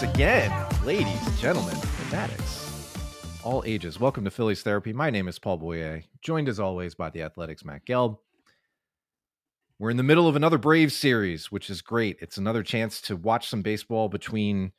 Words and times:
Once 0.00 0.14
again, 0.14 0.66
ladies, 0.84 1.26
and 1.26 1.36
gentlemen, 1.38 1.74
fanatics, 1.74 2.70
all 3.42 3.64
ages. 3.66 3.98
Welcome 3.98 4.22
to 4.26 4.30
Phillies 4.30 4.62
Therapy. 4.62 4.92
My 4.92 5.10
name 5.10 5.26
is 5.26 5.40
Paul 5.40 5.56
Boye, 5.56 6.04
joined 6.22 6.48
as 6.48 6.60
always 6.60 6.94
by 6.94 7.10
the 7.10 7.22
Athletic's 7.22 7.64
Matt 7.64 7.84
Gelb. 7.84 8.16
We're 9.76 9.90
in 9.90 9.96
the 9.96 10.04
middle 10.04 10.28
of 10.28 10.36
another 10.36 10.56
Braves 10.56 10.94
series, 10.94 11.50
which 11.50 11.68
is 11.68 11.82
great. 11.82 12.18
It's 12.20 12.36
another 12.36 12.62
chance 12.62 13.00
to 13.02 13.16
watch 13.16 13.48
some 13.48 13.62
baseball 13.62 14.08
between 14.08 14.70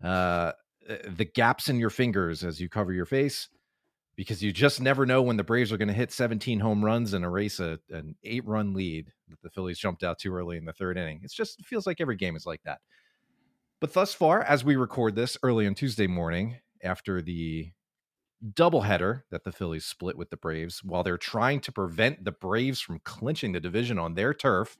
uh, 0.00 0.52
the 1.08 1.24
gaps 1.24 1.68
in 1.68 1.80
your 1.80 1.90
fingers 1.90 2.44
as 2.44 2.60
you 2.60 2.68
cover 2.68 2.92
your 2.92 3.04
face, 3.04 3.48
because 4.14 4.44
you 4.44 4.52
just 4.52 4.80
never 4.80 5.04
know 5.04 5.22
when 5.22 5.36
the 5.36 5.42
Braves 5.42 5.72
are 5.72 5.76
going 5.76 5.88
to 5.88 5.94
hit 5.94 6.12
17 6.12 6.60
home 6.60 6.84
runs 6.84 7.14
and 7.14 7.24
erase 7.24 7.58
a, 7.58 7.80
an 7.90 8.14
eight 8.22 8.46
run 8.46 8.74
lead 8.74 9.10
that 9.28 9.42
the 9.42 9.50
Phillies 9.50 9.80
jumped 9.80 10.04
out 10.04 10.20
too 10.20 10.32
early 10.32 10.56
in 10.56 10.64
the 10.64 10.72
third 10.72 10.96
inning. 10.96 11.18
It's 11.24 11.34
just 11.34 11.58
it 11.58 11.66
feels 11.66 11.84
like 11.84 12.00
every 12.00 12.16
game 12.16 12.36
is 12.36 12.46
like 12.46 12.62
that. 12.62 12.78
But 13.80 13.92
thus 13.92 14.12
far, 14.12 14.42
as 14.42 14.64
we 14.64 14.74
record 14.74 15.14
this 15.14 15.36
early 15.42 15.66
on 15.66 15.74
Tuesday 15.74 16.08
morning, 16.08 16.56
after 16.82 17.22
the 17.22 17.70
doubleheader 18.52 19.22
that 19.30 19.44
the 19.44 19.52
Phillies 19.52 19.84
split 19.84 20.18
with 20.18 20.30
the 20.30 20.36
Braves, 20.36 20.82
while 20.82 21.04
they're 21.04 21.16
trying 21.16 21.60
to 21.60 21.72
prevent 21.72 22.24
the 22.24 22.32
Braves 22.32 22.80
from 22.80 23.00
clinching 23.04 23.52
the 23.52 23.60
division 23.60 23.98
on 23.98 24.14
their 24.14 24.34
turf, 24.34 24.78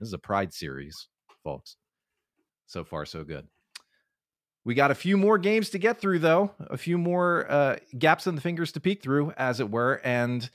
this 0.00 0.08
is 0.08 0.12
a 0.14 0.18
pride 0.18 0.54
series, 0.54 1.08
folks. 1.44 1.76
So 2.66 2.84
far, 2.84 3.04
so 3.04 3.22
good. 3.22 3.48
We 4.64 4.74
got 4.74 4.90
a 4.90 4.94
few 4.94 5.16
more 5.16 5.38
games 5.38 5.70
to 5.70 5.78
get 5.78 6.00
through, 6.00 6.20
though, 6.20 6.52
a 6.58 6.76
few 6.76 6.96
more 6.96 7.50
uh, 7.50 7.76
gaps 7.98 8.26
in 8.26 8.34
the 8.34 8.40
fingers 8.40 8.72
to 8.72 8.80
peek 8.80 9.02
through, 9.02 9.32
as 9.36 9.60
it 9.60 9.70
were. 9.70 10.00
And 10.04 10.48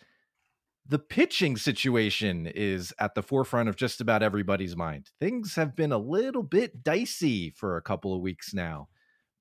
the 0.86 1.00
pitching 1.00 1.56
situation 1.56 2.46
is 2.46 2.94
at 3.00 3.16
the 3.16 3.24
forefront 3.24 3.70
of 3.70 3.76
just 3.76 4.02
about 4.02 4.22
everybody's 4.22 4.76
mind. 4.76 5.12
Things 5.20 5.56
have 5.56 5.76
been 5.76 5.94
a 5.94 5.98
little 5.98 6.44
bit 6.44 6.84
dicey 6.84 7.52
for 7.52 7.78
a 7.78 7.82
couple 7.82 8.14
of 8.14 8.22
weeks 8.22 8.54
now, 8.54 8.90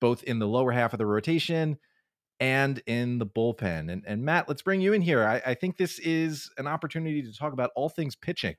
both 0.01 0.23
in 0.23 0.39
the 0.39 0.47
lower 0.47 0.71
half 0.71 0.93
of 0.93 0.99
the 0.99 1.07
rotation 1.07 1.79
and 2.39 2.81
in 2.87 3.19
the 3.19 3.27
bullpen. 3.27 3.93
And, 3.93 4.05
and 4.07 4.25
Matt, 4.25 4.49
let's 4.49 4.63
bring 4.63 4.81
you 4.81 4.93
in 4.93 5.03
here. 5.03 5.25
I, 5.27 5.43
I 5.51 5.55
think 5.55 5.77
this 5.77 5.99
is 5.99 6.51
an 6.59 6.67
opportunity 6.67 7.23
to 7.23 7.37
talk 7.37 7.53
about 7.53 7.71
all 7.75 7.89
things 7.89 8.15
pitching 8.15 8.57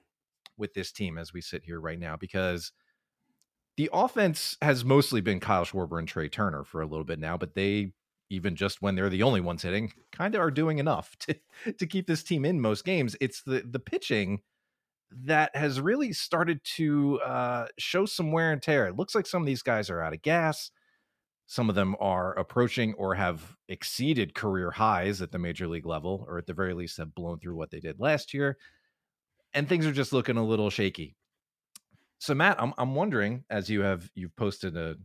with 0.57 0.73
this 0.73 0.91
team 0.91 1.17
as 1.17 1.33
we 1.33 1.41
sit 1.41 1.63
here 1.63 1.79
right 1.79 1.99
now, 1.99 2.15
because 2.17 2.71
the 3.75 3.89
offense 3.91 4.57
has 4.61 4.85
mostly 4.85 5.19
been 5.19 5.39
Kyle 5.39 5.65
Schwarber 5.65 5.99
and 5.99 6.07
Trey 6.07 6.29
Turner 6.29 6.63
for 6.63 6.81
a 6.81 6.85
little 6.85 7.05
bit 7.05 7.17
now, 7.17 7.37
but 7.37 7.55
they 7.55 7.93
even 8.33 8.55
just 8.55 8.81
when 8.81 8.95
they're 8.95 9.09
the 9.09 9.23
only 9.23 9.41
ones 9.41 9.61
hitting, 9.61 9.93
kind 10.11 10.33
of 10.33 10.41
are 10.41 10.51
doing 10.51 10.79
enough 10.79 11.15
to 11.19 11.35
to 11.77 11.87
keep 11.87 12.07
this 12.07 12.23
team 12.23 12.43
in 12.45 12.59
most 12.59 12.83
games. 12.83 13.15
It's 13.21 13.41
the 13.43 13.63
the 13.69 13.79
pitching 13.79 14.41
that 15.25 15.55
has 15.55 15.79
really 15.79 16.11
started 16.11 16.59
to 16.63 17.19
uh, 17.21 17.67
show 17.77 18.05
some 18.05 18.31
wear 18.31 18.51
and 18.51 18.61
tear. 18.61 18.87
It 18.87 18.95
looks 18.95 19.13
like 19.13 19.27
some 19.27 19.43
of 19.43 19.45
these 19.45 19.61
guys 19.61 19.91
are 19.91 20.01
out 20.01 20.13
of 20.13 20.23
gas. 20.23 20.71
Some 21.45 21.69
of 21.69 21.75
them 21.75 21.95
are 21.99 22.33
approaching 22.33 22.95
or 22.95 23.13
have 23.13 23.55
exceeded 23.67 24.33
career 24.33 24.71
highs 24.71 25.21
at 25.21 25.31
the 25.31 25.37
major 25.37 25.67
league 25.67 25.85
level, 25.85 26.25
or 26.27 26.39
at 26.39 26.47
the 26.47 26.53
very 26.53 26.73
least 26.73 26.97
have 26.97 27.13
blown 27.13 27.39
through 27.39 27.55
what 27.55 27.69
they 27.69 27.79
did 27.79 27.99
last 27.99 28.33
year. 28.33 28.57
And 29.53 29.69
things 29.69 29.85
are 29.85 29.91
just 29.91 30.13
looking 30.13 30.37
a 30.37 30.43
little 30.43 30.71
shaky. 30.71 31.15
So, 32.17 32.33
Matt, 32.33 32.59
I'm 32.59 32.73
I'm 32.77 32.95
wondering, 32.95 33.43
as 33.51 33.69
you 33.69 33.81
have 33.81 34.09
you've 34.15 34.35
posted 34.35 34.75
a 34.75 34.95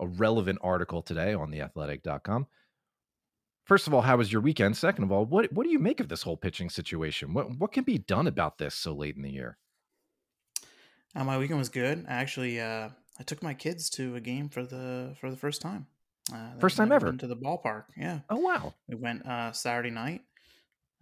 a 0.00 0.06
relevant 0.06 0.58
article 0.62 1.02
today 1.02 1.34
on 1.34 1.50
theathletic.com 1.50 2.46
first 3.70 3.86
of 3.86 3.94
all, 3.94 4.00
how 4.00 4.16
was 4.16 4.32
your 4.32 4.42
weekend? 4.42 4.76
Second 4.76 5.04
of 5.04 5.12
all, 5.12 5.24
what 5.24 5.52
what 5.52 5.62
do 5.62 5.70
you 5.70 5.78
make 5.78 6.00
of 6.00 6.08
this 6.08 6.22
whole 6.22 6.36
pitching 6.36 6.68
situation? 6.68 7.32
What 7.32 7.56
what 7.58 7.70
can 7.70 7.84
be 7.84 7.98
done 7.98 8.26
about 8.26 8.58
this 8.58 8.74
so 8.74 8.92
late 8.92 9.14
in 9.14 9.22
the 9.22 9.30
year? 9.30 9.58
Uh, 11.14 11.22
my 11.22 11.38
weekend 11.38 11.60
was 11.60 11.68
good. 11.68 12.04
I 12.08 12.14
actually 12.14 12.60
uh, 12.60 12.88
I 13.18 13.22
took 13.22 13.44
my 13.44 13.54
kids 13.54 13.88
to 13.90 14.16
a 14.16 14.20
game 14.20 14.48
for 14.48 14.64
the 14.64 15.14
for 15.20 15.30
the 15.30 15.36
first 15.36 15.62
time. 15.62 15.86
Uh, 16.34 16.58
first 16.58 16.76
time 16.76 16.90
ever 16.90 17.12
to 17.12 17.26
the 17.28 17.36
ballpark. 17.36 17.84
Yeah. 17.96 18.20
Oh 18.28 18.40
wow. 18.40 18.74
We 18.88 18.96
went 18.96 19.24
uh, 19.24 19.52
Saturday 19.52 19.90
night. 19.90 20.22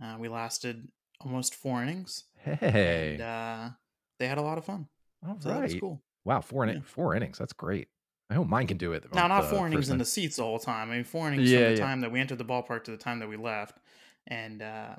Uh, 0.03 0.17
we 0.21 0.29
lasted 0.29 0.89
almost 1.23 1.55
four 1.55 1.83
innings. 1.83 2.25
Hey. 2.45 3.15
And, 3.15 3.23
uh, 3.23 3.71
they 4.19 4.29
had 4.29 4.39
a 4.39 4.43
lot 4.43 4.59
of 4.59 4.65
fun. 4.65 4.89
All 5.27 5.41
so 5.41 5.51
right. 5.51 5.81
cool. 5.81 6.03
Wow, 6.25 6.43
four 6.43 6.65
in- 6.65 6.77
yeah. 6.77 6.83
four 6.85 7.17
innings. 7.17 7.39
That's 7.39 7.53
great. 7.55 7.89
I 8.31 8.35
hope 8.35 8.47
mine 8.47 8.67
can 8.67 8.77
do 8.77 8.93
it. 8.93 9.05
Now, 9.15 9.27
not 9.27 9.49
four 9.49 9.67
innings 9.67 9.89
in 9.89 9.99
the 9.99 10.05
seats 10.05 10.37
the 10.37 10.43
whole 10.43 10.59
time. 10.59 10.91
I 10.91 10.97
mean, 10.97 11.05
four 11.05 11.29
innings 11.29 11.51
yeah, 11.51 11.59
from 11.59 11.65
the 11.65 11.81
yeah. 11.81 11.87
time 11.87 12.01
that 12.03 12.13
we 12.13 12.21
entered 12.21 12.39
the 12.39 12.45
ballpark 12.45 12.85
to 12.85 12.91
the 12.91 12.99
time 12.99 13.21
that 13.21 13.29
we 13.29 13.37
left, 13.37 13.79
and 14.27 14.61
uh, 14.61 14.97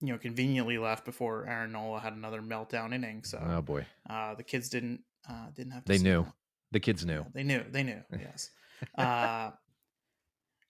you 0.00 0.12
know, 0.12 0.18
conveniently 0.18 0.76
left 0.76 1.06
before 1.06 1.46
Aaron 1.48 1.72
Nola 1.72 2.00
had 2.00 2.12
another 2.12 2.42
meltdown 2.42 2.92
inning. 2.92 3.24
So, 3.24 3.42
oh 3.42 3.62
boy, 3.62 3.86
uh, 4.10 4.34
the 4.34 4.42
kids 4.42 4.68
didn't 4.68 5.00
uh, 5.28 5.46
didn't 5.54 5.72
have. 5.72 5.84
they 5.86 5.98
knew. 5.98 6.24
That. 6.24 6.32
The 6.72 6.80
kids 6.80 7.06
knew. 7.06 7.20
Yeah, 7.20 7.24
they 7.32 7.42
knew. 7.44 7.64
They 7.70 7.82
knew. 7.82 8.02
Yes. 8.18 8.50
uh, 8.98 9.50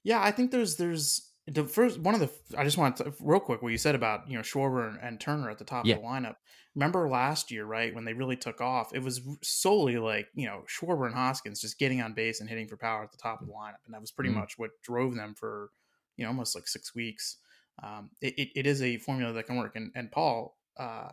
yeah, 0.05 0.23
I 0.23 0.31
think 0.31 0.51
there's 0.53 0.77
there's 0.77 1.33
the 1.47 1.65
first 1.65 1.99
one 1.99 2.15
of 2.15 2.21
the. 2.21 2.31
I 2.57 2.65
just 2.65 2.79
want 2.79 2.97
to 2.99 3.13
real 3.21 3.41
quick 3.41 3.63
what 3.63 3.73
you 3.73 3.79
said 3.79 3.95
about 3.95 4.29
you 4.29 4.37
know 4.37 4.43
Schwarber 4.43 4.89
and, 4.89 4.99
and 5.01 5.21
Turner 5.21 5.51
at 5.51 5.59
the 5.59 5.65
top 5.65 5.87
yeah. 5.87 5.97
of 5.97 6.03
the 6.03 6.07
lineup 6.07 6.37
remember 6.75 7.09
last 7.09 7.51
year, 7.51 7.65
right, 7.65 7.95
when 7.95 8.05
they 8.05 8.13
really 8.13 8.37
took 8.37 8.61
off, 8.61 8.95
it 8.95 9.03
was 9.03 9.21
solely 9.43 9.97
like, 9.97 10.29
you 10.35 10.47
know, 10.47 10.65
Schwarber 10.67 11.07
and 11.07 11.15
Hoskins 11.15 11.61
just 11.61 11.79
getting 11.79 12.01
on 12.01 12.15
base 12.15 12.41
and 12.41 12.49
hitting 12.49 12.67
for 12.67 12.77
power 12.77 13.03
at 13.03 13.13
the 13.13 13.19
top 13.19 13.41
of 13.41 13.47
the 13.47 13.53
lineup. 13.53 13.85
And 13.85 13.95
that 13.95 14.01
was 14.01 14.11
pretty 14.11 14.31
mm 14.31 14.35
much 14.35 14.55
what 14.57 14.71
drove 14.83 15.15
them 15.15 15.35
for, 15.35 15.71
you 16.17 16.25
know, 16.25 16.31
almost 16.31 16.55
like 16.55 16.67
six 16.67 16.95
weeks. 16.95 17.37
Um, 17.83 18.11
it, 18.21 18.35
it, 18.37 18.49
it 18.57 18.67
is 18.67 18.83
a 18.83 18.99
formula 18.99 19.33
that 19.33 19.47
can 19.47 19.57
work. 19.57 19.77
And, 19.77 19.93
and 19.95 20.11
Paul, 20.11 20.57
uh, 20.77 21.11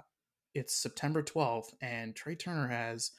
it's 0.56 0.76
September 0.76 1.22
12th, 1.22 1.74
and 1.82 2.16
Trey 2.16 2.36
Turner 2.36 2.68
has 2.68 3.12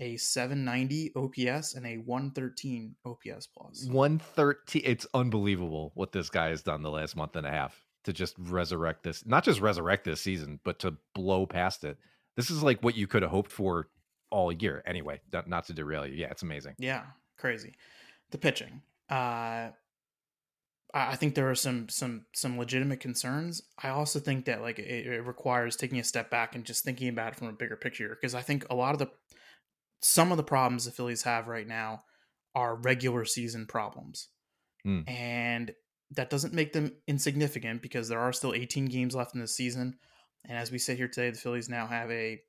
a 0.00 0.16
790 0.16 1.12
OPS 1.14 1.74
and 1.74 1.86
a 1.86 1.96
113 1.98 2.94
OPS 3.04 3.46
plus. 3.46 3.86
113. 3.90 4.82
It's 4.84 5.06
unbelievable 5.14 5.92
what 5.94 6.12
this 6.12 6.30
guy 6.30 6.48
has 6.48 6.62
done 6.62 6.82
the 6.82 6.90
last 6.90 7.16
month 7.16 7.36
and 7.36 7.46
a 7.46 7.50
half 7.50 7.80
to 8.04 8.12
just 8.12 8.34
resurrect 8.38 9.04
this, 9.04 9.24
not 9.26 9.44
just 9.44 9.60
resurrect 9.60 10.04
this 10.04 10.20
season, 10.20 10.60
but 10.64 10.78
to 10.80 10.96
blow 11.14 11.46
past 11.46 11.84
it. 11.84 11.98
This 12.36 12.50
is 12.50 12.62
like 12.62 12.82
what 12.82 12.96
you 12.96 13.06
could 13.06 13.22
have 13.22 13.30
hoped 13.30 13.52
for 13.52 13.88
all 14.30 14.50
year. 14.50 14.82
Anyway, 14.86 15.20
not, 15.32 15.48
not 15.48 15.66
to 15.66 15.72
derail 15.72 16.06
you. 16.06 16.14
Yeah, 16.14 16.28
it's 16.30 16.42
amazing. 16.42 16.74
Yeah, 16.78 17.04
crazy. 17.38 17.74
The 18.30 18.38
pitching. 18.38 18.82
Uh, 19.08 19.68
I 20.94 21.16
think 21.16 21.34
there 21.34 21.50
are 21.50 21.54
some 21.54 21.88
some 21.88 22.26
some 22.34 22.58
legitimate 22.58 23.00
concerns. 23.00 23.62
I 23.82 23.88
also 23.88 24.18
think 24.18 24.44
that 24.44 24.60
like 24.60 24.78
it, 24.78 25.06
it 25.06 25.26
requires 25.26 25.76
taking 25.76 25.98
a 25.98 26.04
step 26.04 26.30
back 26.30 26.54
and 26.54 26.64
just 26.64 26.84
thinking 26.84 27.08
about 27.08 27.32
it 27.32 27.36
from 27.36 27.48
a 27.48 27.52
bigger 27.52 27.76
picture 27.76 28.10
because 28.10 28.34
I 28.34 28.42
think 28.42 28.66
a 28.68 28.74
lot 28.74 28.92
of 28.92 28.98
the 28.98 29.10
some 30.02 30.30
of 30.30 30.36
the 30.36 30.42
problems 30.42 30.84
the 30.84 30.90
Phillies 30.90 31.22
have 31.22 31.48
right 31.48 31.66
now 31.66 32.02
are 32.54 32.76
regular 32.76 33.24
season 33.24 33.66
problems. 33.66 34.28
Mm. 34.86 35.08
And 35.08 35.72
that 36.10 36.30
doesn't 36.30 36.52
make 36.52 36.72
them 36.72 36.92
insignificant 37.06 37.82
because 37.82 38.08
there 38.08 38.20
are 38.20 38.32
still 38.32 38.52
18 38.52 38.86
games 38.86 39.14
left 39.14 39.34
in 39.34 39.40
the 39.40 39.48
season. 39.48 39.96
And 40.44 40.58
as 40.58 40.70
we 40.70 40.78
sit 40.78 40.96
here 40.96 41.08
today, 41.08 41.30
the 41.30 41.38
Phillies 41.38 41.68
now 41.68 41.86
have 41.86 42.10
a 42.10 42.40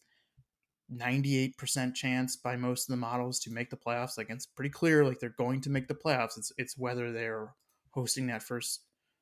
98% 0.91 1.95
chance 1.95 2.35
by 2.35 2.55
most 2.55 2.89
of 2.89 2.93
the 2.93 2.97
models 2.97 3.39
to 3.39 3.51
make 3.51 3.69
the 3.69 3.77
playoffs. 3.77 4.17
Like 4.17 4.29
it's 4.29 4.45
pretty 4.45 4.69
clear, 4.69 5.05
like 5.05 5.19
they're 5.19 5.35
going 5.37 5.61
to 5.61 5.69
make 5.69 5.87
the 5.87 5.95
playoffs. 5.95 6.37
It's 6.37 6.51
it's 6.57 6.77
whether 6.77 7.11
they're 7.11 7.53
hosting 7.91 8.27
that 8.27 8.43
first 8.43 8.81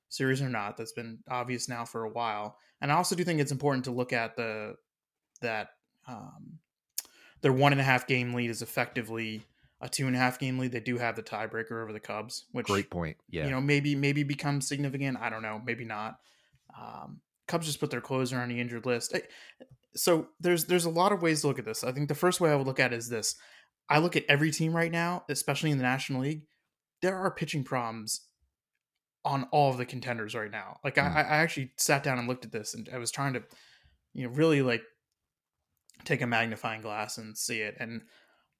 series 0.10 0.42
or 0.42 0.50
not. 0.50 0.78
That's 0.78 0.94
been 0.94 1.20
obvious 1.30 1.70
now 1.70 1.86
for 1.86 2.04
a 2.04 2.10
while. 2.10 2.58
And 2.82 2.92
I 2.92 2.96
also 2.96 3.16
do 3.16 3.24
think 3.24 3.40
it's 3.40 3.52
important 3.52 3.86
to 3.86 3.92
look 3.92 4.14
at 4.14 4.36
the 4.36 4.76
that 5.42 5.70
um, 6.08 6.60
their 7.42 7.54
one 7.54 7.72
and 7.72 7.82
a 7.82 7.84
half 7.84 8.08
game 8.08 8.34
lead 8.34 8.50
is 8.50 8.62
effectively 8.62 9.44
a 9.82 9.90
two 9.90 10.08
and 10.08 10.16
a 10.16 10.20
half 10.20 10.40
game 10.40 10.60
lead, 10.60 10.72
they 10.72 10.80
do 10.80 10.98
have 10.98 11.16
the 11.16 11.24
tiebreaker 11.24 11.82
over 11.82 11.92
the 11.92 12.00
Cubs, 12.00 12.46
which 12.52 12.68
great 12.68 12.90
point. 12.90 13.18
Yeah, 13.30 13.46
you 13.46 13.52
know 13.52 13.62
maybe 13.62 13.96
maybe 13.96 14.24
becomes 14.24 14.68
significant. 14.68 15.18
I 15.20 15.30
don't 15.30 15.42
know, 15.42 15.62
maybe 15.64 15.86
not. 15.86 16.20
Um, 16.80 17.22
Cubs 17.48 17.66
just 17.66 17.80
put 17.80 17.90
their 17.90 18.02
closer 18.02 18.38
on 18.38 18.50
the 18.50 18.60
injured 18.60 18.86
list. 18.86 19.18
So 19.96 20.28
there's 20.40 20.66
there's 20.66 20.86
a 20.86 20.90
lot 20.90 21.12
of 21.12 21.22
ways 21.22 21.42
to 21.42 21.48
look 21.48 21.60
at 21.60 21.66
this. 21.66 21.84
I 21.84 21.92
think 21.92 22.08
the 22.08 22.16
first 22.16 22.40
way 22.40 22.52
I 22.52 22.56
would 22.56 22.68
look 22.68 22.80
at 22.80 22.94
is 22.94 23.10
this: 23.10 23.36
I 23.90 23.98
look 23.98 24.16
at 24.16 24.24
every 24.30 24.52
team 24.52 24.74
right 24.74 24.92
now, 24.92 25.24
especially 25.28 25.72
in 25.72 25.78
the 25.78 25.84
National 25.84 26.22
League. 26.22 26.44
There 27.02 27.18
are 27.18 27.32
pitching 27.32 27.64
problems 27.64 28.22
on 29.26 29.48
all 29.52 29.72
of 29.72 29.78
the 29.78 29.86
contenders 29.86 30.36
right 30.36 30.52
now. 30.52 30.78
Like 30.84 30.96
mm. 30.96 31.04
I, 31.04 31.22
I 31.22 31.38
actually 31.38 31.72
sat 31.78 32.04
down 32.04 32.20
and 32.20 32.28
looked 32.28 32.46
at 32.46 32.52
this, 32.52 32.76
and 32.76 32.88
I 32.94 33.00
was 33.00 33.12
trying 33.12 33.34
to, 33.34 33.44
you 34.14 34.28
know, 34.28 34.34
really 34.34 34.62
like 34.62 34.84
take 36.04 36.22
a 36.22 36.28
magnifying 36.28 36.82
glass 36.82 37.18
and 37.18 37.38
see 37.38 37.62
it. 37.62 37.76
And 37.80 38.02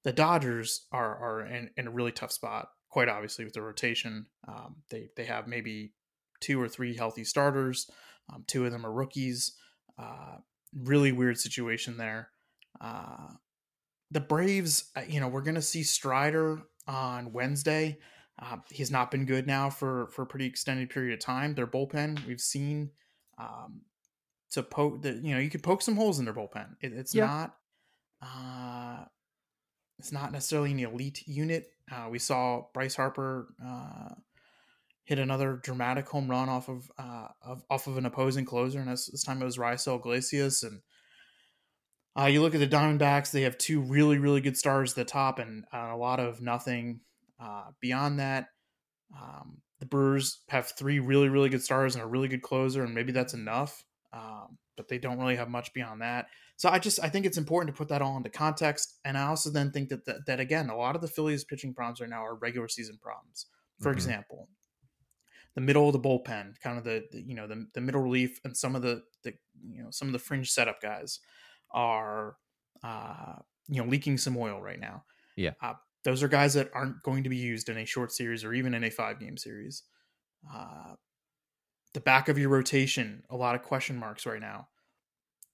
the 0.04 0.14
Dodgers 0.14 0.88
are 0.92 1.16
are 1.18 1.46
in, 1.46 1.70
in 1.78 1.88
a 1.88 1.92
really 1.92 2.12
tough 2.12 2.32
spot. 2.32 2.70
Quite 2.90 3.10
obviously, 3.10 3.46
with 3.46 3.54
the 3.54 3.62
rotation, 3.62 4.26
um, 4.48 4.78
they 4.90 5.10
they 5.16 5.26
have 5.26 5.48
maybe 5.48 5.94
two 6.40 6.62
or 6.62 6.68
three 6.68 6.96
healthy 6.96 7.24
starters. 7.24 7.90
Um, 8.32 8.44
two 8.48 8.66
of 8.66 8.72
them 8.72 8.86
are 8.86 8.92
rookies. 8.92 9.54
Uh, 9.98 10.38
really 10.74 11.12
weird 11.12 11.38
situation 11.38 11.98
there. 11.98 12.30
Uh, 12.80 13.28
the 14.10 14.20
Braves, 14.20 14.92
uh, 14.96 15.02
you 15.08 15.20
know, 15.20 15.28
we're 15.28 15.42
gonna 15.42 15.62
see 15.62 15.84
Strider 15.84 16.64
on 16.88 17.32
Wednesday. 17.32 17.98
Uh, 18.40 18.58
he's 18.72 18.92
not 18.92 19.12
been 19.12 19.26
good 19.26 19.48
now 19.48 19.70
for 19.70 20.08
for 20.08 20.24
a 20.24 20.26
pretty 20.26 20.46
extended 20.46 20.90
period 20.90 21.14
of 21.14 21.20
time. 21.20 21.54
Their 21.54 21.68
bullpen, 21.68 22.26
we've 22.26 22.42
seen 22.42 22.92
um, 23.38 23.82
to 24.52 24.64
poke 24.64 25.02
the 25.02 25.14
you 25.14 25.34
know 25.34 25.40
you 25.40 25.50
could 25.50 25.64
poke 25.64 25.82
some 25.82 25.96
holes 25.96 26.20
in 26.20 26.26
their 26.26 26.34
bullpen. 26.34 26.76
It, 26.82 26.94
it's 26.94 27.16
yeah. 27.16 27.26
not 27.26 27.56
uh, 28.22 29.06
it's 30.00 30.12
not 30.12 30.32
necessarily 30.32 30.72
an 30.72 30.80
elite 30.80 31.28
unit. 31.28 31.68
Uh, 31.92 32.08
we 32.10 32.20
saw 32.20 32.64
Bryce 32.74 32.96
Harper 32.96 33.54
uh, 33.64 34.16
hit 35.04 35.20
another 35.20 35.60
dramatic 35.62 36.08
home 36.08 36.30
run 36.30 36.50
off 36.50 36.70
of, 36.70 36.90
uh, 36.98 37.28
of 37.42 37.64
off 37.70 37.88
of 37.88 37.98
an 37.98 38.06
opposing 38.06 38.46
closer, 38.46 38.80
and 38.80 38.90
this, 38.90 39.08
this 39.08 39.24
time 39.24 39.42
it 39.42 39.46
was 39.46 39.58
Raisel 39.58 40.00
Iglesias. 40.00 40.64
And 40.64 40.82
uh, 42.18 42.26
you 42.26 42.42
look 42.42 42.54
at 42.56 42.60
the 42.60 42.68
Diamondbacks; 42.68 43.32
they 43.32 43.42
have 43.42 43.58
two 43.58 43.82
really, 43.82 44.18
really 44.18 44.42
good 44.42 44.58
stars 44.58 44.92
at 44.92 44.96
the 44.96 45.06
top, 45.06 45.40
and 45.40 45.66
uh, 45.74 45.92
a 45.94 45.98
lot 45.98 46.20
of 46.20 46.42
nothing 46.42 47.02
uh, 47.40 47.66
beyond 47.80 48.20
that. 48.20 48.48
Um, 49.16 49.58
the 49.80 49.86
Brewers 49.86 50.42
have 50.50 50.72
three 50.78 51.00
really, 51.00 51.28
really 51.28 51.50
good 51.50 51.64
stars 51.64 51.96
and 51.96 52.04
a 52.04 52.08
really 52.08 52.28
good 52.28 52.42
closer, 52.42 52.84
and 52.84 52.94
maybe 52.94 53.12
that's 53.12 53.34
enough. 53.34 53.84
Um, 54.14 54.58
but 54.78 54.88
they 54.88 54.98
don't 54.98 55.20
really 55.20 55.36
have 55.36 55.50
much 55.50 55.74
beyond 55.74 56.02
that. 56.02 56.28
So 56.58 56.70
I 56.70 56.80
just 56.80 57.00
I 57.02 57.10
think 57.10 57.26
it's 57.26 57.38
important 57.38 57.74
to 57.74 57.78
put 57.78 57.88
that 57.90 58.02
all 58.02 58.18
into 58.18 58.30
context, 58.30 59.00
and 59.06 59.18
I 59.18 59.28
also 59.28 59.50
then 59.50 59.72
think 59.72 59.90
that 59.90 60.06
that, 60.06 60.26
that 60.28 60.40
again 60.40 60.70
a 60.70 60.76
lot 60.76 60.96
of 60.96 61.02
the 61.02 61.08
Phillies 61.08 61.44
pitching 61.44 61.74
problems 61.74 62.02
right 62.02 62.10
now 62.10 62.26
are 62.26 62.36
regular 62.36 62.68
season 62.68 63.00
problems. 63.02 63.48
For 63.80 63.90
mm-hmm. 63.90 63.98
example, 63.98 64.50
the 65.56 65.62
middle 65.62 65.88
of 65.88 65.94
the 65.94 66.00
bullpen, 66.00 66.54
kind 66.62 66.78
of 66.78 66.84
the, 66.84 67.04
the, 67.12 67.22
you 67.22 67.36
know 67.36 67.48
the, 67.48 67.68
the 67.74 67.82
middle 67.82 68.02
relief, 68.02 68.40
and 68.44 68.56
some 68.56 68.76
of 68.76 68.82
the 68.82 69.02
the 69.24 69.34
you 69.70 69.84
know 69.84 69.90
some 69.92 70.08
of 70.08 70.14
the 70.14 70.20
fringe 70.20 70.52
setup 70.52 70.82
guys 70.82 71.20
are 71.72 72.36
uh, 72.84 73.36
you 73.68 73.82
know 73.82 73.90
leaking 73.90 74.18
some 74.18 74.38
oil 74.38 74.62
right 74.62 74.80
now. 74.80 75.04
Yeah, 75.36 75.52
uh, 75.62 75.74
those 76.04 76.24
are 76.24 76.28
guys 76.28 76.54
that 76.54 76.70
aren't 76.74 77.02
going 77.04 77.24
to 77.24 77.30
be 77.30 77.38
used 77.38 77.70
in 77.70 77.78
a 77.78 77.86
short 77.86 78.12
series 78.12 78.44
or 78.44 78.54
even 78.54 78.74
in 78.74 78.84
a 78.84 78.90
five 78.90 79.20
game 79.20 79.38
series. 79.38 79.84
Uh, 80.54 80.96
the 81.94 82.00
back 82.00 82.30
of 82.30 82.38
your 82.38 82.50
rotation, 82.50 83.24
a 83.30 83.36
lot 83.36 83.56
of 83.56 83.64
question 83.64 83.98
marks 83.98 84.26
right 84.26 84.42
now. 84.42 84.68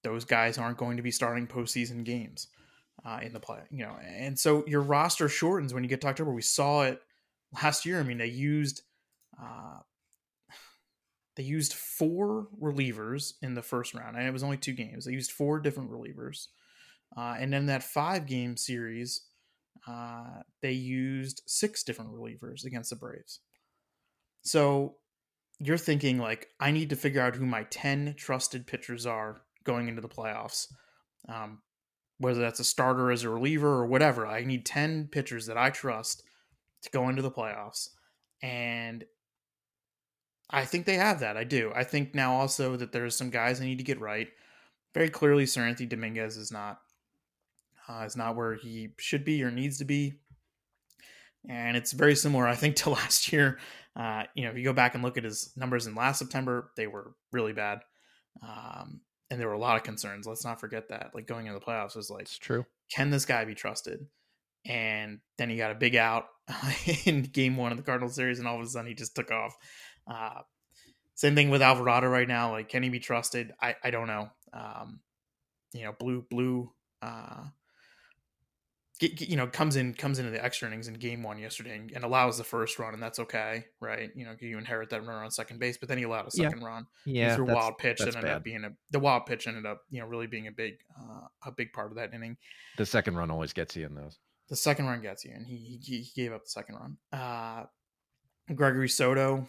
Those 0.04 0.26
guys 0.26 0.58
aren't 0.58 0.78
going 0.78 0.98
to 0.98 1.04
be 1.04 1.12
starting 1.12 1.48
postseason 1.48 2.04
games 2.04 2.48
uh, 3.06 3.20
in 3.22 3.34
the 3.34 3.40
play, 3.40 3.62
you 3.72 3.84
know, 3.84 3.98
and 4.04 4.38
so 4.38 4.64
your 4.68 4.82
roster 4.82 5.28
shortens 5.28 5.74
when 5.74 5.84
you 5.84 5.90
get 5.90 6.02
to 6.02 6.08
October. 6.08 6.32
We 6.32 6.42
saw 6.42 6.84
it 6.84 7.02
last 7.62 7.86
year. 7.86 8.00
I 8.00 8.04
mean, 8.04 8.18
they 8.18 8.28
used 8.28 8.84
uh, 9.42 9.80
they 11.36 11.44
used 11.44 11.74
four 11.74 12.48
relievers 12.60 13.34
in 13.42 13.54
the 13.54 13.62
first 13.62 13.94
round, 13.94 14.18
and 14.18 14.28
it 14.28 14.34
was 14.34 14.44
only 14.44 14.58
two 14.58 14.74
games. 14.74 15.06
They 15.06 15.12
used 15.12 15.32
four 15.32 15.60
different 15.60 15.92
relievers, 15.92 16.48
uh, 17.16 17.36
and 17.40 17.52
then 17.52 17.68
that 17.68 17.84
five 17.84 18.26
game 18.26 18.58
series, 18.58 19.22
uh, 19.88 20.42
they 20.62 20.72
used 20.72 21.42
six 21.46 21.84
different 21.84 22.12
relievers 22.12 22.66
against 22.66 22.90
the 22.90 22.96
Braves. 22.96 23.40
So 24.42 24.96
you're 25.60 25.78
thinking 25.78 26.18
like, 26.18 26.50
I 26.60 26.72
need 26.72 26.90
to 26.90 26.96
figure 26.96 27.22
out 27.22 27.36
who 27.36 27.46
my 27.46 27.64
ten 27.64 28.14
trusted 28.18 28.68
pitchers 28.68 29.06
are 29.06 29.42
going 29.64 29.88
into 29.88 30.02
the 30.02 30.10
playoffs. 30.10 30.68
Um, 31.28 31.60
whether 32.20 32.40
that's 32.40 32.60
a 32.60 32.64
starter 32.64 33.12
as 33.12 33.24
a 33.24 33.30
reliever 33.30 33.68
or 33.68 33.86
whatever, 33.86 34.26
I 34.26 34.44
need 34.44 34.66
ten 34.66 35.08
pitchers 35.12 35.46
that 35.48 35.58
I 35.58 35.70
trust 35.70 36.24
to 36.84 36.90
go 36.92 37.10
into 37.10 37.22
the 37.22 37.32
playoffs, 37.32 37.90
and 38.42 39.04
I 40.50 40.66
think 40.66 40.86
they 40.86 40.96
have 40.96 41.20
that. 41.20 41.38
I 41.38 41.44
do. 41.44 41.72
I 41.76 41.84
think 41.84 42.16
now 42.16 42.36
also 42.36 42.76
that 42.78 42.92
there's 42.92 43.16
some 43.16 43.30
guys 43.30 43.60
I 43.60 43.66
need 43.66 43.80
to 43.80 43.84
get 43.84 44.00
right. 44.00 44.30
Very 44.94 45.10
clearly, 45.10 45.44
Seranthony 45.44 45.90
Dominguez 45.90 46.38
is 46.38 46.52
not 46.52 46.80
uh, 47.90 48.04
is 48.06 48.16
not 48.16 48.36
where 48.36 48.56
he 48.56 48.90
should 48.98 49.26
be 49.26 49.44
or 49.44 49.52
needs 49.52 49.78
to 49.80 49.86
be. 49.86 50.14
And 51.48 51.78
it's 51.78 51.94
very 51.94 52.16
similar, 52.16 52.48
I 52.48 52.56
think, 52.56 52.76
to 52.78 52.90
last 52.90 53.32
year. 53.32 53.60
Uh, 53.98 54.24
you 54.36 54.44
know, 54.44 54.52
if 54.52 54.58
you 54.58 54.64
go 54.64 54.74
back 54.74 54.94
and 54.94 55.04
look 55.04 55.18
at 55.18 55.24
his 55.24 55.52
numbers 55.56 55.88
in 55.88 55.96
last 55.96 56.20
September, 56.20 56.72
they 56.78 56.86
were 56.86 57.16
really 57.32 57.54
bad. 57.54 57.80
Um, 58.44 59.02
and 59.30 59.40
there 59.40 59.48
were 59.48 59.54
a 59.54 59.60
lot 59.60 59.76
of 59.76 59.84
concerns. 59.84 60.28
Let's 60.28 60.46
not 60.46 60.60
forget 60.60 60.90
that. 60.90 61.12
Like 61.14 61.26
going 61.28 61.48
into 61.48 61.60
the 61.60 61.66
playoffs 61.66 61.96
was 61.96 62.10
like, 62.10 62.24
it's 62.24 62.38
true. 62.38 62.66
Can 62.92 63.10
this 63.10 63.26
guy 63.26 63.44
be 63.46 63.56
trusted? 63.56 64.06
And 64.66 65.20
then 65.38 65.50
he 65.50 65.58
got 65.58 65.72
a 65.72 65.76
big 65.76 65.96
out 65.96 66.26
in 67.06 67.24
game 67.24 67.58
one 67.58 67.72
of 67.72 67.78
the 67.78 67.84
Cardinal 67.84 68.10
series, 68.10 68.40
and 68.40 68.48
all 68.48 68.56
of 68.60 68.62
a 68.62 68.70
sudden 68.70 68.88
he 68.88 68.94
just 68.94 69.16
took 69.16 69.32
off. 69.32 69.56
Uh, 70.06 70.42
same 71.16 71.36
thing 71.36 71.50
with 71.50 71.62
Alvarado 71.62 72.08
right 72.08 72.28
now. 72.28 72.52
Like, 72.52 72.70
can 72.70 72.84
he 72.84 72.90
be 72.90 73.00
trusted? 73.00 73.52
I, 73.60 73.76
I 73.84 73.90
don't 73.90 74.08
know. 74.08 74.30
Um, 74.54 75.00
you 75.74 75.84
know, 75.84 75.94
blue, 75.98 76.26
blue, 76.30 76.72
uh, 77.02 77.46
get, 79.00 79.16
get, 79.16 79.30
you 79.30 79.36
know 79.36 79.48
comes 79.48 79.76
in 79.76 79.94
comes 79.94 80.20
into 80.20 80.32
the 80.32 80.44
extra 80.44 80.68
innings 80.68 80.88
in 80.88 80.96
game 80.96 81.24
one 81.24 81.38
yesterday 81.38 81.76
and, 81.76 81.92
and, 81.92 82.04
allows 82.04 82.38
the 82.38 82.44
first 82.44 82.80
run 82.80 82.94
and 82.94 83.02
that's 83.02 83.20
okay 83.20 83.66
right? 83.80 84.10
You 84.16 84.26
know 84.26 84.36
you 84.40 84.58
inherit 84.58 84.90
that 84.90 85.06
runner 85.06 85.24
on 85.24 85.32
second 85.32 85.60
base 85.60 85.78
but 85.78 85.90
then 85.90 85.98
he 85.98 86.04
allowed 86.04 86.28
a 86.28 86.32
second 86.32 86.62
yeah. 86.62 86.68
run 86.68 86.88
yeah 87.06 87.36
through 87.36 87.54
wild 87.54 87.78
pitch 87.78 88.00
and 88.00 88.10
ended 88.10 88.24
bad. 88.24 88.36
up 88.38 88.44
being 88.44 88.64
a 88.64 88.70
the 88.92 89.00
wild 89.00 89.26
pitch 89.26 89.48
ended 89.48 89.66
up 89.66 89.82
you 89.90 90.00
know 90.00 90.08
really 90.08 90.28
being 90.28 90.48
a 90.48 90.52
big 90.52 90.76
uh, 91.00 91.28
a 91.46 91.52
big 91.52 91.74
part 91.74 91.92
of 91.92 91.98
that 91.98 92.14
inning. 92.14 92.38
The 92.78 92.86
second 92.86 93.16
run 93.16 93.32
always 93.32 93.54
gets 93.54 93.76
you 93.76 93.86
in 93.86 93.96
those. 93.96 94.18
The 94.50 94.56
second 94.56 94.86
run 94.86 95.02
gets 95.02 95.26
you 95.26 95.32
and 95.36 95.46
he 95.46 95.80
he, 95.84 96.02
he 96.02 96.22
gave 96.22 96.34
up 96.34 96.44
the 96.44 96.50
second 96.50 96.76
run. 96.76 96.98
Uh 97.12 97.66
gregory 98.56 98.90
soto 98.90 99.46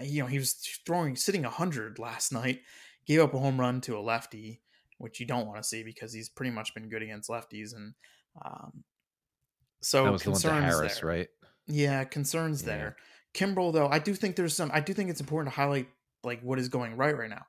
you 0.00 0.22
know 0.22 0.26
he 0.28 0.38
was 0.38 0.54
throwing 0.86 1.16
sitting 1.16 1.42
100 1.42 1.98
last 1.98 2.32
night 2.32 2.60
gave 3.06 3.20
up 3.20 3.34
a 3.34 3.38
home 3.38 3.58
run 3.58 3.80
to 3.80 3.98
a 3.98 4.00
lefty 4.00 4.60
which 4.98 5.20
you 5.20 5.26
don't 5.26 5.46
want 5.46 5.60
to 5.60 5.68
see 5.68 5.82
because 5.82 6.12
he's 6.12 6.28
pretty 6.28 6.50
much 6.50 6.74
been 6.74 6.88
good 6.88 7.02
against 7.02 7.28
lefties 7.28 7.74
and 7.74 7.94
um, 8.42 8.84
so 9.80 10.04
that 10.04 10.12
was 10.12 10.22
concerns 10.22 10.64
the 10.64 10.76
Harris, 10.76 11.00
there. 11.00 11.08
right? 11.08 11.28
Yeah, 11.66 12.04
concerns 12.04 12.62
yeah. 12.62 12.66
there. 12.66 12.96
Kimbrel, 13.34 13.72
though, 13.72 13.88
I 13.88 13.98
do 13.98 14.14
think 14.14 14.36
there's 14.36 14.54
some. 14.54 14.70
I 14.72 14.80
do 14.80 14.94
think 14.94 15.10
it's 15.10 15.20
important 15.20 15.52
to 15.52 15.60
highlight 15.60 15.88
like 16.22 16.40
what 16.42 16.58
is 16.58 16.68
going 16.68 16.96
right 16.96 17.16
right 17.16 17.30
now. 17.30 17.42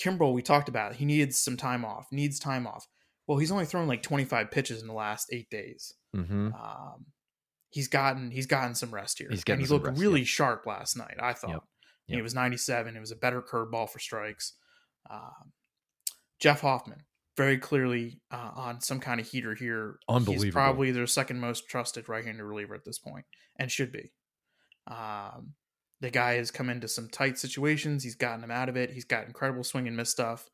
Kimbrel, 0.00 0.32
we 0.32 0.42
talked 0.42 0.68
about. 0.68 0.94
He 0.94 1.04
needs 1.04 1.40
some 1.40 1.56
time 1.56 1.84
off. 1.84 2.06
Needs 2.12 2.38
time 2.38 2.66
off. 2.66 2.86
Well, 3.26 3.38
he's 3.38 3.50
only 3.50 3.64
thrown 3.64 3.88
like 3.88 4.02
25 4.02 4.50
pitches 4.50 4.82
in 4.82 4.88
the 4.88 4.94
last 4.94 5.28
eight 5.32 5.50
days. 5.50 5.94
Mm-hmm. 6.14 6.54
Um, 6.54 7.06
he's 7.70 7.88
gotten 7.88 8.30
he's 8.30 8.46
gotten 8.46 8.74
some 8.74 8.92
rest 8.94 9.18
here. 9.18 9.28
And 9.30 9.60
he 9.60 9.66
looked 9.66 9.86
rest, 9.86 10.00
really 10.00 10.20
yeah. 10.20 10.26
sharp 10.26 10.66
last 10.66 10.96
night. 10.96 11.16
I 11.20 11.32
thought. 11.32 11.50
Yep. 11.50 11.62
Yep. 12.08 12.16
He 12.16 12.22
was 12.22 12.34
97. 12.34 12.96
It 12.96 13.00
was 13.00 13.10
a 13.10 13.16
better 13.16 13.42
curveball 13.42 13.90
for 13.90 13.98
strikes. 13.98 14.52
Um, 15.10 15.52
Jeff 16.38 16.60
Hoffman, 16.60 17.04
very 17.36 17.58
clearly 17.58 18.20
uh, 18.30 18.50
on 18.54 18.80
some 18.80 19.00
kind 19.00 19.20
of 19.20 19.28
heater 19.28 19.54
here. 19.54 19.98
Unbelievable. 20.08 20.44
He's 20.44 20.52
probably 20.52 20.90
their 20.90 21.06
second 21.06 21.40
most 21.40 21.68
trusted 21.68 22.08
right-handed 22.08 22.42
reliever 22.42 22.74
at 22.74 22.84
this 22.84 22.98
point, 22.98 23.26
and 23.56 23.70
should 23.70 23.92
be. 23.92 24.12
Um, 24.86 25.54
the 26.00 26.10
guy 26.10 26.34
has 26.34 26.50
come 26.50 26.70
into 26.70 26.88
some 26.88 27.08
tight 27.08 27.38
situations. 27.38 28.04
He's 28.04 28.14
gotten 28.14 28.40
them 28.40 28.50
out 28.50 28.68
of 28.68 28.76
it. 28.76 28.90
He's 28.90 29.04
got 29.04 29.26
incredible 29.26 29.64
swing 29.64 29.86
and 29.88 29.96
miss 29.96 30.10
stuff. 30.10 30.48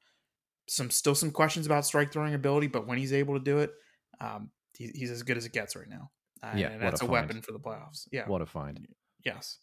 Some 0.69 0.91
still 0.91 1.15
some 1.15 1.33
questions 1.33 1.67
about 1.67 1.85
strike 1.85 2.13
throwing 2.13 2.35
ability, 2.35 2.69
but 2.69 2.87
when 2.87 2.99
he's 2.99 3.13
able 3.13 3.35
to 3.35 3.45
do 3.45 3.59
it, 3.59 3.73
um, 4.21 4.51
he, 4.77 4.91
he's 4.95 5.11
as 5.11 5.23
good 5.23 5.37
as 5.37 5.45
it 5.45 5.53
gets 5.53 5.75
right 5.75 5.89
now. 5.89 6.11
Uh, 6.43 6.55
yeah, 6.57 6.69
and 6.69 6.81
that's 6.83 7.03
a, 7.03 7.05
a 7.05 7.09
weapon 7.09 7.43
for 7.43 7.53
the 7.53 7.59
playoffs. 7.59 8.07
Yeah, 8.11 8.29
what 8.29 8.43
a 8.43 8.47
find. 8.47 8.87
Yes. 9.25 9.59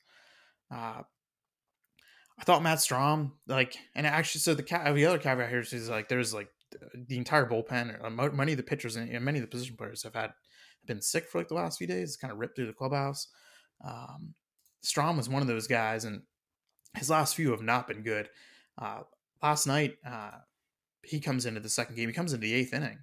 Uh, 0.72 1.02
I 2.40 2.44
thought 2.44 2.64
Matt 2.64 2.78
Strahm 2.78 3.32
like, 3.48 3.76
and 3.96 4.08
actually, 4.08 4.40
so 4.42 4.54
the 4.54 4.64
cat, 4.64 4.94
the 4.94 5.06
other 5.06 5.18
caveat 5.18 5.50
here 5.50 5.60
is 5.60 5.90
like, 5.90 6.08
there's 6.08 6.34
like 6.34 6.48
the 7.08 7.18
entire 7.18 7.46
bullpen, 7.46 8.04
uh, 8.04 8.10
many 8.10 8.54
of 8.54 8.58
the 8.58 8.64
pitchers 8.64 8.96
and 8.96 9.10
many 9.24 9.40
of 9.40 9.44
the 9.44 9.50
position 9.50 9.76
players 9.76 10.04
have 10.04 10.16
had 10.16 10.32
been 10.86 11.02
sick 11.02 11.28
for 11.28 11.38
like 11.38 11.48
the 11.48 11.54
last 11.54 11.78
few 11.78 11.88
days. 11.88 12.10
It's 12.10 12.18
kind 12.18 12.32
of 12.32 12.40
ripped 12.40 12.56
through 12.56 12.68
the 12.68 12.74
clubhouse. 12.74 13.28
Um, 13.84 14.34
Strahm 14.84 15.18
was 15.18 15.30
one 15.30 15.42
of 15.42 15.48
those 15.48 15.68
guys, 15.68 16.06
and 16.06 16.22
his 16.96 17.10
last 17.10 17.36
few 17.36 17.52
have 17.52 17.62
not 17.62 17.88
been 17.88 18.02
good. 18.02 18.30
Uh, 18.78 19.02
last 19.42 19.68
night, 19.68 19.98
uh, 20.06 20.32
he 21.04 21.20
comes 21.20 21.46
into 21.46 21.60
the 21.60 21.70
second 21.70 21.96
game. 21.96 22.10
He 22.10 22.14
comes 22.14 22.34
into 22.34 22.46
the 22.46 22.54
eighth 22.54 22.74
inning, 22.74 23.00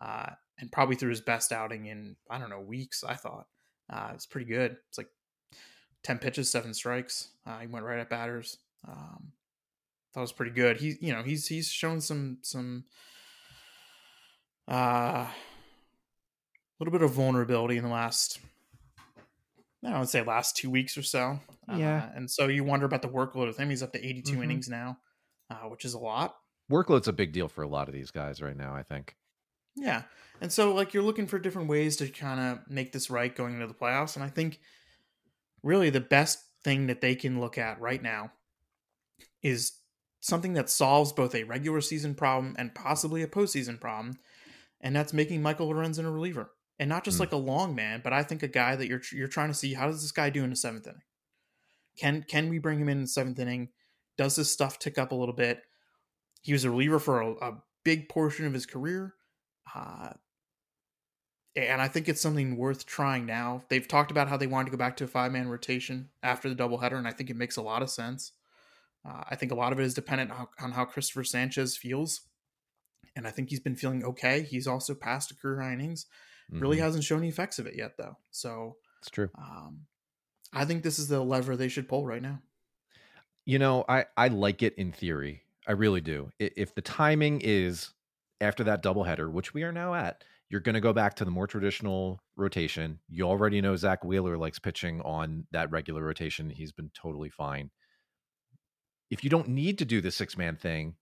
uh, 0.00 0.30
and 0.58 0.72
probably 0.72 0.96
threw 0.96 1.10
his 1.10 1.20
best 1.20 1.52
outing 1.52 1.86
in 1.86 2.16
I 2.30 2.38
don't 2.38 2.50
know 2.50 2.60
weeks. 2.60 3.04
I 3.04 3.14
thought 3.14 3.46
uh, 3.90 4.10
it's 4.14 4.26
pretty 4.26 4.46
good. 4.46 4.76
It's 4.88 4.98
like 4.98 5.08
ten 6.02 6.18
pitches, 6.18 6.50
seven 6.50 6.74
strikes. 6.74 7.28
Uh, 7.46 7.58
he 7.58 7.66
went 7.66 7.84
right 7.84 8.00
at 8.00 8.10
batters. 8.10 8.58
Um, 8.86 9.32
that 10.14 10.20
was 10.20 10.32
pretty 10.32 10.52
good. 10.52 10.78
He, 10.78 10.96
you 11.00 11.12
know, 11.12 11.22
he's 11.22 11.46
he's 11.46 11.68
shown 11.68 12.00
some 12.00 12.38
some 12.42 12.84
uh, 14.68 15.26
a 15.26 15.30
little 16.78 16.92
bit 16.92 17.02
of 17.02 17.12
vulnerability 17.12 17.76
in 17.76 17.84
the 17.84 17.90
last, 17.90 18.38
I 19.84 19.98
would 19.98 20.08
say 20.08 20.22
last 20.22 20.56
two 20.56 20.70
weeks 20.70 20.96
or 20.96 21.02
so. 21.02 21.40
Yeah, 21.74 22.04
uh, 22.04 22.16
and 22.16 22.30
so 22.30 22.48
you 22.48 22.64
wonder 22.64 22.86
about 22.86 23.02
the 23.02 23.08
workload 23.08 23.46
with 23.46 23.58
him. 23.58 23.70
He's 23.70 23.82
up 23.82 23.92
to 23.92 24.04
82 24.04 24.32
mm-hmm. 24.32 24.42
innings 24.42 24.68
now, 24.68 24.98
uh, 25.50 25.68
which 25.68 25.84
is 25.84 25.94
a 25.94 25.98
lot. 25.98 26.36
Workload's 26.70 27.08
a 27.08 27.12
big 27.12 27.32
deal 27.32 27.48
for 27.48 27.62
a 27.62 27.68
lot 27.68 27.88
of 27.88 27.94
these 27.94 28.10
guys 28.10 28.40
right 28.40 28.56
now. 28.56 28.74
I 28.74 28.82
think. 28.82 29.16
Yeah, 29.76 30.02
and 30.40 30.52
so 30.52 30.74
like 30.74 30.94
you're 30.94 31.02
looking 31.02 31.26
for 31.26 31.38
different 31.38 31.68
ways 31.68 31.96
to 31.98 32.08
kind 32.08 32.40
of 32.40 32.70
make 32.70 32.92
this 32.92 33.10
right 33.10 33.34
going 33.34 33.54
into 33.54 33.66
the 33.66 33.74
playoffs, 33.74 34.16
and 34.16 34.24
I 34.24 34.28
think 34.28 34.60
really 35.62 35.90
the 35.90 36.00
best 36.00 36.42
thing 36.64 36.86
that 36.88 37.00
they 37.00 37.14
can 37.14 37.40
look 37.40 37.58
at 37.58 37.80
right 37.80 38.02
now 38.02 38.32
is 39.42 39.72
something 40.28 40.52
that 40.52 40.70
solves 40.70 41.12
both 41.12 41.34
a 41.34 41.44
regular 41.44 41.80
season 41.80 42.14
problem 42.14 42.54
and 42.58 42.74
possibly 42.74 43.22
a 43.22 43.26
postseason 43.26 43.80
problem, 43.80 44.18
and 44.80 44.94
that's 44.94 45.12
making 45.12 45.42
Michael 45.42 45.68
Lorenzen 45.68 46.04
a 46.04 46.10
reliever, 46.10 46.50
and 46.78 46.88
not 46.88 47.04
just 47.04 47.16
mm. 47.16 47.20
like 47.20 47.32
a 47.32 47.36
long 47.36 47.74
man, 47.74 48.00
but 48.04 48.12
I 48.12 48.22
think 48.22 48.42
a 48.42 48.48
guy 48.48 48.76
that 48.76 48.86
you're 48.86 49.02
you're 49.12 49.28
trying 49.28 49.48
to 49.48 49.54
see 49.54 49.74
how 49.74 49.86
does 49.86 50.02
this 50.02 50.12
guy 50.12 50.30
do 50.30 50.44
in 50.44 50.50
the 50.50 50.56
seventh 50.56 50.86
inning? 50.86 51.02
Can 51.98 52.24
can 52.28 52.48
we 52.48 52.58
bring 52.58 52.78
him 52.78 52.88
in 52.88 53.02
the 53.02 53.08
seventh 53.08 53.38
inning? 53.38 53.70
Does 54.16 54.36
this 54.36 54.50
stuff 54.50 54.78
tick 54.78 54.98
up 54.98 55.12
a 55.12 55.16
little 55.16 55.34
bit? 55.34 55.62
He 56.42 56.52
was 56.52 56.64
a 56.64 56.70
reliever 56.70 56.98
for 56.98 57.20
a, 57.20 57.32
a 57.32 57.62
big 57.84 58.08
portion 58.08 58.46
of 58.46 58.52
his 58.52 58.66
career. 58.66 59.14
Uh, 59.74 60.10
and 61.56 61.82
I 61.82 61.88
think 61.88 62.08
it's 62.08 62.20
something 62.20 62.56
worth 62.56 62.86
trying 62.86 63.26
now. 63.26 63.64
They've 63.68 63.86
talked 63.86 64.10
about 64.10 64.28
how 64.28 64.36
they 64.36 64.46
wanted 64.46 64.66
to 64.66 64.70
go 64.72 64.76
back 64.76 64.96
to 64.98 65.04
a 65.04 65.08
five 65.08 65.32
man 65.32 65.48
rotation 65.48 66.10
after 66.22 66.48
the 66.48 66.54
doubleheader, 66.54 66.96
and 66.96 67.08
I 67.08 67.12
think 67.12 67.30
it 67.30 67.36
makes 67.36 67.56
a 67.56 67.62
lot 67.62 67.82
of 67.82 67.90
sense. 67.90 68.32
Uh, 69.08 69.24
I 69.28 69.36
think 69.36 69.52
a 69.52 69.54
lot 69.54 69.72
of 69.72 69.80
it 69.80 69.84
is 69.84 69.94
dependent 69.94 70.30
on 70.60 70.72
how 70.72 70.84
Cristopher 70.84 71.24
Sanchez 71.24 71.76
feels, 71.76 72.22
and 73.16 73.26
I 73.26 73.30
think 73.30 73.50
he's 73.50 73.60
been 73.60 73.76
feeling 73.76 74.04
okay. 74.04 74.42
He's 74.42 74.66
also 74.66 74.94
passed 74.94 75.30
a 75.30 75.34
career 75.34 75.60
innings. 75.72 76.06
Mm-hmm. 76.52 76.62
Really 76.62 76.78
hasn't 76.78 77.04
shown 77.04 77.20
the 77.20 77.28
effects 77.28 77.58
of 77.58 77.66
it 77.66 77.74
yet, 77.76 77.92
though. 77.96 78.16
So 78.30 78.76
it's 79.00 79.10
true. 79.10 79.30
Um, 79.38 79.86
I 80.52 80.64
think 80.64 80.82
this 80.82 80.98
is 80.98 81.08
the 81.08 81.22
lever 81.22 81.56
they 81.56 81.68
should 81.68 81.88
pull 81.88 82.06
right 82.06 82.22
now. 82.22 82.40
You 83.44 83.58
know, 83.58 83.84
I 83.88 84.06
I 84.16 84.28
like 84.28 84.62
it 84.62 84.74
in 84.76 84.92
theory. 84.92 85.42
I 85.66 85.72
really 85.72 86.00
do. 86.00 86.30
If 86.38 86.74
the 86.74 86.82
timing 86.82 87.40
is 87.42 87.90
after 88.40 88.64
that 88.64 88.82
doubleheader, 88.82 89.30
which 89.30 89.52
we 89.52 89.62
are 89.62 89.72
now 89.72 89.94
at, 89.94 90.24
you're 90.48 90.60
going 90.60 90.74
to 90.74 90.80
go 90.80 90.94
back 90.94 91.14
to 91.16 91.24
the 91.24 91.30
more 91.30 91.46
traditional 91.46 92.20
rotation. 92.36 92.98
You 93.08 93.24
already 93.24 93.60
know 93.60 93.76
Zack 93.76 94.04
Wheeler 94.04 94.38
likes 94.38 94.58
pitching 94.58 95.02
on 95.02 95.46
that 95.52 95.70
regular 95.70 96.02
rotation. 96.02 96.48
He's 96.48 96.72
been 96.72 96.90
totally 96.94 97.28
fine. 97.28 97.70
If 99.10 99.24
you 99.24 99.30
don't 99.30 99.48
need 99.48 99.78
to 99.78 99.84
do 99.84 100.00
the 100.00 100.10
six 100.10 100.36
man 100.36 100.56
thing, 100.56 100.94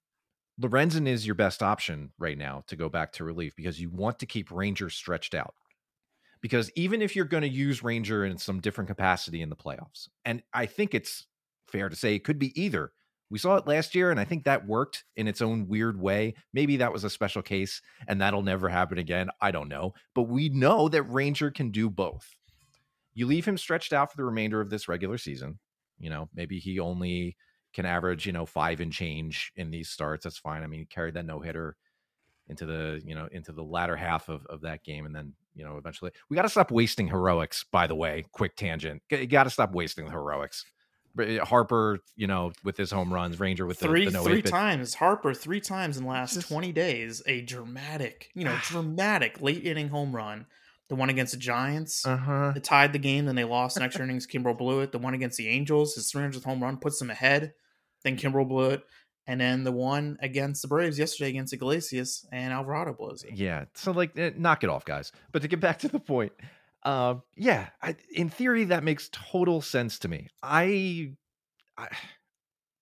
Lorenzen 0.60 1.06
is 1.06 1.26
your 1.26 1.34
best 1.34 1.62
option 1.62 2.12
right 2.18 2.38
now 2.38 2.64
to 2.68 2.76
go 2.76 2.88
back 2.88 3.12
to 3.12 3.24
relief 3.24 3.54
because 3.56 3.80
you 3.80 3.90
want 3.90 4.18
to 4.20 4.26
keep 4.26 4.50
Ranger 4.50 4.88
stretched 4.88 5.34
out. 5.34 5.54
Because 6.40 6.70
even 6.76 7.02
if 7.02 7.16
you're 7.16 7.24
going 7.24 7.42
to 7.42 7.48
use 7.48 7.82
Ranger 7.82 8.24
in 8.24 8.38
some 8.38 8.60
different 8.60 8.88
capacity 8.88 9.42
in 9.42 9.50
the 9.50 9.56
playoffs, 9.56 10.08
and 10.24 10.42
I 10.54 10.66
think 10.66 10.94
it's 10.94 11.26
fair 11.66 11.88
to 11.88 11.96
say 11.96 12.14
it 12.14 12.24
could 12.24 12.38
be 12.38 12.58
either 12.60 12.92
we 13.28 13.38
saw 13.38 13.56
it 13.56 13.66
last 13.66 13.94
year, 13.94 14.10
and 14.10 14.20
I 14.20 14.24
think 14.24 14.44
that 14.44 14.66
worked 14.66 15.04
in 15.16 15.26
its 15.26 15.42
own 15.42 15.66
weird 15.66 16.00
way. 16.00 16.34
Maybe 16.52 16.76
that 16.76 16.92
was 16.92 17.02
a 17.02 17.10
special 17.10 17.42
case, 17.42 17.82
and 18.06 18.20
that'll 18.20 18.42
never 18.42 18.68
happen 18.68 18.98
again. 18.98 19.30
I 19.40 19.50
don't 19.50 19.68
know. 19.68 19.94
But 20.14 20.24
we 20.24 20.48
know 20.48 20.88
that 20.88 21.02
Ranger 21.02 21.50
can 21.50 21.70
do 21.70 21.90
both. 21.90 22.36
You 23.14 23.26
leave 23.26 23.44
him 23.44 23.58
stretched 23.58 23.92
out 23.92 24.10
for 24.10 24.16
the 24.16 24.24
remainder 24.24 24.60
of 24.60 24.70
this 24.70 24.88
regular 24.88 25.18
season. 25.18 25.58
You 25.98 26.10
know, 26.10 26.28
maybe 26.34 26.60
he 26.60 26.78
only 26.78 27.36
can 27.76 27.84
average, 27.84 28.24
you 28.24 28.32
know, 28.32 28.46
five 28.46 28.80
and 28.80 28.90
change 28.90 29.52
in 29.54 29.70
these 29.70 29.90
starts. 29.90 30.24
That's 30.24 30.38
fine. 30.38 30.62
I 30.62 30.66
mean, 30.66 30.80
he 30.80 30.86
carried 30.86 31.12
that 31.14 31.26
no 31.26 31.40
hitter 31.40 31.76
into 32.48 32.64
the, 32.64 33.02
you 33.04 33.14
know, 33.14 33.28
into 33.30 33.52
the 33.52 33.62
latter 33.62 33.94
half 33.94 34.30
of, 34.30 34.46
of 34.46 34.62
that 34.62 34.82
game. 34.82 35.04
And 35.04 35.14
then, 35.14 35.34
you 35.54 35.62
know, 35.62 35.76
eventually 35.76 36.10
we 36.30 36.36
got 36.36 36.42
to 36.42 36.48
stop 36.48 36.70
wasting 36.70 37.06
heroics, 37.06 37.66
by 37.70 37.86
the 37.86 37.94
way. 37.94 38.24
Quick 38.32 38.56
tangent. 38.56 39.02
You 39.10 39.26
got 39.26 39.44
to 39.44 39.50
stop 39.50 39.72
wasting 39.72 40.06
the 40.06 40.10
heroics. 40.10 40.64
Eh, 41.20 41.38
Harper, 41.38 41.98
you 42.16 42.26
know, 42.26 42.50
with 42.64 42.78
his 42.78 42.90
home 42.90 43.12
runs, 43.12 43.38
Ranger 43.38 43.66
with 43.66 43.78
three 43.78 44.06
the, 44.06 44.12
no 44.12 44.24
three 44.24 44.40
times. 44.40 44.94
Harper 44.94 45.34
three 45.34 45.60
times 45.60 45.98
in 45.98 46.04
the 46.04 46.08
last 46.08 46.32
just, 46.32 46.48
twenty 46.48 46.72
days. 46.72 47.22
A 47.26 47.42
dramatic, 47.42 48.30
you 48.34 48.44
know, 48.44 48.56
dramatic 48.62 49.42
late 49.42 49.66
inning 49.66 49.88
home 49.88 50.16
run. 50.16 50.46
The 50.88 50.94
one 50.94 51.10
against 51.10 51.32
the 51.32 51.38
Giants, 51.38 52.06
uh-huh. 52.06 52.52
it 52.54 52.62
tied 52.62 52.92
the 52.92 52.98
game. 52.98 53.26
Then 53.26 53.34
they 53.34 53.44
lost. 53.44 53.78
Next 53.78 53.98
innings, 53.98 54.26
Kimbrel 54.26 54.56
blew 54.56 54.80
it. 54.80 54.92
The 54.92 54.98
one 54.98 55.14
against 55.14 55.36
the 55.36 55.48
Angels, 55.48 55.96
his 55.96 56.12
300th 56.12 56.44
home 56.44 56.62
run 56.62 56.76
puts 56.76 57.00
them 57.00 57.10
ahead. 57.10 57.54
Then 58.06 58.16
Kimbrel 58.16 58.48
blew 58.48 58.70
it, 58.70 58.84
and 59.26 59.40
then 59.40 59.64
the 59.64 59.72
one 59.72 60.16
against 60.20 60.62
the 60.62 60.68
Braves 60.68 60.96
yesterday 60.96 61.30
against 61.30 61.52
Iglesias 61.52 62.24
and 62.30 62.52
Alvarado 62.52 62.94
blows 62.94 63.24
it. 63.24 63.34
Yeah, 63.34 63.64
so 63.74 63.90
like, 63.90 64.16
eh, 64.16 64.30
knock 64.36 64.62
it 64.62 64.70
off, 64.70 64.84
guys. 64.84 65.10
But 65.32 65.42
to 65.42 65.48
get 65.48 65.58
back 65.60 65.80
to 65.80 65.88
the 65.88 65.98
point, 65.98 66.30
uh, 66.84 67.16
yeah, 67.34 67.70
I, 67.82 67.96
in 68.14 68.28
theory, 68.30 68.62
that 68.66 68.84
makes 68.84 69.10
total 69.10 69.60
sense 69.60 69.98
to 69.98 70.08
me. 70.08 70.28
I, 70.40 71.14
I, 71.76 71.88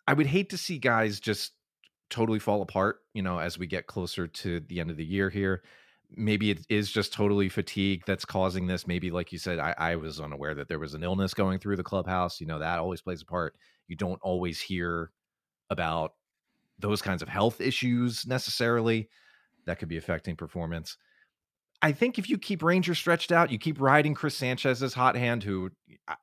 I 0.06 0.12
would 0.12 0.26
hate 0.26 0.50
to 0.50 0.58
see 0.58 0.76
guys 0.76 1.20
just 1.20 1.52
totally 2.10 2.38
fall 2.38 2.60
apart. 2.60 2.98
You 3.14 3.22
know, 3.22 3.38
as 3.38 3.58
we 3.58 3.66
get 3.66 3.86
closer 3.86 4.26
to 4.26 4.60
the 4.60 4.78
end 4.78 4.90
of 4.90 4.98
the 4.98 5.06
year 5.06 5.30
here, 5.30 5.62
maybe 6.16 6.50
it 6.50 6.66
is 6.68 6.90
just 6.90 7.12
totally 7.12 7.48
fatigue 7.48 8.02
that's 8.06 8.24
causing 8.24 8.66
this. 8.66 8.86
Maybe, 8.86 9.10
like 9.10 9.32
you 9.32 9.38
said, 9.38 9.58
I, 9.58 9.74
I 9.76 9.96
was 9.96 10.20
unaware 10.20 10.54
that 10.54 10.68
there 10.68 10.78
was 10.78 10.94
an 10.94 11.02
illness 11.02 11.34
going 11.34 11.58
through 11.58 11.76
the 11.76 11.82
clubhouse. 11.82 12.40
You 12.40 12.46
know, 12.46 12.58
that 12.58 12.78
always 12.78 13.00
plays 13.00 13.22
a 13.22 13.26
part. 13.26 13.56
You 13.88 13.96
don't 13.96 14.20
always 14.22 14.60
hear 14.60 15.10
about 15.70 16.12
those 16.78 17.02
kinds 17.02 17.22
of 17.22 17.28
health 17.28 17.60
issues 17.60 18.26
necessarily 18.26 19.08
that 19.66 19.78
could 19.78 19.88
be 19.88 19.96
affecting 19.96 20.36
performance. 20.36 20.96
I 21.82 21.92
think 21.92 22.18
if 22.18 22.28
you 22.28 22.38
keep 22.38 22.62
Ranger 22.62 22.94
stretched 22.94 23.30
out, 23.30 23.50
you 23.50 23.58
keep 23.58 23.80
riding 23.80 24.14
Chris 24.14 24.36
Sanchez's 24.36 24.94
hot 24.94 25.16
hand, 25.16 25.42
who 25.42 25.70
I, 26.08 26.16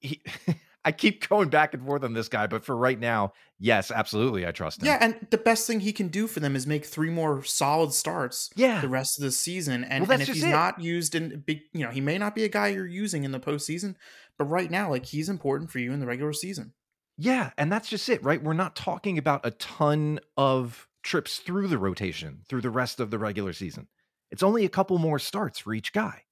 he, 0.00 0.22
I 0.84 0.92
keep 0.92 1.28
going 1.28 1.48
back 1.48 1.74
and 1.74 1.84
forth 1.84 2.04
on 2.04 2.12
this 2.12 2.28
guy, 2.28 2.46
but 2.46 2.64
for 2.64 2.76
right 2.76 2.98
now, 2.98 3.32
yes, 3.58 3.90
absolutely, 3.90 4.46
I 4.46 4.52
trust 4.52 4.80
him. 4.80 4.86
Yeah, 4.86 4.98
and 5.00 5.26
the 5.30 5.38
best 5.38 5.66
thing 5.66 5.80
he 5.80 5.92
can 5.92 6.08
do 6.08 6.26
for 6.26 6.40
them 6.40 6.54
is 6.56 6.66
make 6.66 6.84
three 6.84 7.10
more 7.10 7.42
solid 7.44 7.92
starts. 7.92 8.50
Yeah. 8.56 8.80
the 8.80 8.88
rest 8.88 9.18
of 9.18 9.24
the 9.24 9.32
season, 9.32 9.84
and, 9.84 10.06
well, 10.06 10.12
and 10.12 10.22
if 10.22 10.28
he's 10.28 10.44
it. 10.44 10.50
not 10.50 10.80
used 10.80 11.14
in 11.14 11.42
big, 11.46 11.62
you 11.72 11.84
know, 11.84 11.90
he 11.90 12.00
may 12.00 12.18
not 12.18 12.34
be 12.34 12.44
a 12.44 12.48
guy 12.48 12.68
you're 12.68 12.86
using 12.86 13.24
in 13.24 13.32
the 13.32 13.40
postseason, 13.40 13.94
but 14.38 14.44
right 14.44 14.70
now, 14.70 14.90
like 14.90 15.06
he's 15.06 15.28
important 15.28 15.70
for 15.70 15.78
you 15.78 15.92
in 15.92 16.00
the 16.00 16.06
regular 16.06 16.32
season. 16.32 16.72
Yeah, 17.16 17.50
and 17.56 17.70
that's 17.70 17.88
just 17.88 18.08
it, 18.08 18.22
right? 18.24 18.42
We're 18.42 18.54
not 18.54 18.74
talking 18.74 19.18
about 19.18 19.46
a 19.46 19.52
ton 19.52 20.18
of 20.36 20.88
trips 21.02 21.38
through 21.38 21.68
the 21.68 21.78
rotation 21.78 22.40
through 22.48 22.62
the 22.62 22.70
rest 22.70 22.98
of 22.98 23.10
the 23.10 23.18
regular 23.18 23.52
season. 23.52 23.86
It's 24.30 24.42
only 24.42 24.64
a 24.64 24.70
couple 24.70 24.98
more 24.98 25.18
starts 25.18 25.60
for 25.60 25.74
each 25.74 25.92
guy. 25.92 26.22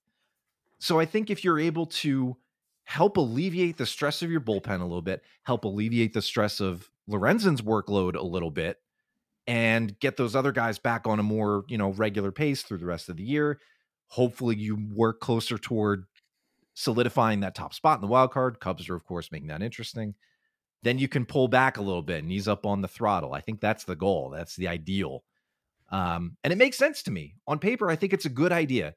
So 0.81 0.99
I 0.99 1.05
think 1.05 1.31
if 1.31 1.45
you're 1.45 1.61
able 1.61 1.87
to 1.87 2.37
help 2.85 3.17
alleviate 3.17 3.77
the 3.77 3.87
stress 3.87 4.23
of 4.23 4.31
your 4.31 4.41
bullpen 4.41 4.81
a 4.81 4.85
little 4.85 5.03
bit, 5.03 5.23
help 5.45 5.65
alleviate 5.65 6.13
the 6.13 6.23
stress 6.23 6.61
of 6.61 6.91
Lorenzen's 7.09 7.63
workload 7.63 8.15
a 8.15 8.23
little 8.23 8.51
bit, 8.51 8.79
and 9.47 9.99
get 9.99 10.17
those 10.17 10.37
other 10.37 10.53
guys 10.53 10.79
back 10.79 11.07
on 11.07 11.19
a 11.19 11.23
more, 11.23 11.65
you 11.69 11.79
know, 11.79 11.91
regular 11.91 12.31
pace 12.31 12.63
through 12.63 12.79
the 12.79 12.87
rest 12.87 13.09
of 13.09 13.17
the 13.17 13.25
year. 13.25 13.61
Hopefully 14.09 14.57
you 14.57 14.79
work 14.95 15.21
closer 15.21 15.59
toward 15.59 16.05
solidifying 16.75 17.41
that 17.41 17.55
top 17.55 17.75
spot 17.75 17.99
in 17.99 18.03
the 18.03 18.07
wild 18.07 18.31
card. 18.31 18.61
Cubs 18.61 18.89
are, 18.89 18.95
of 18.95 19.05
course, 19.05 19.33
making 19.33 19.49
that 19.49 19.63
interesting. 19.63 20.15
Then 20.83 20.99
you 20.99 21.09
can 21.09 21.25
pull 21.25 21.49
back 21.49 21.77
a 21.77 21.83
little 21.83 22.03
bit 22.03 22.23
and 22.23 22.33
ease 22.33 22.49
up 22.49 22.67
on 22.67 22.83
the 22.83 22.89
throttle. 22.89 23.35
I 23.35 23.41
think 23.41 23.61
that's 23.61 23.85
the 23.85 23.97
goal. 23.97 24.31
That's 24.31 24.57
the 24.57 24.69
ideal. 24.69 25.23
Um, 25.91 26.37
and 26.43 26.53
it 26.53 26.57
makes 26.57 26.79
sense 26.79 27.03
to 27.05 27.11
me. 27.11 27.35
On 27.47 27.59
paper, 27.59 27.91
I 27.91 27.97
think 27.97 28.13
it's 28.13 28.25
a 28.25 28.31
good 28.31 28.53
idea. 28.53 28.95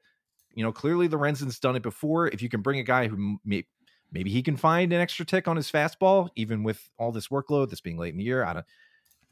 You 0.54 0.64
know, 0.64 0.72
clearly 0.72 1.08
Lorenzen's 1.08 1.58
done 1.58 1.76
it 1.76 1.82
before. 1.82 2.28
If 2.28 2.40
you 2.40 2.48
can 2.48 2.62
bring 2.62 2.78
a 2.78 2.84
guy 2.84 3.08
who 3.08 3.38
may, 3.44 3.64
maybe 4.10 4.30
he 4.30 4.42
can 4.42 4.56
find 4.56 4.92
an 4.92 5.00
extra 5.00 5.24
tick 5.24 5.48
on 5.48 5.56
his 5.56 5.70
fastball, 5.70 6.28
even 6.36 6.62
with 6.62 6.88
all 6.98 7.12
this 7.12 7.28
workload 7.28 7.68
that's 7.68 7.80
being 7.80 7.98
late 7.98 8.12
in 8.12 8.18
the 8.18 8.24
year, 8.24 8.44
I 8.44 8.52
don't. 8.54 8.66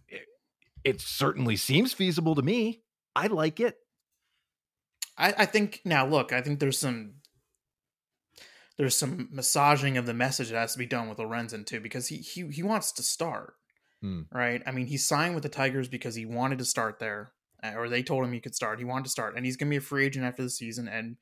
It, 0.08 0.22
it 0.84 1.00
certainly 1.00 1.56
seems 1.56 1.92
feasible 1.92 2.34
to 2.34 2.42
me. 2.42 2.82
I 3.16 3.28
like 3.28 3.60
it. 3.60 3.76
I, 5.16 5.34
I 5.38 5.46
think 5.46 5.80
now 5.84 6.06
look, 6.06 6.32
I 6.32 6.40
think 6.40 6.60
there's 6.60 6.78
some 6.78 7.14
there's 8.76 8.96
some 8.96 9.28
massaging 9.30 9.96
of 9.96 10.06
the 10.06 10.14
message 10.14 10.50
that 10.50 10.58
has 10.58 10.72
to 10.72 10.78
be 10.78 10.86
done 10.86 11.08
with 11.08 11.18
Lorenzen 11.18 11.64
too, 11.64 11.80
because 11.80 12.08
he 12.08 12.16
he 12.16 12.48
he 12.48 12.62
wants 12.62 12.92
to 12.92 13.02
start. 13.02 13.54
Hmm. 14.02 14.22
Right? 14.32 14.62
I 14.66 14.72
mean, 14.72 14.86
he 14.86 14.96
signed 14.96 15.34
with 15.34 15.44
the 15.44 15.48
Tigers 15.48 15.88
because 15.88 16.14
he 16.14 16.26
wanted 16.26 16.58
to 16.58 16.64
start 16.64 16.98
there 16.98 17.32
or 17.72 17.88
they 17.88 18.02
told 18.02 18.24
him 18.24 18.32
he 18.32 18.40
could 18.40 18.54
start. 18.54 18.78
He 18.78 18.84
wanted 18.84 19.04
to 19.04 19.10
start, 19.10 19.36
and 19.36 19.46
he's 19.46 19.56
going 19.56 19.68
to 19.68 19.70
be 19.70 19.78
a 19.78 19.80
free 19.80 20.04
agent 20.04 20.24
after 20.24 20.42
the 20.42 20.50
season. 20.50 20.88
And 20.88 21.16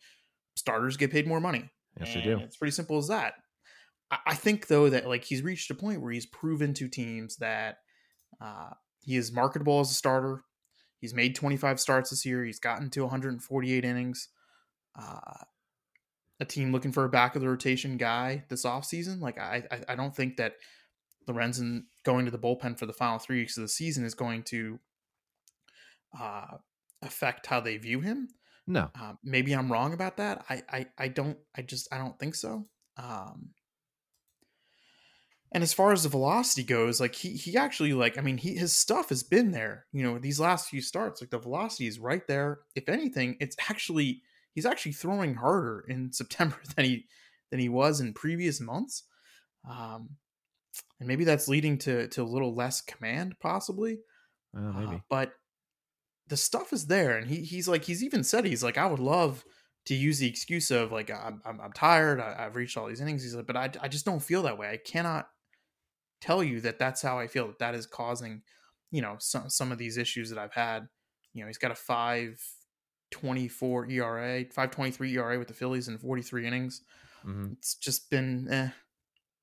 starters 0.57 0.97
get 0.97 1.13
paid 1.13 1.27
more 1.27 1.41
money. 1.41 1.71
Yes, 1.99 2.15
and 2.15 2.23
they 2.23 2.27
do. 2.27 2.39
It's 2.39 2.57
pretty 2.57 2.73
simple 2.73 2.99
as 2.99 3.09
that. 3.09 3.35
I, 4.11 4.19
I, 4.29 4.35
think 4.35 4.67
though 4.67 4.89
that 4.91 5.07
like 5.07 5.25
he's 5.25 5.43
reached 5.43 5.71
a 5.71 5.75
point 5.75 6.01
where 6.01 6.13
he's 6.13 6.27
proven 6.27 6.75
to 6.75 6.89
teams 6.89 7.37
that 7.37 7.79
uh, 8.41 8.71
he 9.01 9.17
is 9.17 9.33
marketable 9.33 9.81
as 9.81 9.91
a 9.91 9.95
starter. 9.95 10.43
He's 10.99 11.15
made 11.15 11.35
25 11.35 11.81
starts 11.81 12.11
this 12.11 12.25
year. 12.25 12.45
He's 12.45 12.61
gotten 12.61 12.89
to 12.91 13.03
148 13.03 13.85
innings. 13.85 14.29
Uh, 14.99 15.45
a 16.41 16.45
team 16.45 16.73
looking 16.73 16.93
for 16.93 17.05
a 17.05 17.09
back 17.09 17.35
of 17.35 17.43
the 17.43 17.49
rotation 17.49 17.97
guy 17.97 18.45
this 18.49 18.65
offseason. 18.65 19.21
Like 19.21 19.39
I, 19.39 19.65
I, 19.71 19.81
I 19.91 19.95
don't 19.95 20.15
think 20.15 20.37
that 20.37 20.55
Lorenzen 21.29 21.85
going 22.05 22.25
to 22.25 22.31
the 22.31 22.39
bullpen 22.39 22.79
for 22.79 22.87
the 22.87 22.93
final 22.93 23.19
three 23.19 23.39
weeks 23.39 23.57
of 23.57 23.63
the 23.63 23.69
season 23.69 24.05
is 24.05 24.15
going 24.15 24.43
to 24.45 24.79
uh, 26.19 26.59
affect 27.01 27.47
how 27.47 27.61
they 27.61 27.77
view 27.77 28.01
him. 28.01 28.29
No, 28.67 28.91
uh, 28.99 29.15
maybe 29.25 29.53
I'm 29.53 29.71
wrong 29.71 29.93
about 29.93 30.19
that. 30.19 30.45
I, 30.49 30.63
I, 30.71 30.87
I 30.99 31.09
don't. 31.09 31.37
I 31.57 31.63
just 31.63 31.93
I 31.93 31.99
don't 31.99 32.19
think 32.19 32.35
so. 32.35 32.67
Um, 32.97 33.51
and 35.55 35.63
as 35.63 35.75
far 35.75 35.93
as 35.93 36.03
the 36.03 36.09
velocity 36.09 36.63
goes, 36.63 37.01
like 37.01 37.15
he 37.15 37.31
he 37.31 37.57
actually 37.57 37.93
like 37.93 38.17
I 38.17 38.23
mean 38.23 38.39
he 38.39 38.55
his 38.55 38.75
stuff 38.75 39.11
has 39.11 39.23
been 39.23 39.51
there. 39.51 39.87
You 39.93 40.03
know 40.03 40.19
these 40.19 40.41
last 40.41 40.69
few 40.69 40.81
starts, 40.81 41.21
like 41.21 41.31
the 41.31 41.39
velocity 41.39 41.87
is 41.87 41.99
right 41.99 42.27
there. 42.27 42.61
If 42.75 42.89
anything, 42.89 43.37
it's 43.39 43.57
actually 43.69 44.23
he's 44.55 44.67
actually 44.67 44.93
throwing 44.93 45.35
harder 45.35 45.85
in 45.89 46.13
September 46.13 46.57
than 46.75 46.87
he 46.87 47.07
than 47.51 47.61
he 47.61 47.69
was 47.69 48.01
in 48.01 48.15
previous 48.15 48.61
months. 48.61 49.05
Um, 49.69 50.17
and 50.99 51.07
maybe 51.07 51.25
that's 51.25 51.49
leading 51.49 51.79
to 51.79 52.09
to 52.09 52.23
a 52.23 52.25
little 52.25 52.55
less 52.55 52.81
command, 52.81 53.35
possibly. 53.41 53.99
Uh, 54.57 54.73
maybe. 54.73 54.97
Uh, 54.97 55.01
but 55.11 55.33
the 56.33 56.37
stuff 56.39 56.73
is 56.73 56.87
there, 56.87 57.19
and 57.19 57.29
he 57.29 57.43
he's 57.43 57.69
like 57.69 57.85
he's 57.85 58.03
even 58.03 58.25
said 58.25 58.47
he's 58.47 58.65
like 58.65 58.79
I 58.79 58.87
would 58.87 58.99
love 58.99 59.45
to 59.85 59.95
use 59.95 60.19
the 60.19 60.27
excuse 60.29 60.71
of 60.71 60.91
like 60.91 61.11
I'm 61.11 61.43
I'm, 61.45 61.61
I'm 61.61 61.73
tired, 61.75 62.21
I, 62.21 62.45
have 62.45 62.57
reached 62.57 62.79
all 62.79 62.89
these 62.89 63.03
innings. 63.03 63.23
He's 63.23 63.35
like, 63.35 63.47
but 63.47 63.57
I 63.57 63.71
I 63.83 63.89
just 63.89 64.07
don't 64.07 64.21
feel 64.31 64.43
that 64.45 64.57
way. 64.57 64.71
I 64.71 64.79
cannot 64.79 65.29
tell 66.23 66.43
you 66.43 66.63
that 66.63 66.79
that's 66.79 67.03
how 67.03 67.19
I 67.19 67.27
feel. 67.27 67.49
That 67.49 67.59
that 67.59 67.75
is 67.75 67.87
causing, 67.87 68.41
you 68.91 69.03
know, 69.03 69.17
some 69.19 69.51
some 69.51 69.73
of 69.73 69.77
these 69.77 69.99
issues 69.99 70.31
that 70.31 70.39
I've 70.39 70.55
had. 70.55 70.89
You 71.35 71.43
know, 71.43 71.49
he's 71.49 71.59
got 71.59 71.71
a 71.71 71.75
five 71.75 72.41
524 73.13 73.91
ERA, 73.91 74.45
523 74.45 75.17
ERA 75.19 75.39
with 75.39 75.49
the 75.49 75.55
Phillies 75.55 75.89
in 75.89 75.99
43 75.99 76.47
innings. 76.47 76.81
Mhm. 77.27 77.53
It's 77.59 77.75
just 77.75 78.09
been, 78.11 78.49
eh, 78.49 78.71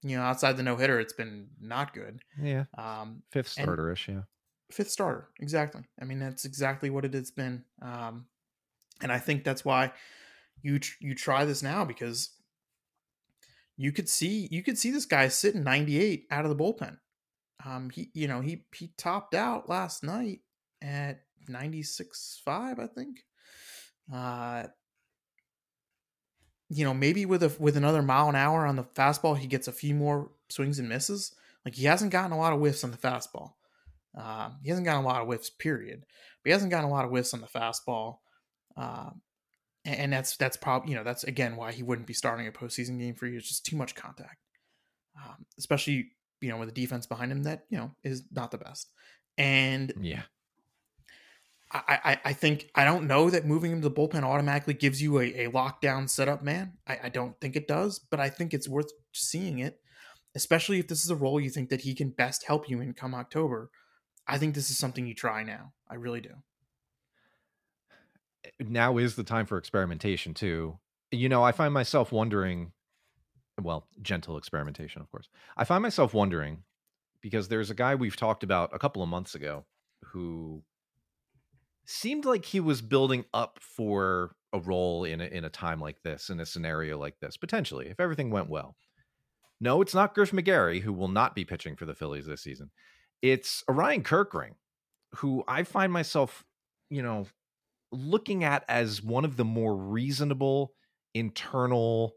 you 0.02 0.18
know, 0.18 0.24
outside 0.24 0.58
the 0.58 0.64
no 0.64 0.76
hitter, 0.76 1.00
it's 1.00 1.14
been 1.14 1.50
not 1.62 1.94
good. 1.94 2.24
Yeah, 2.42 2.66
Um, 2.78 3.22
fifth 3.32 3.58
and- 3.58 3.68
starterish. 3.68 4.08
Yeah. 4.08 4.24
Fifth 4.72 4.92
starter, 4.92 5.30
exactly. 5.40 5.84
I 6.02 6.06
mean, 6.06 6.20
that's 6.20 6.46
exactly 6.46 6.90
what 6.90 7.06
it 7.06 7.14
has 7.14 7.32
been. 7.32 7.64
Um, 7.82 8.26
and 9.02 9.12
I 9.12 9.20
think 9.20 9.44
that's 9.44 9.64
why 9.64 9.92
you 10.62 10.80
tr- 10.80 10.98
you 11.00 11.16
try 11.16 11.46
this 11.46 11.64
now 11.64 11.86
because 11.86 12.32
you 13.78 13.92
could 13.92 14.10
see 14.10 14.48
you 14.52 14.62
could 14.62 14.78
see 14.78 14.92
this 14.92 15.06
guy 15.06 15.28
sitting 15.30 15.64
98 15.64 16.28
out 16.32 16.46
of 16.46 16.56
the 16.56 16.64
bullpen. 16.64 16.98
Um, 17.66 17.90
he 17.90 18.10
you 18.14 18.28
know 18.28 18.42
he 18.42 18.66
he 18.74 18.92
topped 18.98 19.34
out 19.34 19.70
last 19.70 20.04
night 20.04 20.42
at 20.82 21.22
96.5, 21.50 22.80
I 22.80 22.88
think. 22.88 23.26
Uh, 24.14 24.68
you 26.70 26.84
know, 26.84 26.94
maybe 26.94 27.26
with 27.26 27.44
a 27.44 27.52
with 27.60 27.76
another 27.76 28.02
mile 28.02 28.30
an 28.30 28.36
hour 28.36 28.66
on 28.66 28.76
the 28.76 28.84
fastball, 28.84 29.38
he 29.38 29.48
gets 29.48 29.68
a 29.68 29.74
few 29.74 29.96
more 29.96 30.32
swings 30.50 30.80
and 30.80 30.88
misses. 30.88 31.34
Like 31.66 31.76
he 31.76 31.86
hasn't 31.86 32.12
gotten 32.12 32.32
a 32.32 32.38
lot 32.38 32.54
of 32.54 32.60
whiffs 32.60 32.84
on 32.84 32.92
the 32.92 32.98
fastball. 32.98 33.54
Um, 34.18 34.58
he 34.64 34.70
hasn't 34.70 34.86
gotten 34.86 35.04
a 35.04 35.08
lot 35.08 35.22
of 35.22 35.28
whiffs, 35.28 35.50
period. 35.50 36.02
But 36.44 36.50
he 36.50 36.52
hasn't 36.52 36.72
gotten 36.72 36.90
a 36.90 36.94
lot 36.94 37.06
of 37.06 37.12
whiffs 37.12 37.34
on 37.34 37.42
the 37.42 37.48
fastball. 37.48 38.18
Um, 38.78 39.22
and, 39.86 40.00
and 40.00 40.14
that's 40.14 40.38
that's 40.38 40.58
probably 40.58 40.92
you 40.92 40.98
know 40.98 41.04
that's 41.04 41.24
again 41.24 41.56
why 41.56 41.72
he 41.72 41.84
wouldn't 41.84 42.08
be 42.08 42.14
starting 42.14 42.48
a 42.48 42.52
postseason 42.52 43.00
game 43.00 43.16
for 43.16 43.28
you. 43.28 43.38
It's 43.38 43.48
just 43.48 43.66
too 43.66 43.76
much 43.76 43.96
contact, 43.96 44.38
um, 45.18 45.46
especially 45.58 46.12
you 46.42 46.50
know 46.50 46.58
with 46.58 46.70
a 46.70 46.74
defense 46.74 47.06
behind 47.06 47.32
him 47.32 47.44
that 47.44 47.66
you 47.70 47.78
know 47.78 47.92
is 48.04 48.24
not 48.32 48.52
the 48.52 48.58
best. 48.58 48.92
And 49.38 49.94
Yeah. 50.00 50.24
I, 51.72 52.00
I, 52.04 52.20
I 52.26 52.34
think 52.34 52.72
I 52.74 52.84
don't 52.84 53.06
know 53.06 53.30
that 53.30 53.46
moving 53.46 53.72
him 53.72 53.82
to 53.82 53.90
the 53.90 53.96
bullpen 53.96 54.24
automatically 54.24 54.74
gives 54.74 55.02
you 55.04 55.20
a, 55.20 55.46
a 55.46 55.52
lockdown 55.52 56.10
setup 56.10 56.44
man. 56.44 56.74
I, 56.88 57.00
I 57.04 57.10
don't 57.10 57.40
think 57.40 57.56
it 57.56 57.68
does, 57.68 58.00
but 58.00 58.20
I 58.20 58.30
think 58.30 58.56
it's 58.56 58.68
worth 58.68 58.92
seeing 59.14 59.60
it, 59.60 59.80
especially 60.36 60.80
if 60.80 60.88
this 60.88 61.04
is 61.04 61.12
a 61.12 61.16
role 61.16 61.40
you 61.40 61.52
think 61.52 61.70
that 61.70 61.82
he 61.82 61.94
can 61.94 62.10
best 62.10 62.46
help 62.48 62.70
you 62.70 62.82
in 62.82 62.94
come 62.94 63.14
October. 63.14 63.70
I 64.30 64.38
think 64.38 64.54
this 64.54 64.70
is 64.70 64.78
something 64.78 65.08
you 65.08 65.16
try 65.16 65.44
now. 65.44 65.74
I 65.90 65.96
really 65.96 66.22
do. 66.22 66.36
Eh, 68.46 68.50
now 68.60 68.98
is 68.98 69.16
the 69.16 69.24
time 69.24 69.48
for 69.48 69.58
experimentation 69.58 70.34
too. 70.34 70.78
You 71.12 71.28
know, 71.28 71.44
I 71.44 71.52
find 71.52 71.74
myself 71.74 72.12
wondering, 72.12 72.72
well, 73.60 73.88
gentle 74.02 74.38
experimentation, 74.38 75.02
of 75.02 75.10
course. 75.10 75.28
I 75.58 75.64
find 75.64 75.82
myself 75.82 76.14
wondering 76.14 76.64
because 77.22 77.48
there's 77.48 77.72
a 77.72 77.76
guy 77.76 77.96
we've 77.96 78.16
talked 78.16 78.44
about 78.44 78.70
a 78.74 78.80
couple 78.80 79.02
of 79.02 79.10
months 79.10 79.34
ago 79.34 79.66
who 80.06 80.64
seemed 81.86 82.24
like 82.24 82.46
he 82.46 82.60
was 82.60 82.82
building 82.82 83.26
up 83.34 83.58
for 83.60 84.36
a 84.54 84.60
role 84.60 85.06
in 85.06 85.22
a, 85.22 85.26
in 85.26 85.44
a 85.44 85.50
time 85.50 85.82
like 85.82 86.02
this, 86.04 86.30
in 86.30 86.40
a 86.40 86.46
scenario 86.46 87.00
like 87.00 87.20
this, 87.20 87.36
potentially, 87.36 87.88
if 87.88 88.00
everything 88.00 88.30
went 88.30 88.50
well. 88.50 88.76
No, 89.60 89.82
it's 89.82 89.96
not 89.96 90.14
Griff 90.14 90.32
McGarry, 90.32 90.82
who 90.82 90.94
will 90.94 91.10
not 91.10 91.36
be 91.36 91.44
pitching 91.44 91.76
for 91.76 91.86
the 91.86 91.96
Phillies 91.96 92.28
this 92.28 92.44
season. 92.44 92.70
It's 93.22 93.64
Orion 93.70 94.04
Kerkering, 94.04 94.56
who 95.16 95.44
I 95.48 95.64
find 95.64 95.92
myself, 95.92 96.46
you 96.90 97.02
know, 97.02 97.28
looking 97.92 98.44
at 98.44 98.64
as 98.70 99.02
one 99.04 99.26
of 99.26 99.36
the 99.38 99.46
more 99.46 99.76
reasonable 99.76 100.74
internal 101.14 102.14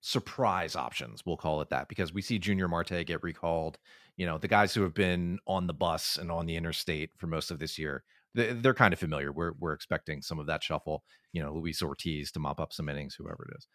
surprise 0.00 0.76
options 0.76 1.22
we'll 1.26 1.36
call 1.36 1.60
it 1.60 1.70
that 1.70 1.88
because 1.88 2.12
we 2.14 2.22
see 2.22 2.40
Yunior 2.42 2.68
Marte 2.68 3.04
get 3.04 3.22
recalled. 3.22 3.78
You 4.16 4.26
know 4.26 4.38
the 4.38 4.48
guys 4.48 4.74
who 4.74 4.82
have 4.82 4.94
been 4.94 5.38
on 5.46 5.66
the 5.66 5.74
bus 5.74 6.16
and 6.16 6.30
on 6.30 6.46
the 6.46 6.56
interstate 6.56 7.10
for 7.16 7.26
most 7.26 7.50
of 7.50 7.58
this 7.58 7.78
year 7.78 8.04
they- 8.34 8.52
they're 8.52 8.74
kind 8.74 8.92
of 8.92 9.00
familiar. 9.00 9.32
We're, 9.32 9.52
we're 9.58 9.72
expecting 9.72 10.22
some 10.22 10.38
of 10.38 10.46
that 10.46 10.62
shuffle 10.62 11.04
you 11.32 11.42
know 11.42 11.52
luis 11.52 11.82
ortiz 11.82 12.30
to 12.32 12.40
mop 12.40 12.60
up 12.60 12.72
some 12.72 12.88
innings 12.88 13.14
whoever 13.16 13.48
it 13.50 13.56
is. 13.56 13.66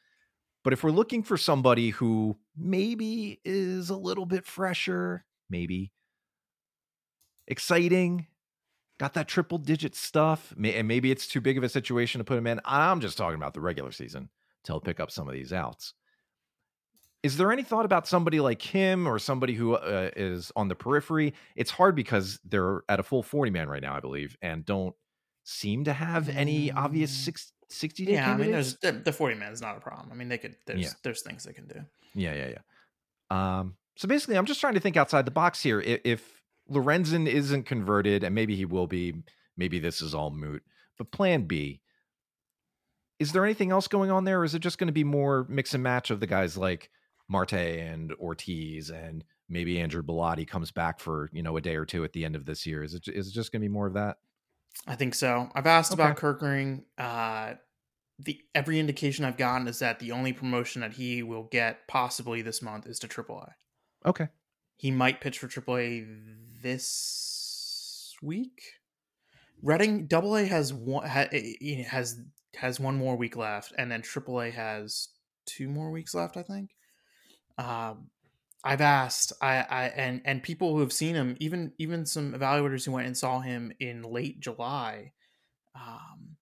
But 0.64 0.74
if 0.74 0.84
we're 0.84 0.92
looking 0.92 1.24
for 1.24 1.38
somebody 1.38 1.90
who 1.90 2.38
maybe 2.58 3.42
is 3.44 3.90
a 3.90 3.98
little 3.98 4.26
bit 4.26 4.46
fresher 4.46 5.26
maybe 5.50 5.92
exciting 7.48 8.28
got 9.00 9.14
that 9.16 9.28
triple 9.28 9.58
digit 9.58 9.96
stuff 9.96 10.54
may, 10.56 10.76
and 10.76 10.88
maybe 10.88 11.12
it's 11.12 11.28
too 11.28 11.42
big 11.42 11.58
of 11.58 11.64
a 11.64 11.70
situation 11.70 12.20
to 12.20 12.24
put 12.26 12.38
him 12.38 12.48
in 12.48 12.60
i'm 12.66 13.02
just 13.02 13.18
talking 13.18 13.36
about 13.36 13.54
the 13.54 13.60
regular 13.62 13.92
season 13.92 14.30
to 14.64 14.80
pick 14.80 15.00
up 15.00 15.12
some 15.12 15.28
of 15.28 15.34
these 15.34 15.52
outs 15.52 15.94
is 17.24 17.38
there 17.38 17.52
any 17.52 17.64
thought 17.64 17.86
about 17.86 18.08
somebody 18.08 18.40
like 18.40 18.62
him 18.62 19.08
or 19.08 19.18
somebody 19.18 19.54
who 19.54 19.76
uh, 19.76 20.10
is 20.16 20.52
on 20.56 20.68
the 20.68 20.76
periphery 20.76 21.34
it's 21.56 21.72
hard 21.72 21.96
because 21.96 22.40
they're 22.46 22.84
at 22.90 23.00
a 23.00 23.04
full 23.04 23.24
40 23.24 23.52
man 23.52 23.68
right 23.68 23.82
now 23.82 23.96
i 23.96 24.00
believe 24.00 24.38
and 24.42 24.66
don't 24.66 24.96
seem 25.44 25.84
to 25.84 25.94
have 25.94 26.30
any 26.30 26.72
obvious 26.72 27.12
Mm. 27.28 27.52
60 27.70 28.06
day 28.06 28.14
Yeah, 28.14 28.32
I 28.34 28.38
mean, 28.38 28.52
there's 28.52 28.78
the, 28.78 28.92
the 28.92 29.12
forty 29.12 29.34
man 29.34 29.52
is 29.52 29.60
not 29.60 29.76
a 29.76 29.80
problem. 29.80 30.10
I 30.12 30.16
mean, 30.16 30.30
they 30.30 30.38
could. 30.38 30.56
There's 30.68 30.80
Yeah. 30.82 30.90
there's 31.02 31.24
things 31.24 31.44
they 31.44 31.54
can 31.54 31.66
do. 31.66 31.84
Yeah, 32.14 32.36
yeah, 32.36 32.50
yeah. 33.32 33.60
Um, 33.60 33.78
so 33.96 34.08
basically, 34.08 34.38
I'm 34.38 34.46
just 34.46 34.62
trying 34.62 34.76
to 34.76 34.80
think 34.80 34.96
outside 34.96 35.26
the 35.26 35.32
box 35.32 35.64
here. 35.64 35.82
If, 35.82 36.02
if 36.04 36.43
Lorenzen 36.70 37.28
isn't 37.28 37.64
converted, 37.64 38.24
and 38.24 38.34
maybe 38.34 38.56
he 38.56 38.66
will 38.66 38.88
be, 38.88 39.14
maybe 39.58 39.80
this 39.80 40.02
is 40.02 40.14
all 40.14 40.32
moot. 40.32 40.64
But 40.98 41.12
Plan 41.12 41.44
B, 41.44 41.82
is 43.20 43.32
there 43.32 43.46
anything 43.46 43.72
else 43.72 43.88
going 43.88 44.12
on 44.12 44.24
there, 44.24 44.40
or 44.40 44.46
is 44.46 44.56
it 44.56 44.60
just 44.60 44.78
going 44.78 44.88
to 44.88 44.94
be 44.94 45.04
more 45.04 45.46
mix 45.50 45.74
and 45.74 45.84
match 45.84 46.10
of 46.10 46.20
the 46.20 46.28
guys 46.28 46.58
like 46.58 46.90
Marte 47.28 47.54
and 47.54 48.14
Ortiz, 48.14 48.90
and 48.90 49.24
maybe 49.50 49.80
Andrew 49.80 50.04
Bellatti 50.04 50.48
comes 50.48 50.72
back 50.72 51.00
for 51.00 51.30
you 51.34 51.44
know 51.44 51.58
a 51.58 51.62
day 51.62 51.76
or 51.76 51.86
two 51.86 52.04
at 52.04 52.14
the 52.14 52.26
end 52.26 52.36
of 52.36 52.46
this 52.46 52.66
year? 52.66 52.84
Is 52.84 52.94
it 52.94 53.08
is 53.08 53.28
it 53.28 53.34
just 53.34 53.52
going 53.52 53.62
to 53.62 53.68
be 53.68 53.74
more 53.74 53.88
of 53.88 53.94
that? 53.94 54.18
I 54.88 54.96
think 54.96 55.16
so. 55.16 55.50
I've 55.54 55.68
asked 55.68 55.94
about 55.94 56.12
Okay. 56.12 56.22
Kerkering. 56.22 56.84
Uh, 56.98 57.56
the 58.20 58.40
every 58.54 58.80
indication 58.80 59.26
I've 59.26 59.38
gotten 59.38 59.68
is 59.68 59.80
that 59.80 60.00
the 60.00 60.12
only 60.12 60.34
promotion 60.34 60.82
that 60.82 60.94
he 60.94 61.24
will 61.24 61.44
get 61.44 61.88
possibly 61.88 62.42
this 62.42 62.62
month 62.62 62.86
is 62.88 63.00
to 63.00 63.08
AAA. 63.08 63.50
Okay, 64.06 64.28
He 64.84 64.92
might 64.92 65.22
pitch 65.22 65.40
for 65.40 65.48
AAA 65.48 66.06
this 66.62 68.18
week. 68.22 68.62
Reading 69.62 70.08
Double 70.08 70.36
A 70.36 70.44
has 70.44 70.74
one 70.74 71.08
has 71.08 72.20
has 72.58 72.82
one 72.82 72.98
more 72.98 73.16
week 73.16 73.38
left, 73.38 73.72
and 73.78 73.90
then 73.90 74.02
AAA 74.02 74.52
has 74.52 75.08
two 75.46 75.70
more 75.70 75.90
weeks 75.90 76.14
left. 76.14 76.36
I 76.36 76.44
think. 76.44 76.72
Um, 77.58 78.10
I've 78.62 78.82
asked, 78.82 79.32
I, 79.42 79.60
I 79.60 79.84
and 79.96 80.22
and 80.26 80.44
people 80.44 80.74
who 80.74 80.82
have 80.82 80.92
seen 80.92 81.16
him, 81.16 81.38
even 81.40 81.72
even 81.78 82.06
some 82.06 82.34
evaluators 82.34 82.84
who 82.84 82.92
went 82.92 83.08
and 83.08 83.18
saw 83.18 83.40
him 83.40 83.72
in 83.80 84.02
late 84.02 84.42
July, 84.42 85.14
um, 85.76 86.36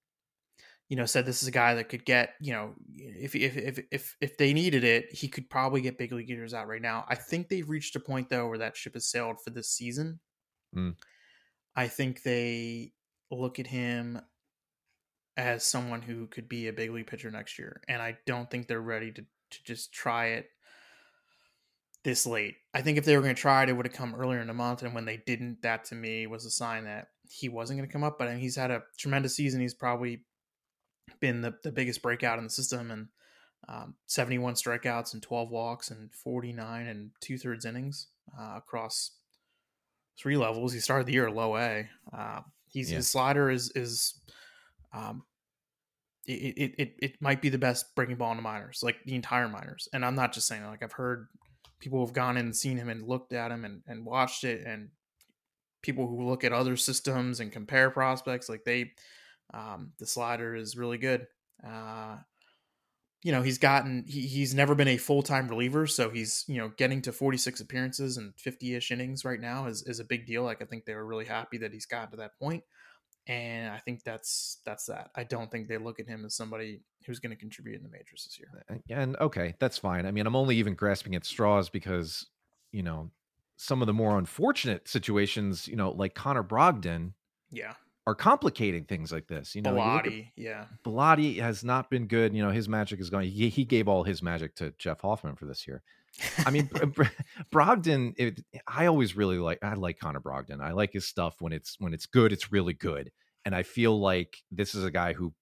you 0.91 0.97
know, 0.97 1.05
said 1.05 1.25
this 1.25 1.41
is 1.41 1.47
a 1.47 1.51
guy 1.51 1.75
that 1.75 1.87
could 1.87 2.03
get, 2.03 2.33
you 2.41 2.51
know, 2.51 2.73
if 2.97 3.33
if 3.33 3.55
if 3.55 3.79
if 3.91 4.17
if 4.19 4.37
they 4.37 4.51
needed 4.51 4.83
it, 4.83 5.09
he 5.09 5.29
could 5.29 5.49
probably 5.49 5.79
get 5.79 5.97
big 5.97 6.11
league 6.11 6.29
eaters 6.29 6.53
out 6.53 6.67
right 6.67 6.81
now. 6.81 7.05
I 7.07 7.15
think 7.15 7.47
they've 7.47 7.69
reached 7.69 7.95
a 7.95 7.99
point 8.01 8.27
though 8.27 8.49
where 8.49 8.57
that 8.57 8.75
ship 8.75 8.95
has 8.95 9.05
sailed 9.05 9.37
for 9.41 9.51
this 9.51 9.69
season. 9.69 10.19
Mm. 10.75 10.97
I 11.77 11.87
think 11.87 12.23
they 12.23 12.91
look 13.31 13.57
at 13.57 13.67
him 13.67 14.19
as 15.37 15.63
someone 15.63 16.01
who 16.01 16.27
could 16.27 16.49
be 16.49 16.67
a 16.67 16.73
big 16.73 16.91
league 16.91 17.07
pitcher 17.07 17.31
next 17.31 17.57
year, 17.57 17.81
and 17.87 18.01
I 18.01 18.17
don't 18.25 18.51
think 18.51 18.67
they're 18.67 18.81
ready 18.81 19.13
to 19.13 19.21
to 19.21 19.63
just 19.63 19.93
try 19.93 20.25
it 20.25 20.47
this 22.03 22.25
late. 22.25 22.55
I 22.73 22.81
think 22.81 22.97
if 22.97 23.05
they 23.05 23.15
were 23.15 23.23
going 23.23 23.33
to 23.33 23.41
try 23.41 23.63
it, 23.63 23.69
it 23.69 23.77
would 23.77 23.85
have 23.85 23.95
come 23.95 24.13
earlier 24.13 24.41
in 24.41 24.47
the 24.47 24.53
month. 24.53 24.83
And 24.83 24.93
when 24.93 25.05
they 25.05 25.23
didn't, 25.25 25.61
that 25.61 25.85
to 25.85 25.95
me 25.95 26.27
was 26.27 26.43
a 26.45 26.51
sign 26.51 26.83
that 26.83 27.07
he 27.29 27.47
wasn't 27.47 27.79
going 27.79 27.87
to 27.87 27.93
come 27.93 28.03
up. 28.03 28.19
But 28.19 28.27
I 28.27 28.31
mean, 28.31 28.41
he's 28.41 28.57
had 28.57 28.71
a 28.71 28.83
tremendous 28.97 29.37
season. 29.37 29.61
He's 29.61 29.73
probably 29.73 30.25
been 31.19 31.41
the, 31.41 31.53
the 31.63 31.71
biggest 31.71 32.01
breakout 32.01 32.37
in 32.37 32.43
the 32.43 32.49
system 32.49 32.91
and 32.91 33.07
um, 33.69 33.95
71 34.07 34.55
strikeouts 34.55 35.13
and 35.13 35.21
12 35.21 35.49
walks 35.51 35.91
and 35.91 36.11
49 36.13 36.87
and 36.87 37.11
two 37.19 37.37
thirds 37.37 37.65
innings 37.65 38.07
uh, 38.39 38.53
across 38.57 39.11
three 40.17 40.37
levels. 40.37 40.73
He 40.73 40.79
started 40.79 41.05
the 41.07 41.13
year 41.13 41.29
low 41.29 41.55
A. 41.57 41.87
Uh, 42.11 42.41
he's 42.67 42.89
Yeah. 42.89 42.97
his 42.97 43.07
slider 43.07 43.49
is 43.49 43.71
is 43.75 44.19
um, 44.93 45.23
it, 46.25 46.33
it 46.57 46.75
it 46.77 46.95
it 47.01 47.21
might 47.21 47.41
be 47.41 47.49
the 47.49 47.57
best 47.57 47.95
breaking 47.95 48.15
ball 48.17 48.31
in 48.31 48.37
the 48.37 48.43
minors, 48.43 48.81
like 48.83 48.97
the 49.05 49.15
entire 49.15 49.47
minors. 49.47 49.87
And 49.93 50.03
I'm 50.05 50.15
not 50.15 50.33
just 50.33 50.47
saying 50.47 50.61
that. 50.63 50.69
Like 50.69 50.83
I've 50.83 50.91
heard 50.91 51.27
people 51.79 52.05
have 52.05 52.13
gone 52.13 52.37
in 52.37 52.45
and 52.45 52.55
seen 52.55 52.77
him 52.77 52.89
and 52.89 53.07
looked 53.07 53.33
at 53.33 53.51
him 53.51 53.65
and, 53.65 53.81
and 53.87 54.05
watched 54.05 54.43
it, 54.43 54.65
and 54.65 54.89
people 55.81 56.07
who 56.07 56.27
look 56.27 56.43
at 56.43 56.53
other 56.53 56.77
systems 56.77 57.39
and 57.39 57.51
compare 57.51 57.89
prospects, 57.89 58.49
like 58.49 58.63
they, 58.63 58.91
um, 59.53 59.93
the 59.99 60.05
slider 60.05 60.55
is 60.55 60.77
really 60.77 60.97
good. 60.97 61.27
Uh, 61.65 62.17
you 63.23 63.31
know, 63.31 63.41
he's 63.41 63.57
gotten 63.57 64.05
he, 64.07 64.21
he's 64.21 64.55
never 64.55 64.73
been 64.73 64.87
a 64.87 64.97
full 64.97 65.21
time 65.21 65.47
reliever, 65.47 65.85
so 65.87 66.09
he's 66.09 66.43
you 66.47 66.57
know 66.57 66.71
getting 66.77 67.01
to 67.03 67.11
46 67.11 67.61
appearances 67.61 68.17
and 68.17 68.33
50 68.37 68.75
ish 68.75 68.91
innings 68.91 69.23
right 69.23 69.39
now 69.39 69.67
is 69.67 69.83
is 69.83 69.99
a 69.99 70.05
big 70.05 70.25
deal. 70.25 70.43
Like 70.43 70.61
I 70.61 70.65
think 70.65 70.85
they 70.85 70.95
were 70.95 71.05
really 71.05 71.25
happy 71.25 71.57
that 71.59 71.73
he's 71.73 71.85
gotten 71.85 72.11
to 72.11 72.17
that 72.17 72.37
point 72.39 72.63
and 73.27 73.71
I 73.71 73.77
think 73.79 74.03
that's 74.03 74.59
that's 74.65 74.85
that. 74.87 75.11
I 75.15 75.23
don't 75.23 75.51
think 75.51 75.67
they 75.67 75.77
look 75.77 75.99
at 75.99 76.07
him 76.07 76.25
as 76.25 76.35
somebody 76.35 76.81
who's 77.05 77.19
going 77.19 77.31
to 77.31 77.39
contribute 77.39 77.75
in 77.75 77.83
the 77.83 77.89
majors 77.89 78.25
this 78.25 78.39
year. 78.39 78.49
And 78.89 79.15
okay, 79.17 79.55
that's 79.59 79.77
fine. 79.77 80.05
I 80.05 80.11
mean, 80.11 80.25
I'm 80.25 80.35
only 80.35 80.55
even 80.57 80.73
grasping 80.73 81.15
at 81.15 81.25
straws 81.25 81.69
because 81.69 82.27
you 82.71 82.81
know 82.81 83.11
some 83.57 83.81
of 83.81 83.85
the 83.85 83.93
more 83.93 84.17
unfortunate 84.17 84.87
situations, 84.87 85.67
you 85.67 85.75
know, 85.75 85.91
like 85.91 86.15
Connor 86.15 86.43
Brogdon, 86.43 87.13
Yeah, 87.51 87.75
are 88.11 88.15
complicating 88.15 88.83
things 88.83 89.11
like 89.11 89.27
this. 89.27 89.55
You 89.55 89.61
know, 89.61 89.73
you 89.75 89.81
at- 89.81 90.25
yeah. 90.35 90.65
Bellatti 90.85 91.39
has 91.39 91.63
not 91.63 91.89
been 91.89 92.07
good. 92.07 92.35
You 92.35 92.43
know, 92.43 92.51
his 92.51 92.67
magic 92.67 92.99
is 92.99 93.09
going. 93.09 93.29
He, 93.29 93.49
he 93.49 93.63
gave 93.65 93.87
all 93.87 94.03
his 94.03 94.21
magic 94.21 94.55
to 94.55 94.73
Jeff 94.77 95.01
Hoffman 95.01 95.35
for 95.35 95.45
this 95.45 95.67
year. 95.67 95.81
I 96.45 96.51
mean, 96.51 96.65
Br- 96.93 97.03
Brogdon. 97.51 98.13
It, 98.17 98.43
I 98.67 98.85
always 98.87 99.15
really 99.15 99.37
like. 99.37 99.59
I 99.63 99.73
like 99.75 99.97
Connor 99.99 100.19
Brogdon. 100.19 100.61
I 100.61 100.73
like 100.73 100.93
his 100.93 101.07
stuff 101.07 101.35
when 101.39 101.53
it's 101.53 101.77
when 101.79 101.93
it's 101.93 102.05
good. 102.05 102.31
It's 102.33 102.51
really 102.51 102.73
good. 102.73 103.11
And 103.45 103.55
I 103.55 103.63
feel 103.63 103.99
like 103.99 104.37
this 104.51 104.75
is 104.75 104.83
a 104.83 104.91
guy 104.91 105.13
who 105.13 105.33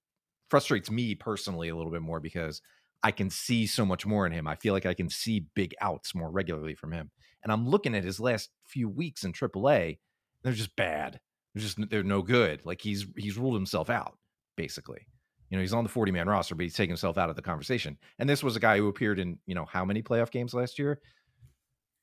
frustrates 0.49 0.89
me 0.89 1.15
personally 1.15 1.69
a 1.69 1.75
little 1.75 1.91
bit 1.91 2.01
more 2.01 2.19
because 2.19 2.61
I 3.03 3.11
can 3.11 3.29
see 3.29 3.65
so 3.67 3.85
much 3.85 4.05
more 4.05 4.25
in 4.25 4.31
him. 4.31 4.47
I 4.47 4.55
feel 4.55 4.73
like 4.73 4.85
I 4.85 4.93
can 4.93 5.09
see 5.09 5.45
big 5.55 5.73
outs 5.81 6.15
more 6.15 6.29
regularly 6.31 6.75
from 6.75 6.91
him. 6.91 7.11
And 7.43 7.51
I'm 7.51 7.67
looking 7.67 7.95
at 7.95 8.03
his 8.03 8.19
last 8.19 8.49
few 8.65 8.89
weeks 8.89 9.23
in 9.23 9.33
AAA. 9.33 9.99
They're 10.43 10.53
just 10.53 10.75
bad. 10.75 11.19
They're 11.53 11.61
just 11.63 11.89
they're 11.89 12.03
no 12.03 12.21
good. 12.21 12.65
Like 12.65 12.81
he's 12.81 13.05
he's 13.17 13.37
ruled 13.37 13.55
himself 13.55 13.89
out 13.89 14.17
basically. 14.55 15.07
You 15.49 15.57
know, 15.57 15.61
he's 15.61 15.73
on 15.73 15.83
the 15.83 15.89
40 15.89 16.11
man 16.11 16.27
roster, 16.27 16.53
but 16.53 16.63
he's 16.63 16.75
taking 16.75 16.91
himself 16.91 17.17
out 17.17 17.29
of 17.29 17.35
the 17.35 17.41
conversation. 17.41 17.97
And 18.19 18.29
this 18.29 18.43
was 18.43 18.55
a 18.55 18.59
guy 18.59 18.77
who 18.77 18.87
appeared 18.87 19.17
in, 19.19 19.39
you 19.47 19.55
know, 19.55 19.65
how 19.65 19.83
many 19.83 20.03
playoff 20.03 20.29
games 20.29 20.53
last 20.53 20.77
year? 20.77 20.99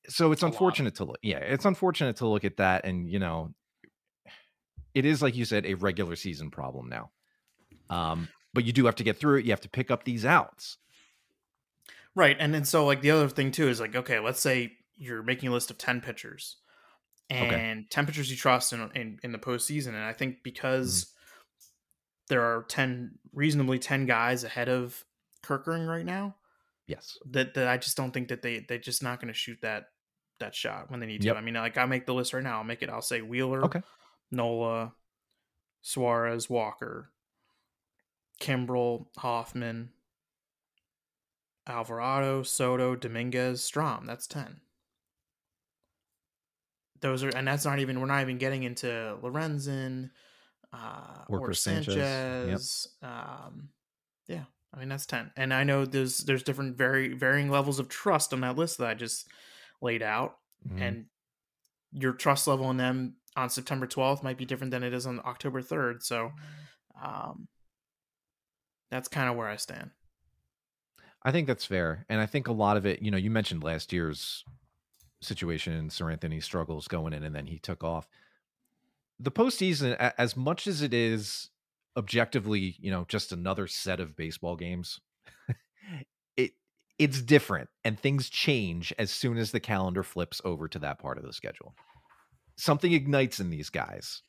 So 0.09 0.33
it's 0.33 0.43
A 0.43 0.47
lot. 0.47 0.55
unfortunate 0.55 0.97
to 0.97 1.05
look. 1.05 1.19
Yeah, 1.23 1.39
it's 1.39 1.65
unfortunate 1.65 2.17
to 2.17 2.27
look 2.27 2.45
at 2.45 2.57
that. 2.57 2.85
And, 2.85 3.09
you 3.09 3.21
know, 3.21 3.55
it 4.95 5.05
is, 5.05 5.23
like 5.23 5.37
you 5.37 5.45
said, 5.45 5.65
a 5.67 5.75
regular 5.75 6.17
season 6.17 6.51
problem 6.51 6.89
now. 6.89 7.11
Um, 7.89 8.29
but 8.53 8.65
you 8.65 8.73
do 8.73 8.87
have 8.87 8.97
to 8.97 9.05
get 9.05 9.19
through 9.19 9.39
it. 9.39 9.45
You 9.45 9.53
have 9.53 9.61
to 9.61 9.69
pick 9.69 9.91
up 9.93 10.03
these 10.05 10.25
outs. 10.25 10.79
Right. 12.17 12.37
And 12.41 12.53
then 12.55 12.65
so 12.65 12.85
like 12.87 13.03
the 13.03 13.11
other 13.11 13.29
thing 13.29 13.53
too 13.53 13.69
is 13.69 13.79
like, 13.81 13.95
okay, 13.95 14.19
let's 14.19 14.41
say 14.41 14.73
you're 14.97 15.23
making 15.23 15.51
a 15.51 15.53
list 15.53 15.71
of 15.71 15.79
10 15.79 16.01
pitchers. 16.01 16.57
And 17.29 17.91
10 17.91 18.07
pitchers 18.07 18.31
you 18.31 18.37
trust 18.37 18.73
in, 18.73 18.89
in, 18.95 19.19
in 19.25 19.33
the 19.33 19.39
postseason. 19.39 19.89
And 19.89 19.99
I 20.05 20.13
think 20.13 20.43
because 20.45 21.05
Mm-hmm. 21.05 22.35
there 22.35 22.43
are 22.43 22.63
10, 22.65 23.19
reasonably 23.33 23.79
10 23.79 24.07
guys 24.07 24.45
ahead 24.45 24.69
of 24.69 25.05
Kerkering 25.45 25.87
right 25.89 26.05
now, 26.05 26.37
Yes. 26.87 27.19
that, 27.31 27.55
that 27.55 27.67
I 27.69 27.77
just 27.79 27.97
don't 27.97 28.13
think 28.13 28.29
that 28.29 28.43
they, 28.43 28.65
they're 28.69 28.79
just 28.79 29.03
not 29.03 29.21
going 29.21 29.33
to 29.33 29.39
shoot 29.39 29.59
that, 29.63 29.87
that 30.39 30.55
shot 30.55 30.91
when 30.91 31.01
they 31.01 31.07
need 31.07 31.23
to. 31.23 31.35
I 31.37 31.41
mean, 31.41 31.55
like 31.55 31.77
I 31.79 31.85
make 31.87 32.07
the 32.07 32.15
list 32.15 32.33
right 32.33 32.43
now. 32.45 32.59
I'll 32.59 32.65
make 32.65 32.83
it. 32.83 32.91
I'll 32.91 33.03
say 33.03 33.23
Wheeler, 33.23 33.65
Okay. 33.65 33.83
Nola, 34.31 34.93
Suarez, 35.83 36.49
Walker, 36.51 37.11
Kimbrel, 38.41 39.07
Hoffman, 39.19 39.91
Alvarado, 41.67 42.43
Soto, 42.43 42.95
Dominguez, 42.95 43.61
Strahm. 43.69 44.07
That's 44.07 44.27
ten. 44.27 44.61
Those 47.07 47.23
are, 47.23 47.29
and 47.29 47.47
that's 47.47 47.65
not 47.65 47.79
even. 47.79 48.01
We're 48.01 48.07
not 48.07 48.23
even 48.23 48.37
getting 48.37 48.65
into 48.65 48.87
Lorenzen, 49.23 50.11
uh, 50.73 51.25
or 51.29 51.53
Sanchez, 51.55 51.95
Sanchez. 51.95 52.89
yep. 53.01 53.09
Um, 53.11 53.69
yeah, 54.27 54.43
I 54.75 54.81
mean 54.81 54.89
that's 54.89 55.07
ten. 55.07 55.31
And 55.37 55.55
I 55.55 55.63
know 55.63 55.85
there's 55.85 56.19
there's 56.19 56.43
different 56.43 56.77
very 56.77 57.15
varying 57.15 57.49
levels 57.49 57.79
of 57.79 57.89
trust 57.89 58.33
on 58.33 58.41
that 58.41 58.57
list 58.57 58.79
that 58.79 58.89
I 58.89 58.95
just 58.95 59.29
laid 59.81 60.03
out, 60.03 60.39
Mhm. 60.69 60.81
and 60.81 61.07
your 61.93 62.13
trust 62.13 62.49
level 62.49 62.69
in 62.71 62.77
them 62.77 63.15
on 63.37 63.49
September 63.51 63.87
12th 63.87 64.25
might 64.25 64.37
be 64.37 64.45
different 64.45 64.73
than 64.73 64.83
it 64.83 64.93
is 64.93 65.07
on 65.07 65.21
October 65.25 65.63
3rd. 65.63 66.03
So, 66.03 66.33
um, 67.01 67.47
that's 68.91 69.07
kind 69.09 69.31
of 69.31 69.37
where 69.37 69.47
I 69.49 69.57
stand. 69.57 69.93
I 71.23 71.31
think 71.31 71.47
that's 71.47 71.65
fair. 71.65 72.05
And 72.09 72.21
I 72.21 72.27
think 72.27 72.49
a 72.49 72.53
lot 72.53 72.77
of 72.77 72.85
it, 72.85 73.01
you 73.01 73.11
know, 73.13 73.17
you 73.17 73.31
mentioned 73.31 73.63
last 73.63 73.93
year's 73.93 74.45
situation 75.21 75.91
Seranthony's 75.91 76.45
struggles 76.45 76.89
going 76.89 77.13
in 77.13 77.23
and 77.23 77.35
then 77.35 77.47
he 77.47 77.59
took 77.59 77.83
off. 77.83 78.09
The 79.19 79.31
postseason, 79.31 79.95
as 80.19 80.37
much 80.37 80.67
as 80.67 80.83
it 80.83 80.93
is 80.93 81.51
objectively, 81.97 82.77
you 82.79 82.91
know, 82.91 83.07
just 83.09 83.33
another 83.33 83.67
set 83.67 83.99
of 84.01 84.17
baseball 84.17 84.57
games, 84.57 85.01
it 86.37 86.53
it's 86.99 87.23
different 87.23 87.71
and 87.85 87.99
things 87.99 88.29
change 88.29 88.93
as 88.99 89.11
soon 89.11 89.39
as 89.39 89.51
the 89.51 89.61
calendar 89.61 90.03
flips 90.03 90.41
over 90.45 90.69
to 90.69 90.79
that 90.81 90.99
part 90.99 91.19
of 91.19 91.25
the 91.25 91.33
schedule. 91.33 91.75
Something 92.57 92.93
ignites 92.93 93.41
in 93.41 93.51
these 93.51 93.71
guys 93.71 94.23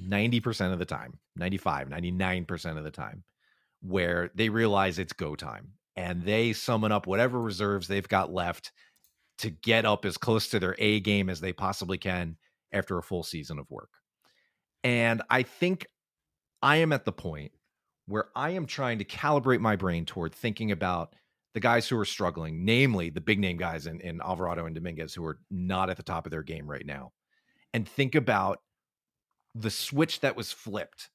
90% 0.00 0.72
of 0.72 0.78
the 0.78 0.84
time, 0.84 1.18
95, 1.36 1.88
99% 1.88 2.78
of 2.78 2.84
the 2.84 2.90
time, 2.90 3.24
where 3.80 4.30
they 4.34 4.48
realize 4.48 4.98
it's 4.98 5.12
go 5.12 5.34
time 5.34 5.72
and 5.96 6.22
they 6.22 6.52
summon 6.52 6.92
up 6.92 7.06
whatever 7.08 7.40
reserves 7.40 7.88
they've 7.88 8.08
got 8.08 8.32
left 8.32 8.70
to 9.38 9.50
get 9.50 9.84
up 9.84 10.04
as 10.04 10.16
close 10.16 10.48
to 10.48 10.60
their 10.60 10.76
A 10.78 11.00
game 11.00 11.30
as 11.30 11.40
they 11.40 11.52
possibly 11.52 11.98
can 11.98 12.36
after 12.72 12.98
a 12.98 13.02
full 13.02 13.22
season 13.22 13.58
of 13.58 13.70
work. 13.70 13.90
And 14.84 15.22
I 15.30 15.42
think 15.42 15.86
I 16.62 16.76
am 16.76 16.92
at 16.92 17.04
the 17.04 17.12
point 17.12 17.52
where 18.06 18.26
I 18.34 18.50
am 18.50 18.66
trying 18.66 18.98
to 18.98 19.04
calibrate 19.04 19.60
my 19.60 19.76
brain 19.76 20.04
toward 20.04 20.34
thinking 20.34 20.72
about 20.72 21.14
the 21.54 21.60
guys 21.60 21.88
who 21.88 21.98
are 21.98 22.04
struggling, 22.04 22.64
namely 22.64 23.10
the 23.10 23.20
big 23.20 23.38
name 23.38 23.56
guys 23.56 23.86
in, 23.86 24.00
in 24.00 24.20
Alvarado 24.20 24.66
and 24.66 24.74
Dominguez 24.74 25.14
who 25.14 25.24
are 25.24 25.38
not 25.50 25.90
at 25.90 25.96
the 25.96 26.02
top 26.02 26.26
of 26.26 26.30
their 26.30 26.42
game 26.42 26.68
right 26.68 26.86
now, 26.86 27.12
and 27.72 27.88
think 27.88 28.14
about 28.14 28.60
the 29.54 29.70
switch 29.70 30.20
that 30.20 30.36
was 30.36 30.52
flipped. 30.52 31.10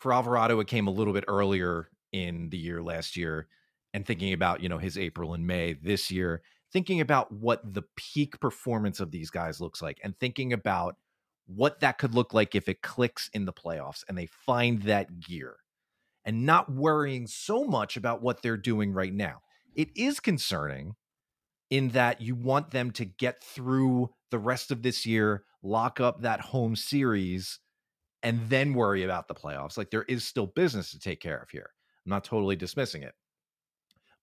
For 0.00 0.12
Alvarado, 0.12 0.60
it 0.60 0.66
came 0.66 0.88
a 0.88 0.92
little 0.92 1.12
bit 1.12 1.24
earlier 1.28 1.88
in 2.12 2.50
the 2.50 2.58
year 2.58 2.82
last 2.82 3.16
year, 3.16 3.48
and 3.94 4.04
thinking 4.04 4.32
about, 4.32 4.62
you 4.62 4.68
know, 4.68 4.78
his 4.78 4.98
April 4.98 5.34
and 5.34 5.46
May 5.46 5.72
this 5.74 6.10
year, 6.10 6.42
thinking 6.72 7.00
about 7.00 7.32
what 7.32 7.60
the 7.74 7.82
peak 7.96 8.40
performance 8.40 9.00
of 9.00 9.10
these 9.10 9.30
guys 9.30 9.60
looks 9.60 9.80
like, 9.80 9.98
and 10.02 10.18
thinking 10.18 10.52
about 10.52 10.96
what 11.46 11.80
that 11.80 11.98
could 11.98 12.14
look 12.14 12.34
like 12.34 12.54
if 12.54 12.68
it 12.68 12.82
clicks 12.82 13.30
in 13.32 13.44
the 13.44 13.52
playoffs 13.52 14.02
and 14.08 14.18
they 14.18 14.26
find 14.26 14.82
that 14.82 15.20
gear 15.20 15.56
and 16.24 16.44
not 16.44 16.72
worrying 16.72 17.26
so 17.26 17.64
much 17.64 17.96
about 17.96 18.20
what 18.20 18.42
they're 18.42 18.56
doing 18.56 18.92
right 18.92 19.14
now. 19.14 19.40
It 19.74 19.90
is 19.96 20.18
concerning 20.18 20.94
in 21.70 21.90
that 21.90 22.20
you 22.20 22.34
want 22.34 22.70
them 22.70 22.90
to 22.92 23.04
get 23.04 23.42
through 23.42 24.10
the 24.30 24.38
rest 24.38 24.70
of 24.70 24.82
this 24.82 25.06
year, 25.06 25.44
lock 25.62 26.00
up 26.00 26.22
that 26.22 26.40
home 26.40 26.74
series, 26.74 27.60
and 28.22 28.48
then 28.48 28.74
worry 28.74 29.04
about 29.04 29.28
the 29.28 29.34
playoffs. 29.34 29.76
Like 29.76 29.90
there 29.90 30.04
is 30.04 30.24
still 30.24 30.46
business 30.46 30.90
to 30.90 30.98
take 30.98 31.20
care 31.20 31.38
of 31.38 31.50
here. 31.50 31.70
I'm 32.04 32.10
not 32.10 32.24
totally 32.24 32.56
dismissing 32.56 33.02
it. 33.02 33.14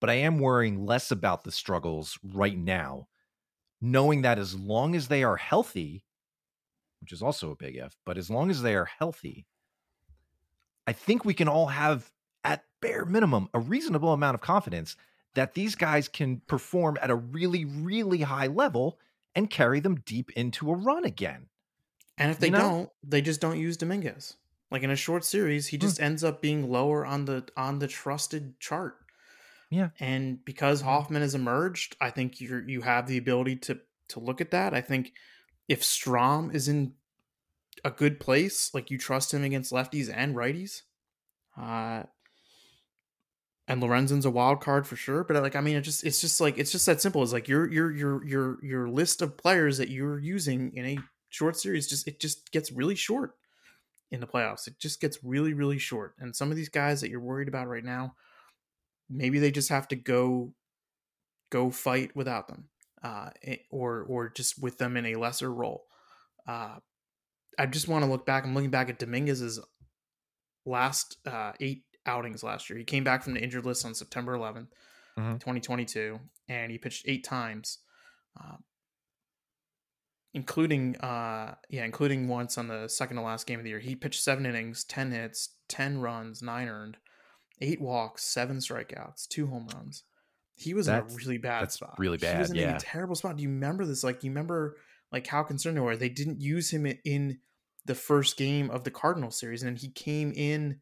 But 0.03 0.09
I 0.09 0.15
am 0.15 0.37
worrying 0.37 0.85
less 0.85 1.11
about 1.11 1.45
the 1.45 1.51
struggles 1.53 2.19
right 2.21 2.57
now, 2.57 3.07
knowing 3.79 4.23
that 4.23 4.37
as 4.37 4.53
long 4.53 4.95
as 4.97 5.07
they 5.07 5.23
are 5.23 5.37
healthy, 5.37 6.03
which 6.99 7.13
is 7.13 7.21
also 7.21 7.51
a 7.51 7.55
big 7.55 7.77
if, 7.77 7.95
but 8.05 8.17
as 8.17 8.29
long 8.29 8.51
as 8.51 8.61
they 8.61 8.75
are 8.75 8.83
healthy, 8.83 9.45
I 10.85 10.91
think 10.91 11.23
we 11.23 11.33
can 11.33 11.47
all 11.47 11.67
have, 11.67 12.11
at 12.43 12.65
bare 12.81 13.05
minimum, 13.05 13.47
a 13.53 13.61
reasonable 13.61 14.11
amount 14.11 14.35
of 14.35 14.41
confidence 14.41 14.97
that 15.35 15.53
these 15.53 15.73
guys 15.73 16.09
can 16.09 16.41
perform 16.47 16.97
at 17.01 17.09
a 17.09 17.15
really, 17.15 17.63
really 17.63 18.23
high 18.23 18.47
level 18.47 18.99
and 19.33 19.49
carry 19.49 19.79
them 19.79 20.01
deep 20.05 20.31
into 20.31 20.69
a 20.69 20.75
run 20.75 21.05
again. 21.05 21.47
And 22.17 22.29
if 22.29 22.39
they 22.39 22.47
You 22.47 22.51
know? 22.51 22.59
don't, 22.59 22.89
they 23.03 23.21
just 23.21 23.39
don't 23.39 23.57
use 23.57 23.77
Dominguez. 23.77 24.35
Like 24.69 24.83
in 24.83 24.91
a 24.91 24.97
short 24.97 25.23
series, 25.23 25.67
he 25.67 25.77
hmm. 25.77 25.81
just 25.81 26.01
ends 26.01 26.25
up 26.25 26.41
being 26.41 26.69
lower 26.69 27.05
on 27.05 27.23
the 27.23 27.45
on 27.55 27.79
the 27.79 27.87
trusted 27.87 28.59
chart. 28.59 28.97
Yeah. 29.73 29.89
And 29.99 30.43
because. 30.45 30.81
Hoffman 30.81 31.23
has 31.23 31.33
emerged, 31.33 31.95
I 31.99 32.11
think 32.11 32.39
you 32.39 32.63
you 32.67 32.81
have 32.81 33.07
the 33.07 33.17
ability 33.17 33.55
to 33.57 33.79
to 34.09 34.19
look 34.19 34.39
at 34.39 34.51
that. 34.51 34.73
I 34.73 34.81
think 34.81 35.13
if 35.67 35.81
Strahm 35.81 36.53
is 36.53 36.67
in 36.67 36.93
a 37.83 37.89
good 37.89 38.19
place, 38.19 38.71
like 38.73 38.91
you 38.91 38.97
trust 38.99 39.33
him 39.33 39.43
against 39.43 39.71
lefties 39.71 40.11
and 40.13 40.35
righties, 40.35 40.83
uh, 41.59 42.03
and 43.67 43.81
Lorenzen's 43.81 44.25
a 44.25 44.31
wild 44.31 44.61
card 44.61 44.85
for 44.85 44.95
sure. 44.95 45.23
But 45.23 45.41
like, 45.41 45.55
I 45.55 45.61
mean, 45.61 45.77
it 45.77 45.81
just 45.81 46.03
it's 46.03 46.21
just 46.21 46.39
like 46.39 46.59
it's 46.59 46.71
just 46.71 46.85
that 46.85 47.01
simple. 47.01 47.23
It's 47.23 47.33
like 47.33 47.47
your 47.47 47.71
your 47.71 47.91
your 47.91 48.25
your 48.25 48.63
your 48.63 48.89
list 48.89 49.23
of 49.23 49.37
players 49.37 49.79
that 49.79 49.89
you're 49.89 50.19
using 50.19 50.71
in 50.75 50.85
a 50.85 50.99
short 51.29 51.57
series 51.57 51.87
just 51.87 52.07
it 52.07 52.19
just 52.19 52.51
gets 52.51 52.71
really 52.71 52.95
short 52.95 53.31
in 54.11 54.19
the 54.19 54.27
playoffs. 54.27 54.67
It 54.67 54.77
just 54.77 55.01
gets 55.01 55.23
really 55.23 55.53
really 55.53 55.79
short. 55.79 56.13
And 56.19 56.35
some 56.35 56.51
of 56.51 56.57
these 56.57 56.69
guys 56.69 57.01
that 57.01 57.09
you're 57.09 57.19
worried 57.19 57.47
about 57.47 57.67
right 57.67 57.83
now, 57.83 58.13
maybe 59.13 59.39
they 59.39 59.51
just 59.51 59.69
have 59.69 59.87
to 59.89 59.95
go 59.95 60.53
go 61.51 61.69
fight 61.69 62.15
without 62.15 62.47
them, 62.47 62.69
uh, 63.03 63.29
eh, 63.43 63.57
or 63.69 64.01
or 64.03 64.29
just 64.29 64.61
with 64.61 64.77
them 64.77 64.97
in 64.97 65.05
a 65.05 65.15
lesser 65.15 65.53
role. 65.53 65.85
Uh, 66.47 66.77
I 67.59 67.65
just 67.67 67.87
want 67.87 68.03
to 68.03 68.09
look 68.11 68.25
back. 68.25 68.43
I'm 68.43 68.53
looking 68.55 68.71
back 68.71 68.89
at 68.89 68.99
Dominguez's 68.99 69.59
last 70.65 71.17
uh, 71.25 71.53
eight 71.59 71.83
outings 72.05 72.43
last 72.43 72.69
year. 72.69 72.77
He 72.79 72.85
came 72.85 73.03
back 73.03 73.23
from 73.23 73.33
the 73.33 73.41
injured 73.41 73.65
list 73.65 73.85
on 73.85 73.93
September 73.93 74.33
11th, 74.33 74.73
Mhm. 75.17 75.39
2022, 75.39 76.19
and 76.47 76.71
he 76.71 76.77
pitched 76.77 77.05
eight 77.07 77.23
times, 77.23 77.79
uh, 78.39 78.57
including 80.33 80.95
uh, 80.97 81.55
yeah, 81.69 81.85
including 81.85 82.27
once 82.27 82.57
on 82.57 82.67
the 82.67 82.87
second 82.87 83.17
to 83.17 83.21
last 83.21 83.45
game 83.45 83.59
of 83.59 83.63
the 83.63 83.69
year. 83.69 83.79
He 83.79 83.95
pitched 83.95 84.21
seven 84.23 84.45
innings, 84.45 84.83
ten 84.83 85.11
hits, 85.11 85.55
ten 85.67 85.99
runs, 85.99 86.41
nine 86.41 86.67
earned, 86.67 86.97
eight 87.61 87.81
walks, 87.81 88.23
seven 88.23 88.57
strikeouts, 88.57 89.27
two 89.27 89.47
home 89.47 89.67
runs. 89.73 90.03
He 90.55 90.73
was 90.73 90.85
That's- 90.85 91.11
in 91.11 91.19
a 91.19 91.23
really 91.23 91.37
bad 91.37 91.71
spot. 91.71 91.95
really 91.97 92.17
He 92.17 92.25
was 92.25 92.49
bad, 92.49 92.49
in 92.49 92.55
yeah. 92.55 92.75
a 92.77 92.79
terrible 92.79 93.15
spot. 93.15 93.37
Do 93.37 93.43
you 93.43 93.49
remember 93.49 93.85
this? 93.85 94.03
Like, 94.03 94.23
you 94.23 94.29
remember 94.31 94.77
like 95.11 95.27
how 95.27 95.43
concerned 95.43 95.77
they 95.77 95.81
were? 95.81 95.95
They 95.95 96.09
didn't 96.09 96.41
use 96.41 96.71
him 96.71 96.85
in 97.05 97.39
the 97.85 97.95
first 97.95 98.37
game 98.37 98.69
of 98.71 98.83
the 98.83 98.91
Cardinal 98.91 99.31
series, 99.31 99.61
and 99.63 99.77
he 99.77 99.89
came 99.89 100.31
in. 100.35 100.79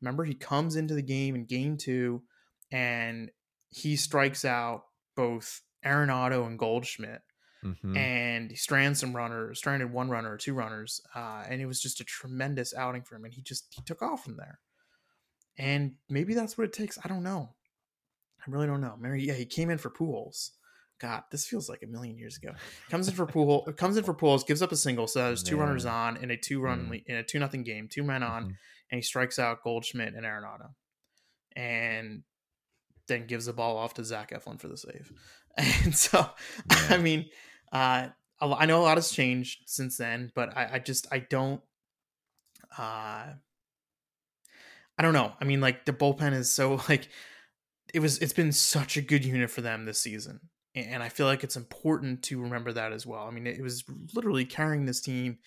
Remember, 0.00 0.24
he 0.24 0.34
comes 0.34 0.76
into 0.76 0.94
the 0.94 1.02
game 1.02 1.34
in 1.34 1.44
game 1.44 1.76
two, 1.76 2.22
and 2.70 3.30
he 3.68 3.96
strikes 3.96 4.44
out 4.44 4.84
both 5.16 5.62
Arenado 5.84 6.46
and 6.46 6.58
Goldschmidt, 6.58 7.22
Mhm. 7.64 7.96
and 7.96 8.50
he 8.50 8.56
stranded 8.56 8.96
some 8.96 9.14
runners, 9.14 9.58
stranded 9.58 9.90
one 9.92 10.08
runner 10.08 10.32
or 10.32 10.38
two 10.38 10.54
runners, 10.54 11.00
uh, 11.14 11.44
and 11.48 11.60
it 11.60 11.66
was 11.66 11.80
just 11.82 12.00
a 12.00 12.04
tremendous 12.04 12.72
outing 12.74 13.02
for 13.02 13.16
him. 13.16 13.24
And 13.24 13.34
he 13.34 13.42
just 13.42 13.66
he 13.70 13.82
took 13.82 14.00
off 14.02 14.24
from 14.24 14.36
there. 14.36 14.60
And 15.58 15.94
maybe 16.08 16.34
that's 16.34 16.56
what 16.56 16.64
it 16.64 16.72
takes. 16.72 16.98
I 17.04 17.08
don't 17.08 17.22
know. 17.24 17.50
I 18.40 18.50
really 18.50 18.66
don't 18.68 18.80
know. 18.80 18.96
Mary, 18.98 19.24
yeah, 19.24 19.34
he 19.34 19.44
came 19.44 19.70
in 19.70 19.78
for 19.78 19.90
Pujols. 19.90 20.50
God, 21.00 21.22
this 21.30 21.46
feels 21.46 21.68
like 21.68 21.82
a 21.82 21.86
million 21.86 22.16
years 22.18 22.36
ago. 22.36 22.52
Comes 22.90 23.06
in 23.08 23.14
for 23.14 23.26
Pool, 23.26 23.62
comes 23.76 23.96
in 23.96 24.04
for 24.04 24.14
Pujols, 24.14 24.46
gives 24.46 24.62
up 24.62 24.72
a 24.72 24.76
single, 24.76 25.06
so 25.06 25.20
there's 25.26 25.42
two 25.44 25.56
runners 25.56 25.84
on 25.86 26.16
in 26.16 26.30
a 26.32 26.36
two 26.36 26.60
run 26.60 26.88
Mm. 26.90 27.02
in 27.06 27.16
a 27.16 27.22
two 27.22 27.38
nothing 27.38 27.62
game, 27.62 27.88
two 27.88 28.02
men 28.02 28.22
on, 28.24 28.44
Mhm. 28.44 28.56
and 28.90 28.98
he 28.98 29.02
strikes 29.02 29.38
out 29.38 29.62
Goldschmidt 29.62 30.14
and 30.14 30.24
Arenado, 30.24 30.74
and 31.54 32.22
then 33.06 33.26
gives 33.26 33.46
the 33.46 33.52
ball 33.52 33.76
off 33.76 33.94
to 33.94 34.04
Zach 34.04 34.30
Eflin 34.32 34.60
for 34.60 34.68
the 34.68 34.76
save. 34.76 35.12
And 35.84 35.94
so, 35.96 36.30
I 36.70 36.98
mean, 36.98 37.30
uh, 37.72 38.08
I 38.40 38.66
know 38.66 38.80
a 38.80 38.84
lot 38.84 38.96
has 38.96 39.10
changed 39.10 39.62
since 39.66 39.96
then, 39.96 40.30
but 40.34 40.56
I, 40.56 40.74
I 40.74 40.78
just 40.78 41.06
I 41.12 41.18
don't. 41.18 41.60
Uh, 42.76 43.32
I 44.98 45.02
don't 45.02 45.14
know. 45.14 45.32
I 45.40 45.44
mean, 45.44 45.60
like 45.60 45.84
the 45.84 45.92
bullpen 45.92 46.34
is 46.34 46.50
so 46.50 46.80
like 46.88 47.08
it 47.94 48.00
was. 48.00 48.18
It's 48.18 48.32
been 48.32 48.52
such 48.52 48.96
a 48.96 49.02
good 49.02 49.24
unit 49.24 49.50
for 49.50 49.60
them 49.60 49.84
this 49.84 50.00
season, 50.00 50.40
and 50.74 51.02
I 51.02 51.08
feel 51.08 51.26
like 51.26 51.44
it's 51.44 51.56
important 51.56 52.22
to 52.24 52.40
remember 52.42 52.72
that 52.72 52.92
as 52.92 53.06
well. 53.06 53.24
I 53.26 53.30
mean, 53.30 53.46
it 53.46 53.62
was 53.62 53.84
literally 54.14 54.44
carrying 54.44 54.84
this 54.84 55.00
team 55.00 55.38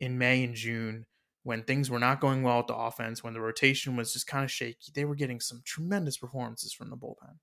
in 0.00 0.18
May 0.18 0.44
and 0.44 0.54
June 0.54 1.06
when 1.44 1.62
things 1.62 1.88
were 1.88 1.98
not 1.98 2.20
going 2.20 2.42
well 2.42 2.58
at 2.58 2.66
the 2.66 2.76
offense, 2.76 3.24
when 3.24 3.32
the 3.32 3.40
rotation 3.40 3.96
was 3.96 4.12
just 4.12 4.26
kind 4.26 4.44
of 4.44 4.50
shaky. 4.50 4.92
They 4.94 5.04
were 5.04 5.14
getting 5.14 5.40
some 5.40 5.62
tremendous 5.64 6.18
performances 6.18 6.72
from 6.72 6.90
the 6.90 6.96
bullpen. 6.96 7.36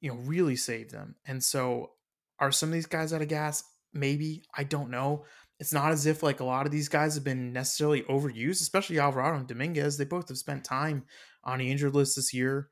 You 0.00 0.10
know, 0.10 0.20
really 0.20 0.56
saved 0.56 0.92
them. 0.92 1.16
And 1.26 1.42
so, 1.42 1.92
are 2.38 2.52
some 2.52 2.68
of 2.68 2.74
these 2.74 2.86
guys 2.86 3.12
out 3.12 3.22
of 3.22 3.28
gas? 3.28 3.64
Maybe 3.92 4.44
I 4.56 4.64
don't 4.64 4.90
know. 4.90 5.24
It's 5.60 5.72
not 5.72 5.92
as 5.92 6.06
if 6.06 6.22
like 6.22 6.40
a 6.40 6.44
lot 6.44 6.66
of 6.66 6.72
these 6.72 6.88
guys 6.88 7.14
have 7.14 7.22
been 7.24 7.52
necessarily 7.52 8.02
overused, 8.02 8.62
especially 8.62 8.98
Alvarado 8.98 9.36
and 9.38 9.46
Dominguez. 9.46 9.96
They 9.98 10.04
both 10.06 10.28
have 10.28 10.38
spent 10.38 10.64
time 10.64 11.04
on 11.44 11.58
the 11.58 11.70
injured 11.70 11.94
list 11.94 12.16
this 12.16 12.34
year. 12.34 12.70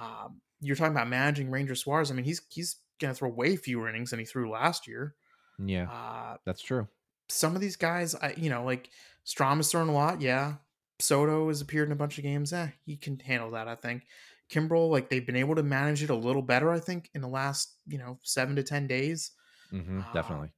Um, 0.00 0.40
you're 0.60 0.76
talking 0.76 0.92
about 0.94 1.08
managing 1.08 1.50
Ranger 1.50 1.74
Suarez. 1.74 2.10
I 2.10 2.14
mean, 2.14 2.24
he's 2.24 2.40
he's 2.50 2.76
gonna 2.98 3.14
throw 3.14 3.28
way 3.28 3.56
fewer 3.56 3.88
innings 3.88 4.10
than 4.10 4.18
he 4.18 4.24
threw 4.24 4.50
last 4.50 4.86
year. 4.88 5.14
Yeah, 5.58 5.90
Uh, 5.90 6.36
that's 6.46 6.62
true. 6.62 6.88
some 7.28 7.54
of 7.54 7.60
these 7.60 7.76
guys, 7.76 8.14
I 8.14 8.34
you 8.36 8.48
know, 8.50 8.64
like 8.64 8.88
Strahm 9.26 9.58
has 9.58 9.70
thrown 9.70 9.88
a 9.88 9.92
lot. 9.92 10.20
Yeah, 10.22 10.56
Soto 10.98 11.48
has 11.48 11.60
appeared 11.60 11.88
in 11.88 11.92
a 11.92 11.96
bunch 11.96 12.16
of 12.18 12.24
games. 12.24 12.52
Eh, 12.52 12.70
he 12.86 12.96
can 12.96 13.18
handle 13.18 13.50
that. 13.52 13.68
I 13.68 13.74
think. 13.74 14.06
Kimbrel, 14.50 14.90
like 14.90 15.10
they've 15.10 15.24
been 15.26 15.36
able 15.36 15.54
to 15.54 15.62
manage 15.62 16.02
it 16.02 16.10
a 16.10 16.14
little 16.14 16.42
better. 16.42 16.70
I 16.70 16.80
think 16.80 17.08
in 17.14 17.20
the 17.20 17.28
last 17.28 17.76
you 17.86 17.98
know 17.98 18.18
seven 18.22 18.56
to 18.56 18.62
ten 18.62 18.86
days. 18.86 19.32
hmm 19.70 20.00
Uh, 20.00 20.12
definitely. 20.14 20.50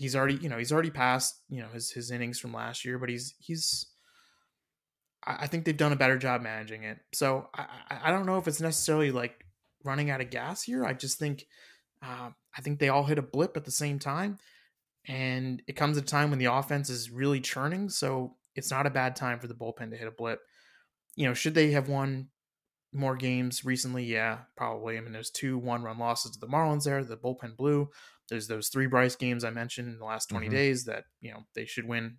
He's 0.00 0.16
already 0.16 0.36
you 0.36 0.48
know 0.48 0.56
he's 0.56 0.72
already 0.72 0.90
passed 0.90 1.42
you 1.50 1.60
know 1.60 1.68
his 1.68 1.90
his 1.90 2.10
innings 2.10 2.38
from 2.38 2.54
last 2.54 2.86
year, 2.86 2.98
but 2.98 3.10
he's 3.10 3.34
he's. 3.38 3.86
I 5.22 5.46
think 5.46 5.66
they've 5.66 5.76
done 5.76 5.92
a 5.92 5.96
better 5.96 6.16
job 6.16 6.40
managing 6.40 6.84
it. 6.84 6.98
So 7.12 7.50
I, 7.54 7.66
I 7.90 7.98
I 8.04 8.10
don't 8.10 8.24
know 8.24 8.38
if 8.38 8.48
it's 8.48 8.62
necessarily 8.62 9.10
like 9.10 9.44
running 9.84 10.08
out 10.08 10.22
of 10.22 10.30
gas 10.30 10.62
here. 10.62 10.86
I 10.86 10.94
just 10.94 11.18
think 11.18 11.44
uh, 12.02 12.30
I 12.56 12.62
think 12.62 12.78
they 12.78 12.88
all 12.88 13.04
hit 13.04 13.18
a 13.18 13.22
blip 13.22 13.58
at 13.58 13.66
the 13.66 13.70
same 13.70 13.98
time, 13.98 14.38
and 15.06 15.62
it 15.66 15.76
comes 15.76 15.98
at 15.98 16.04
a 16.04 16.06
time 16.06 16.30
when 16.30 16.38
the 16.38 16.46
offense 16.46 16.88
is 16.88 17.10
really 17.10 17.40
churning. 17.40 17.90
So 17.90 18.36
it's 18.56 18.70
not 18.70 18.86
a 18.86 18.90
bad 18.90 19.16
time 19.16 19.38
for 19.38 19.48
the 19.48 19.54
bullpen 19.54 19.90
to 19.90 19.98
hit 19.98 20.08
a 20.08 20.12
blip. 20.12 20.40
You 21.14 21.26
know, 21.26 21.34
should 21.34 21.54
they 21.54 21.72
have 21.72 21.90
won 21.90 22.28
more 22.92 23.16
games 23.16 23.64
recently? 23.64 24.04
Yeah, 24.04 24.40
probably. 24.56 24.98
I 24.98 25.00
mean, 25.00 25.12
there's 25.12 25.30
two 25.30 25.58
one-run 25.58 25.98
losses 25.98 26.32
to 26.32 26.38
the 26.40 26.48
Marlins 26.48 26.84
there. 26.84 27.04
The 27.04 27.16
bullpen 27.16 27.56
blew. 27.56 27.90
There's 28.28 28.48
those 28.48 28.68
three 28.68 28.86
Bryce 28.86 29.16
games 29.16 29.44
I 29.44 29.50
mentioned 29.50 29.88
in 29.88 29.98
the 29.98 30.04
last 30.04 30.28
20 30.28 30.48
Mhm. 30.48 30.52
days 30.52 30.84
that 30.84 31.04
you 31.20 31.32
know 31.32 31.44
they 31.54 31.64
should 31.66 31.86
win 31.86 32.18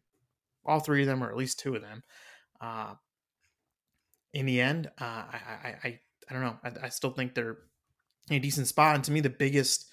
all 0.66 0.80
three 0.80 1.02
of 1.02 1.08
them 1.08 1.24
or 1.24 1.30
at 1.30 1.38
least 1.38 1.60
two 1.60 1.76
of 1.76 1.82
them. 1.82 2.04
Uh, 2.60 2.96
in 4.34 4.46
the 4.46 4.62
end, 4.62 4.88
uh, 5.00 5.04
I, 5.04 5.40
I, 5.64 5.68
I, 5.84 6.00
I 6.30 6.34
don't 6.34 6.42
know. 6.44 6.60
I, 6.64 6.86
I 6.86 6.90
still 6.90 7.12
think 7.12 7.34
they're 7.34 7.58
in 8.30 8.38
a 8.38 8.40
decent 8.40 8.68
spot. 8.68 8.96
And 8.96 9.04
to 9.06 9.12
me, 9.12 9.20
the 9.20 9.30
biggest 9.30 9.90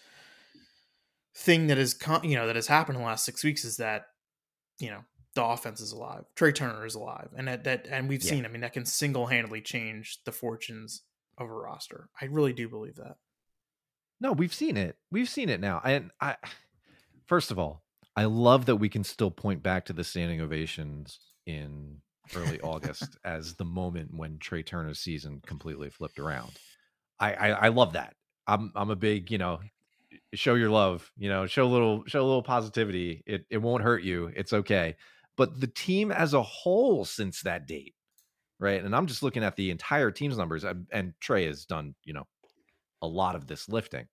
thing 1.35 1.67
that 1.69 1.79
has 1.79 1.95
come, 1.95 2.25
you 2.25 2.37
know, 2.37 2.47
that 2.47 2.57
has 2.57 2.67
happened 2.67 2.97
in 2.97 3.03
the 3.03 3.07
last 3.09 3.25
six 3.25 3.43
weeks 3.43 3.65
is 3.65 3.77
that, 3.79 4.07
you 4.79 4.91
know, 4.91 5.05
the 5.39 5.45
offense 5.45 5.81
is 5.81 5.93
alive. 5.93 6.25
Trey 6.35 6.51
Turner 6.51 6.85
is 6.85 6.97
alive, 6.97 7.29
and 7.37 7.47
that, 7.47 7.63
that 7.63 7.87
and 7.89 8.09
we've 8.09 8.23
Yeah. 8.25 8.31
seen. 8.31 8.45
I 8.45 8.49
mean, 8.49 8.63
that 8.63 8.73
can 8.73 8.85
single 8.85 9.27
handedly 9.29 9.61
change 9.61 10.19
the 10.25 10.33
fortunes 10.33 11.03
of 11.39 11.49
a 11.49 11.53
roster. 11.53 12.09
I 12.21 12.25
really 12.25 12.53
do 12.53 12.69
believe 12.69 12.97
that. 12.97 13.17
No, 14.21 14.33
we've 14.33 14.53
seen 14.53 14.77
it. 14.77 14.97
We've 15.13 15.29
seen 15.29 15.49
it 15.49 15.61
now. 15.61 15.81
And 15.85 16.11
I 16.21 16.37
first 17.27 17.53
of 17.53 17.59
all, 17.59 17.85
I 18.17 18.25
love 18.25 18.67
that 18.67 18.77
we 18.77 18.89
can 18.89 19.05
still 19.05 19.31
point 19.31 19.63
back 19.63 19.85
to 19.87 19.93
the 19.93 20.03
standing 20.03 20.41
ovations 20.41 21.21
in 21.47 21.99
early 22.35 22.61
August 22.61 23.17
as 23.25 23.55
the 23.55 23.65
moment 23.65 24.13
when 24.13 24.39
Trey 24.39 24.65
Turner's 24.65 24.99
season 24.99 25.41
completely 25.47 25.89
flipped 25.89 26.19
around. 26.19 26.51
I, 27.21 27.33
I 27.35 27.49
I 27.51 27.69
love 27.69 27.93
that. 27.93 28.17
I'm 28.49 28.73
I'm 28.75 28.91
a 28.91 28.97
big, 28.97 29.31
you 29.31 29.39
know, 29.39 29.61
show 30.35 30.55
your 30.57 30.71
love, 30.71 31.09
you 31.17 31.29
know, 31.29 31.47
show 31.47 31.65
a 31.65 31.71
little 31.71 32.03
show 32.09 32.21
a 32.21 32.27
little 32.27 32.43
positivity. 32.43 33.23
It 33.25 33.47
it 33.51 33.59
won't 33.59 33.85
hurt 33.85 34.03
you. 34.03 34.33
It's 34.35 34.53
okay. 34.53 34.97
But 35.39 35.61
the 35.61 35.69
team 35.69 36.11
as 36.11 36.35
a 36.35 36.43
whole 36.43 37.05
since 37.05 37.43
that 37.43 37.67
date, 37.67 37.95
right? 38.59 38.83
And 38.83 38.95
I'm 38.95 39.07
just 39.07 39.23
looking 39.23 39.45
at 39.45 39.55
the 39.55 39.71
entire 39.71 40.11
team's 40.11 40.37
numbers 40.37 40.65
and, 40.65 41.15
Trey 41.21 41.47
has 41.47 41.65
done, 41.65 41.95
you 42.05 42.13
know, 42.13 42.25
a 43.01 43.07
lot 43.07 43.37
of 43.37 43.47
this 43.47 43.69
lifting. 43.69 44.09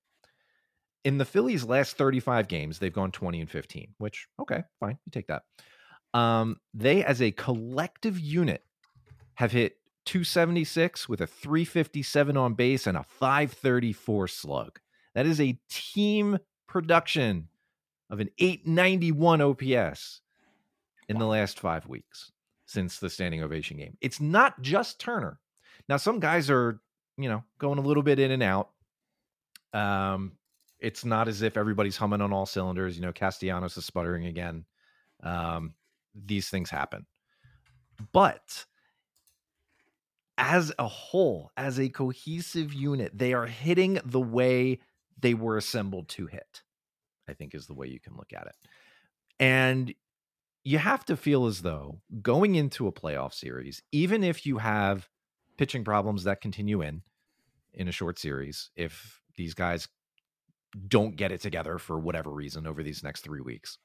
In 1.03 1.17
the 1.17 1.25
Phillies' 1.25 1.65
last 1.65 1.97
35 1.97 2.47
games, 2.47 2.77
they've 2.77 2.93
gone 2.93 3.11
20 3.11 3.41
and 3.41 3.49
15, 3.49 3.95
which, 3.97 4.27
okay, 4.39 4.63
fine. 4.79 4.99
You 5.05 5.11
take 5.11 5.27
that. 5.27 5.41
Um, 6.13 6.57
they, 6.75 7.03
as 7.03 7.21
a 7.21 7.31
collective 7.31 8.19
unit, 8.19 8.63
have 9.33 9.51
hit 9.51 9.77
276 10.05 11.09
with 11.09 11.21
a 11.21 11.27
357 11.27 12.37
on 12.37 12.53
base 12.53 12.85
and 12.85 12.97
a 12.97 13.03
534 13.03 14.27
slug. 14.27 14.79
That 15.15 15.25
is 15.25 15.41
a 15.41 15.59
team 15.69 16.37
production 16.67 17.49
of 18.11 18.19
an 18.19 18.29
891 18.37 19.41
OPS 19.41 20.21
in 21.09 21.17
the 21.19 21.25
last 21.25 21.59
five 21.59 21.87
weeks 21.87 22.31
since 22.65 22.99
the 22.99 23.09
standing 23.09 23.43
ovation 23.43 23.77
game. 23.77 23.97
It's 24.01 24.19
not 24.19 24.61
just 24.61 24.99
Turner. 24.99 25.39
Now, 25.87 25.97
some 25.97 26.19
guys 26.19 26.49
are, 26.49 26.79
you 27.17 27.29
know, 27.29 27.43
going 27.59 27.77
a 27.77 27.81
little 27.83 28.03
bit 28.03 28.19
in 28.19 28.31
and 28.31 28.43
out. 28.43 28.69
Um, 29.73 30.33
it's 30.79 31.05
not 31.05 31.27
as 31.27 31.41
if 31.41 31.57
everybody's 31.57 31.97
humming 31.97 32.21
on 32.21 32.33
all 32.33 32.45
cylinders. 32.45 32.95
You 32.95 33.03
know, 33.03 33.13
Castellanos 33.13 33.77
is 33.77 33.85
sputtering 33.85 34.25
again. 34.25 34.65
Um, 35.23 35.73
these 36.13 36.49
things 36.49 36.69
happen. 36.69 37.05
But 38.11 38.65
as 40.37 40.71
a 40.77 40.87
whole, 40.87 41.51
as 41.55 41.79
a 41.79 41.89
cohesive 41.89 42.73
unit, 42.73 43.17
they 43.17 43.33
are 43.33 43.45
hitting 43.45 43.99
the 44.03 44.19
way 44.19 44.79
they 45.19 45.33
were 45.33 45.57
assembled 45.57 46.09
to 46.09 46.27
hit, 46.27 46.63
I 47.27 47.33
think 47.33 47.55
is 47.55 47.67
the 47.67 47.73
way 47.73 47.87
you 47.87 47.99
can 47.99 48.15
look 48.17 48.33
at 48.33 48.47
it. 48.47 48.55
And 49.39 49.93
you 50.65 50.79
have 50.79 51.05
to 51.05 51.15
feel 51.15 51.45
as 51.45 51.61
though 51.61 52.01
going 52.23 52.55
into 52.55 52.87
a 52.87 52.91
playoff 52.91 53.33
series, 53.33 53.83
even 53.91 54.23
if 54.23 54.47
you 54.47 54.57
have 54.57 55.07
pitching 55.57 55.85
problems 55.85 56.23
that 56.23 56.41
continue 56.41 56.81
in 56.81 57.03
in 57.73 57.87
a 57.87 57.91
short 57.93 58.17
series, 58.17 58.71
if 58.75 59.21
these 59.37 59.53
guys 59.53 59.87
don't 60.87 61.15
get 61.15 61.31
it 61.31 61.39
together 61.39 61.77
for 61.77 61.99
whatever 61.99 62.31
reason 62.31 62.65
over 62.65 62.81
these 62.81 63.03
next 63.03 63.21
three 63.21 63.41
weeks, 63.41 63.77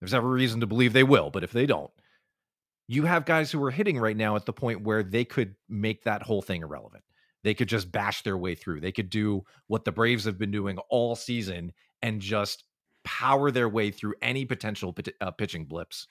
there's 0.00 0.14
every 0.14 0.30
reason 0.30 0.60
to 0.60 0.66
believe 0.66 0.94
they 0.94 1.04
will, 1.04 1.30
but 1.30 1.44
if 1.44 1.52
they 1.52 1.66
don't, 1.66 1.90
you 2.86 3.04
have 3.04 3.26
guys 3.26 3.52
who 3.52 3.62
are 3.62 3.70
hitting 3.70 3.98
right 3.98 4.16
now 4.16 4.34
at 4.34 4.46
the 4.46 4.52
point 4.52 4.82
where 4.82 5.02
they 5.02 5.26
could 5.26 5.56
make 5.68 6.04
that 6.04 6.22
whole 6.22 6.40
thing 6.40 6.62
irrelevant. 6.62 7.04
They 7.44 7.52
could 7.52 7.68
just 7.68 7.92
bash 7.92 8.22
their 8.22 8.38
way 8.38 8.54
through. 8.54 8.80
They 8.80 8.92
could 8.92 9.10
do 9.10 9.44
what 9.66 9.84
the 9.84 9.92
Braves 9.92 10.24
have 10.24 10.38
been 10.38 10.50
doing 10.50 10.78
all 10.88 11.14
season 11.14 11.72
and 12.00 12.22
just 12.22 12.64
power 13.18 13.50
their 13.50 13.68
way 13.68 13.90
through 13.90 14.14
any 14.22 14.44
potential 14.44 14.94
uh, 15.20 15.30
pitching 15.32 15.64
blips 15.64 16.06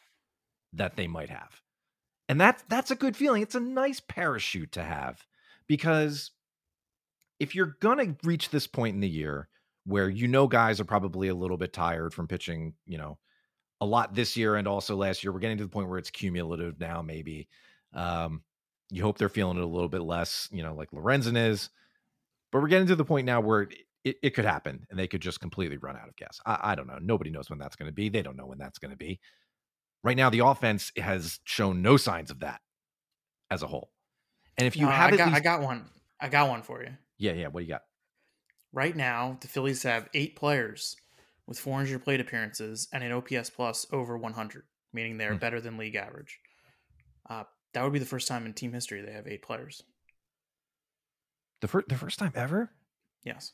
that 0.73 0.95
they 0.95 1.07
might 1.07 1.29
have. 1.29 1.61
And 2.27 2.39
that's 2.39 2.63
that's 2.67 2.91
a 2.91 2.95
good 2.95 3.15
feeling. 3.15 3.41
It's 3.41 3.55
a 3.55 3.61
nice 3.61 4.01
parachute 4.01 4.73
to 4.73 4.83
have 4.83 5.25
because 5.67 6.31
if 7.39 7.55
you're 7.55 7.77
going 7.79 8.15
to 8.15 8.27
reach 8.27 8.49
this 8.49 8.67
point 8.67 8.95
in 8.95 8.99
the 8.99 9.07
year 9.07 9.47
where 9.85 10.09
you 10.09 10.27
know 10.27 10.47
guys 10.47 10.81
are 10.81 10.85
probably 10.85 11.29
a 11.29 11.35
little 11.35 11.55
bit 11.55 11.71
tired 11.71 12.13
from 12.13 12.27
pitching, 12.27 12.73
you 12.85 12.97
know, 12.97 13.17
a 13.79 13.85
lot 13.85 14.13
this 14.13 14.35
year 14.35 14.55
and 14.55 14.67
also 14.67 14.97
last 14.97 15.23
year, 15.23 15.31
we're 15.31 15.39
getting 15.39 15.57
to 15.59 15.63
the 15.63 15.69
point 15.69 15.87
where 15.87 15.99
it's 15.99 16.09
cumulative 16.09 16.77
now 16.79 17.01
maybe. 17.01 17.47
Um 17.93 18.41
you 18.89 19.03
hope 19.03 19.17
they're 19.17 19.29
feeling 19.29 19.57
it 19.57 19.63
a 19.63 19.67
little 19.67 19.89
bit 19.89 20.01
less, 20.01 20.49
you 20.51 20.63
know, 20.63 20.73
like 20.73 20.91
Lorenzen 20.91 21.37
is. 21.37 21.69
But 22.51 22.61
we're 22.61 22.69
getting 22.69 22.87
to 22.87 22.95
the 22.95 23.03
point 23.05 23.25
now 23.25 23.41
where 23.41 23.67
it, 24.09 24.17
it, 24.23 24.29
could 24.31 24.45
happen 24.45 24.85
and 24.89 24.97
they 24.99 25.07
could 25.07 25.21
just 25.21 25.39
completely 25.39 25.77
run 25.77 25.95
out 25.95 26.07
of 26.07 26.15
gas. 26.15 26.39
I, 26.45 26.59
I 26.71 26.75
don't 26.75 26.87
know. 26.87 26.99
Nobody 27.01 27.29
knows 27.29 27.49
when 27.49 27.59
that's 27.59 27.75
going 27.75 27.89
to 27.89 27.93
be. 27.93 28.09
They 28.09 28.21
don't 28.21 28.37
know 28.37 28.45
when 28.45 28.57
that's 28.57 28.79
going 28.79 28.91
to 28.91 28.97
be. 28.97 29.19
Right 30.03 30.17
now, 30.17 30.29
the 30.29 30.39
offense 30.45 30.91
has 30.97 31.39
shown 31.43 31.81
no 31.81 31.97
signs 31.97 32.31
of 32.31 32.39
that 32.39 32.61
as 33.49 33.63
a 33.63 33.67
whole. 33.67 33.91
And 34.57 34.67
if 34.67 34.75
you 34.75 34.87
Uh, 34.87 34.91
have 34.91 35.13
I 35.13 35.17
got, 35.17 35.33
I 35.33 35.39
got 35.39 35.61
one. 35.61 35.89
I 36.19 36.29
got 36.29 36.49
one 36.49 36.61
for 36.63 36.83
you. 36.83 36.91
yeah, 37.17 37.33
yeah, 37.33 37.47
what 37.47 37.61
do 37.61 37.65
you 37.65 37.69
got? 37.71 37.83
Right 38.73 38.95
now, 38.95 39.37
the 39.41 39.47
Phillies 39.47 39.83
have 39.83 40.09
eight 40.13 40.35
players 40.35 40.95
with 41.45 41.59
400 41.59 42.03
plate 42.03 42.19
appearances 42.19 42.87
and 42.91 43.03
an 43.03 43.11
OPS 43.11 43.49
plus 43.49 43.85
over 43.91 44.17
100, 44.17 44.65
meaning 44.93 45.17
they're 45.17 45.33
Hmm. 45.33 45.39
better 45.39 45.61
than 45.61 45.77
league 45.77 45.95
average. 45.95 46.39
Uh, 47.29 47.43
that 47.73 47.83
would 47.83 47.93
be 47.93 47.99
the 47.99 48.05
first 48.05 48.27
time 48.27 48.45
in 48.45 48.53
team 48.53 48.73
history 48.73 49.01
they 49.01 49.11
have 49.13 49.27
eight 49.27 49.41
players. 49.41 49.83
The 51.61 51.67
first, 51.67 51.87
the 51.89 51.95
first 51.97 52.19
time 52.19 52.31
ever? 52.35 52.71
Yes. 53.23 53.53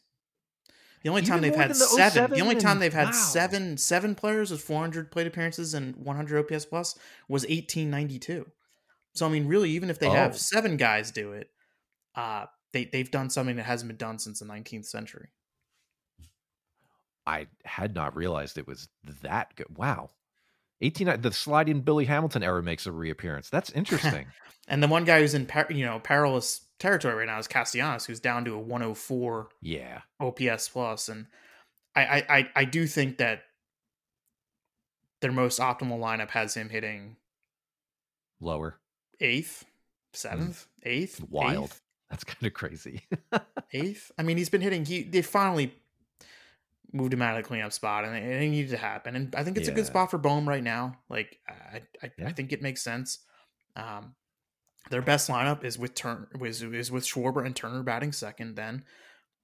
The 1.04 1.10
only 1.10 1.22
time 1.22 1.40
Even 1.40 1.52
they've 1.52 1.60
had 1.60 1.70
the 1.72 1.76
seven. 1.76 2.24
The 2.32 2.36
07 2.38 2.42
only 2.42 2.56
time 2.56 2.72
and- 2.74 2.82
they've 2.82 2.94
had 2.94 3.08
wow. 3.08 3.12
seven 3.12 3.78
seven 3.78 4.16
players 4.16 4.52
with 4.52 4.62
400 4.62 5.12
plate 5.12 5.28
appearances 5.28 5.74
and 5.74 5.96
100 5.98 6.40
OPS 6.52 6.66
plus 6.66 6.96
was 7.28 7.44
1892. 7.44 8.50
So 9.14 9.26
I 9.26 9.30
mean, 9.30 9.48
really, 9.48 9.70
even 9.72 9.90
if 9.90 10.00
they 10.00 10.08
Oh. 10.08 10.14
have 10.14 10.38
seven 10.40 10.78
guys 10.78 11.12
do 11.12 11.34
it, 11.34 11.52
uh, 12.16 12.46
they 12.72 12.86
they've 12.86 13.12
done 13.12 13.30
something 13.30 13.58
that 13.58 13.64
hasn't 13.64 13.90
been 13.90 13.98
done 13.98 14.18
since 14.18 14.40
the 14.40 14.46
19th 14.46 14.86
century. 14.86 15.30
I 17.26 17.48
had 17.64 17.94
not 17.96 18.16
realized 18.16 18.58
it 18.58 18.68
was 18.68 18.90
that 19.22 19.56
good. 19.56 19.78
Wow. 19.78 20.12
18, 20.84 21.22
the 21.22 21.32
sliding 21.32 21.82
Billy 21.82 22.06
Hamilton 22.06 22.44
era 22.44 22.62
makes 22.62 22.86
a 22.86 22.92
reappearance. 22.92 23.50
That's 23.50 23.70
interesting. 23.76 24.28
And 24.68 24.82
the 24.84 24.88
one 24.88 25.04
guy 25.06 25.20
who's 25.22 25.34
in 25.34 25.46
par- 25.46 25.68
you 25.70 25.86
know 25.86 26.00
perilous 26.00 26.62
territory 26.80 27.16
right 27.16 27.28
now 27.28 27.40
is 27.40 27.48
Castellanos, 27.48 28.06
who's 28.06 28.20
down 28.20 28.46
to 28.46 28.54
a 28.54 28.60
104 28.60 29.50
yeah. 29.62 30.02
OPS 30.20 30.70
plus, 30.70 31.10
and 31.10 31.28
I 31.96 32.24
I 32.30 32.50
I, 32.56 32.66
do 32.66 32.88
think 32.88 33.18
that 33.18 33.44
their 35.22 35.32
most 35.32 35.60
optimal 35.60 36.00
lineup 36.00 36.30
has 36.32 36.54
him 36.56 36.70
hitting 36.70 37.18
Lower. 38.42 38.76
eighth, 39.20 39.66
seventh, 40.14 40.66
eighth, 40.84 41.20
Hmm. 41.20 41.26
Wild. 41.30 41.64
eighth, 41.66 41.82
That's 42.10 42.24
kind 42.24 42.46
of 42.46 42.54
crazy. 42.54 43.02
eighth. 43.74 44.12
I 44.18 44.24
mean, 44.24 44.38
he's 44.38 44.50
been 44.50 44.62
hitting. 44.62 44.86
He 44.86 45.04
they 45.04 45.22
finally 45.22 45.74
moved 46.94 47.14
him 47.14 47.22
out 47.22 47.36
of 47.36 47.44
the 47.44 47.48
cleanup 47.48 47.74
spot, 47.74 48.06
and 48.06 48.16
it, 48.16 48.24
it 48.24 48.50
needed 48.50 48.72
to 48.72 48.78
happen. 48.78 49.16
And 49.16 49.36
I 49.36 49.44
think 49.44 49.58
it's 49.58 49.68
a 49.68 49.72
good 49.72 49.86
spot 49.86 50.12
for 50.12 50.18
Bohm 50.18 50.48
right 50.48 50.64
now. 50.64 51.00
Like 51.10 51.40
I 51.48 51.82
I, 52.02 52.12
Yeah. 52.18 52.28
I 52.28 52.32
think 52.32 52.54
it 52.54 52.62
makes 52.62 52.82
sense. 52.82 53.20
Um, 53.76 54.16
their 54.90 55.02
best 55.02 55.30
lineup 55.30 55.64
is 55.64 55.80
with 55.80 55.96
Turn 55.96 56.28
is, 56.42 56.62
is 56.62 56.92
with 56.92 57.04
Schwarber 57.06 57.46
and 57.46 57.56
Turner 57.56 57.84
batting 57.84 58.12
second. 58.12 58.56
Then 58.56 58.84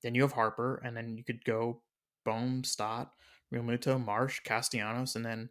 then 0.03 0.15
you 0.15 0.21
have 0.21 0.33
Harper, 0.33 0.81
and 0.83 0.95
then 0.95 1.17
you 1.17 1.23
could 1.23 1.43
go 1.43 1.81
Bohm, 2.25 2.63
Stott, 2.63 3.11
Realmuto, 3.53 4.03
Marsh, 4.03 4.41
Castellanos, 4.43 5.15
and 5.15 5.25
then 5.25 5.49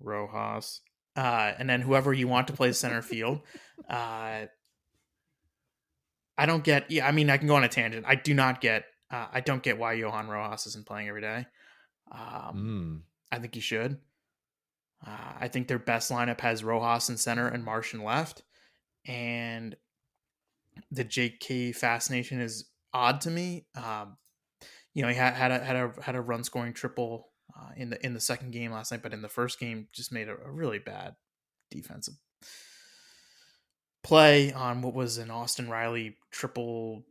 Rojas. 0.00 0.80
Uh, 1.16 1.52
and 1.58 1.68
then 1.68 1.80
whoever 1.80 2.12
you 2.12 2.28
want 2.28 2.46
to 2.46 2.52
play 2.52 2.72
center 2.72 3.02
field. 3.02 3.40
Uh, 3.88 4.46
I 6.38 6.46
don't 6.46 6.62
get. 6.62 6.90
Yeah, 6.90 7.06
I 7.06 7.10
mean, 7.10 7.28
I 7.28 7.36
can 7.36 7.48
go 7.48 7.56
on 7.56 7.64
a 7.64 7.68
tangent. 7.68 8.06
I 8.06 8.14
do 8.14 8.32
not 8.32 8.60
get. 8.60 8.84
Uh, 9.10 9.26
I 9.32 9.40
don't 9.40 9.62
get 9.62 9.78
why 9.78 9.94
Johan 9.94 10.28
Rojas 10.28 10.66
isn't 10.66 10.86
playing 10.86 11.08
every 11.08 11.22
day. 11.22 11.46
Um, 12.10 12.54
Mm. 12.54 13.00
I 13.30 13.38
think 13.40 13.54
he 13.54 13.60
should. 13.60 13.98
Uh, 15.06 15.32
I 15.38 15.48
think 15.48 15.68
their 15.68 15.78
best 15.78 16.10
lineup 16.10 16.40
has 16.40 16.64
Rojas 16.64 17.08
in 17.08 17.16
center 17.16 17.46
and 17.46 17.64
Marsh 17.64 17.94
in 17.94 18.02
left, 18.02 18.42
and 19.06 19.76
the 20.90 21.04
J.K. 21.04 21.72
fascination 21.72 22.40
is 22.40 22.68
odd 22.92 23.20
to 23.22 23.30
me. 23.30 23.66
Um, 23.76 24.16
you 24.94 25.02
know, 25.02 25.08
he 25.08 25.14
had 25.14 25.34
had 25.34 25.50
a 25.52 25.64
had 25.64 25.76
a 25.76 25.92
had 26.02 26.16
a 26.16 26.20
run 26.20 26.42
scoring 26.42 26.72
triple 26.72 27.28
uh, 27.56 27.70
in 27.76 27.90
the 27.90 28.04
in 28.04 28.14
the 28.14 28.20
second 28.20 28.50
game 28.50 28.72
last 28.72 28.90
night, 28.90 29.02
but 29.02 29.12
in 29.12 29.22
the 29.22 29.28
first 29.28 29.60
game, 29.60 29.88
just 29.92 30.10
made 30.12 30.28
a, 30.28 30.32
a 30.32 30.50
really 30.50 30.78
bad 30.78 31.14
defensive 31.70 32.14
play 34.02 34.52
on 34.52 34.82
what 34.82 34.94
was 34.94 35.18
an 35.18 35.30
Austin 35.30 35.68
Riley 35.68 36.16
triple. 36.30 37.04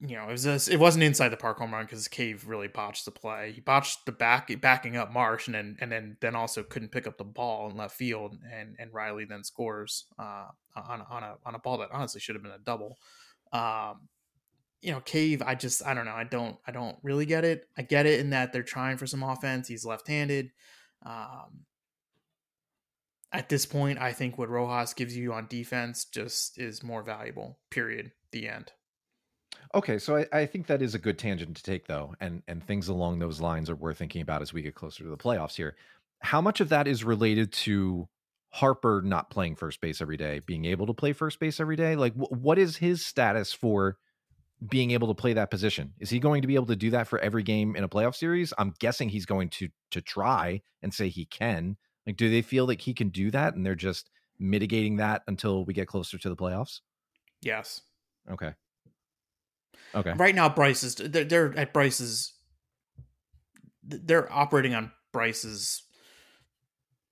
You 0.00 0.16
know, 0.16 0.28
it 0.28 0.32
was 0.32 0.46
a, 0.46 0.72
it 0.72 0.78
wasn't 0.78 1.04
inside 1.04 1.30
the 1.30 1.36
park 1.36 1.58
home 1.58 1.72
run 1.72 1.86
because 1.86 2.06
Cave 2.08 2.46
really 2.46 2.68
botched 2.68 3.06
the 3.06 3.10
play. 3.10 3.52
He 3.52 3.60
botched 3.60 4.04
the 4.04 4.12
back 4.12 4.50
backing 4.60 4.96
up 4.96 5.12
Marsh, 5.12 5.46
and 5.46 5.54
then 5.54 5.76
and 5.80 5.90
then 5.90 6.16
then 6.20 6.36
also 6.36 6.62
couldn't 6.62 6.92
pick 6.92 7.06
up 7.06 7.16
the 7.16 7.24
ball 7.24 7.70
in 7.70 7.76
left 7.76 7.96
field, 7.96 8.36
and 8.52 8.76
and 8.78 8.92
Riley 8.92 9.24
then 9.24 9.42
scores 9.42 10.04
uh, 10.18 10.48
on 10.76 11.02
on 11.08 11.22
a 11.22 11.36
on 11.46 11.54
a 11.54 11.58
ball 11.58 11.78
that 11.78 11.88
honestly 11.92 12.20
should 12.20 12.34
have 12.34 12.42
been 12.42 12.52
a 12.52 12.58
double. 12.58 12.98
Um, 13.52 14.08
you 14.82 14.92
know, 14.92 15.00
Cave, 15.00 15.42
I 15.44 15.54
just 15.54 15.84
I 15.86 15.94
don't 15.94 16.04
know. 16.04 16.14
I 16.14 16.24
don't 16.24 16.56
I 16.66 16.72
don't 16.72 16.96
really 17.02 17.26
get 17.26 17.44
it. 17.44 17.66
I 17.78 17.82
get 17.82 18.06
it 18.06 18.20
in 18.20 18.30
that 18.30 18.52
they're 18.52 18.62
trying 18.62 18.98
for 18.98 19.06
some 19.06 19.22
offense. 19.22 19.66
He's 19.66 19.86
left-handed. 19.86 20.50
Um, 21.04 21.64
at 23.32 23.48
this 23.48 23.66
point, 23.66 23.98
I 23.98 24.12
think 24.12 24.38
what 24.38 24.48
Rojas 24.48 24.94
gives 24.94 25.16
you 25.16 25.32
on 25.32 25.46
defense 25.46 26.04
just 26.04 26.58
is 26.58 26.82
more 26.82 27.02
valuable. 27.02 27.58
Period. 27.70 28.12
The 28.32 28.48
end. 28.48 28.72
Okay, 29.74 29.98
so 29.98 30.16
I, 30.16 30.26
I 30.32 30.46
think 30.46 30.66
that 30.66 30.82
is 30.82 30.94
a 30.94 30.98
good 30.98 31.18
tangent 31.18 31.56
to 31.56 31.62
take, 31.62 31.86
though, 31.86 32.14
and 32.20 32.42
and 32.48 32.64
things 32.64 32.88
along 32.88 33.18
those 33.18 33.40
lines 33.40 33.68
are 33.68 33.76
worth 33.76 33.98
thinking 33.98 34.22
about 34.22 34.42
as 34.42 34.52
we 34.52 34.62
get 34.62 34.74
closer 34.74 35.02
to 35.04 35.10
the 35.10 35.16
playoffs 35.16 35.56
here. 35.56 35.76
How 36.20 36.40
much 36.40 36.60
of 36.60 36.68
that 36.70 36.86
is 36.88 37.04
related 37.04 37.52
to 37.52 38.08
Harper 38.50 39.02
not 39.04 39.30
playing 39.30 39.56
first 39.56 39.80
base 39.80 40.00
every 40.00 40.16
day, 40.16 40.40
being 40.40 40.64
able 40.64 40.86
to 40.86 40.94
play 40.94 41.12
first 41.12 41.38
base 41.40 41.60
every 41.60 41.76
day? 41.76 41.96
Like, 41.96 42.14
wh- 42.14 42.32
what 42.32 42.58
is 42.58 42.76
his 42.78 43.04
status 43.04 43.52
for 43.52 43.98
being 44.68 44.92
able 44.92 45.08
to 45.08 45.14
play 45.14 45.34
that 45.34 45.50
position? 45.50 45.94
Is 46.00 46.10
he 46.10 46.18
going 46.20 46.42
to 46.42 46.48
be 46.48 46.54
able 46.54 46.66
to 46.66 46.76
do 46.76 46.90
that 46.90 47.08
for 47.08 47.18
every 47.18 47.42
game 47.42 47.76
in 47.76 47.84
a 47.84 47.88
playoff 47.88 48.16
series? 48.16 48.52
I'm 48.58 48.74
guessing 48.78 49.08
he's 49.08 49.26
going 49.26 49.50
to 49.50 49.68
to 49.92 50.00
try 50.02 50.62
and 50.82 50.94
say 50.94 51.08
he 51.08 51.26
can. 51.26 51.76
Like, 52.06 52.16
do 52.16 52.30
they 52.30 52.42
feel 52.42 52.66
like 52.66 52.82
he 52.82 52.94
can 52.94 53.10
do 53.10 53.30
that, 53.32 53.54
and 53.54 53.66
they're 53.66 53.74
just 53.74 54.10
mitigating 54.38 54.96
that 54.96 55.22
until 55.26 55.64
we 55.64 55.74
get 55.74 55.88
closer 55.88 56.18
to 56.18 56.28
the 56.28 56.36
playoffs? 56.36 56.80
Yes. 57.40 57.82
Okay. 58.28 58.54
Okay. 59.94 60.12
Right 60.12 60.34
now, 60.34 60.48
Bryce 60.48 60.82
is 60.82 60.94
they're, 60.96 61.24
they're 61.24 61.58
at 61.58 61.72
Bryce's. 61.72 62.32
They're 63.82 64.32
operating 64.32 64.74
on 64.74 64.92
Bryce's. 65.12 65.82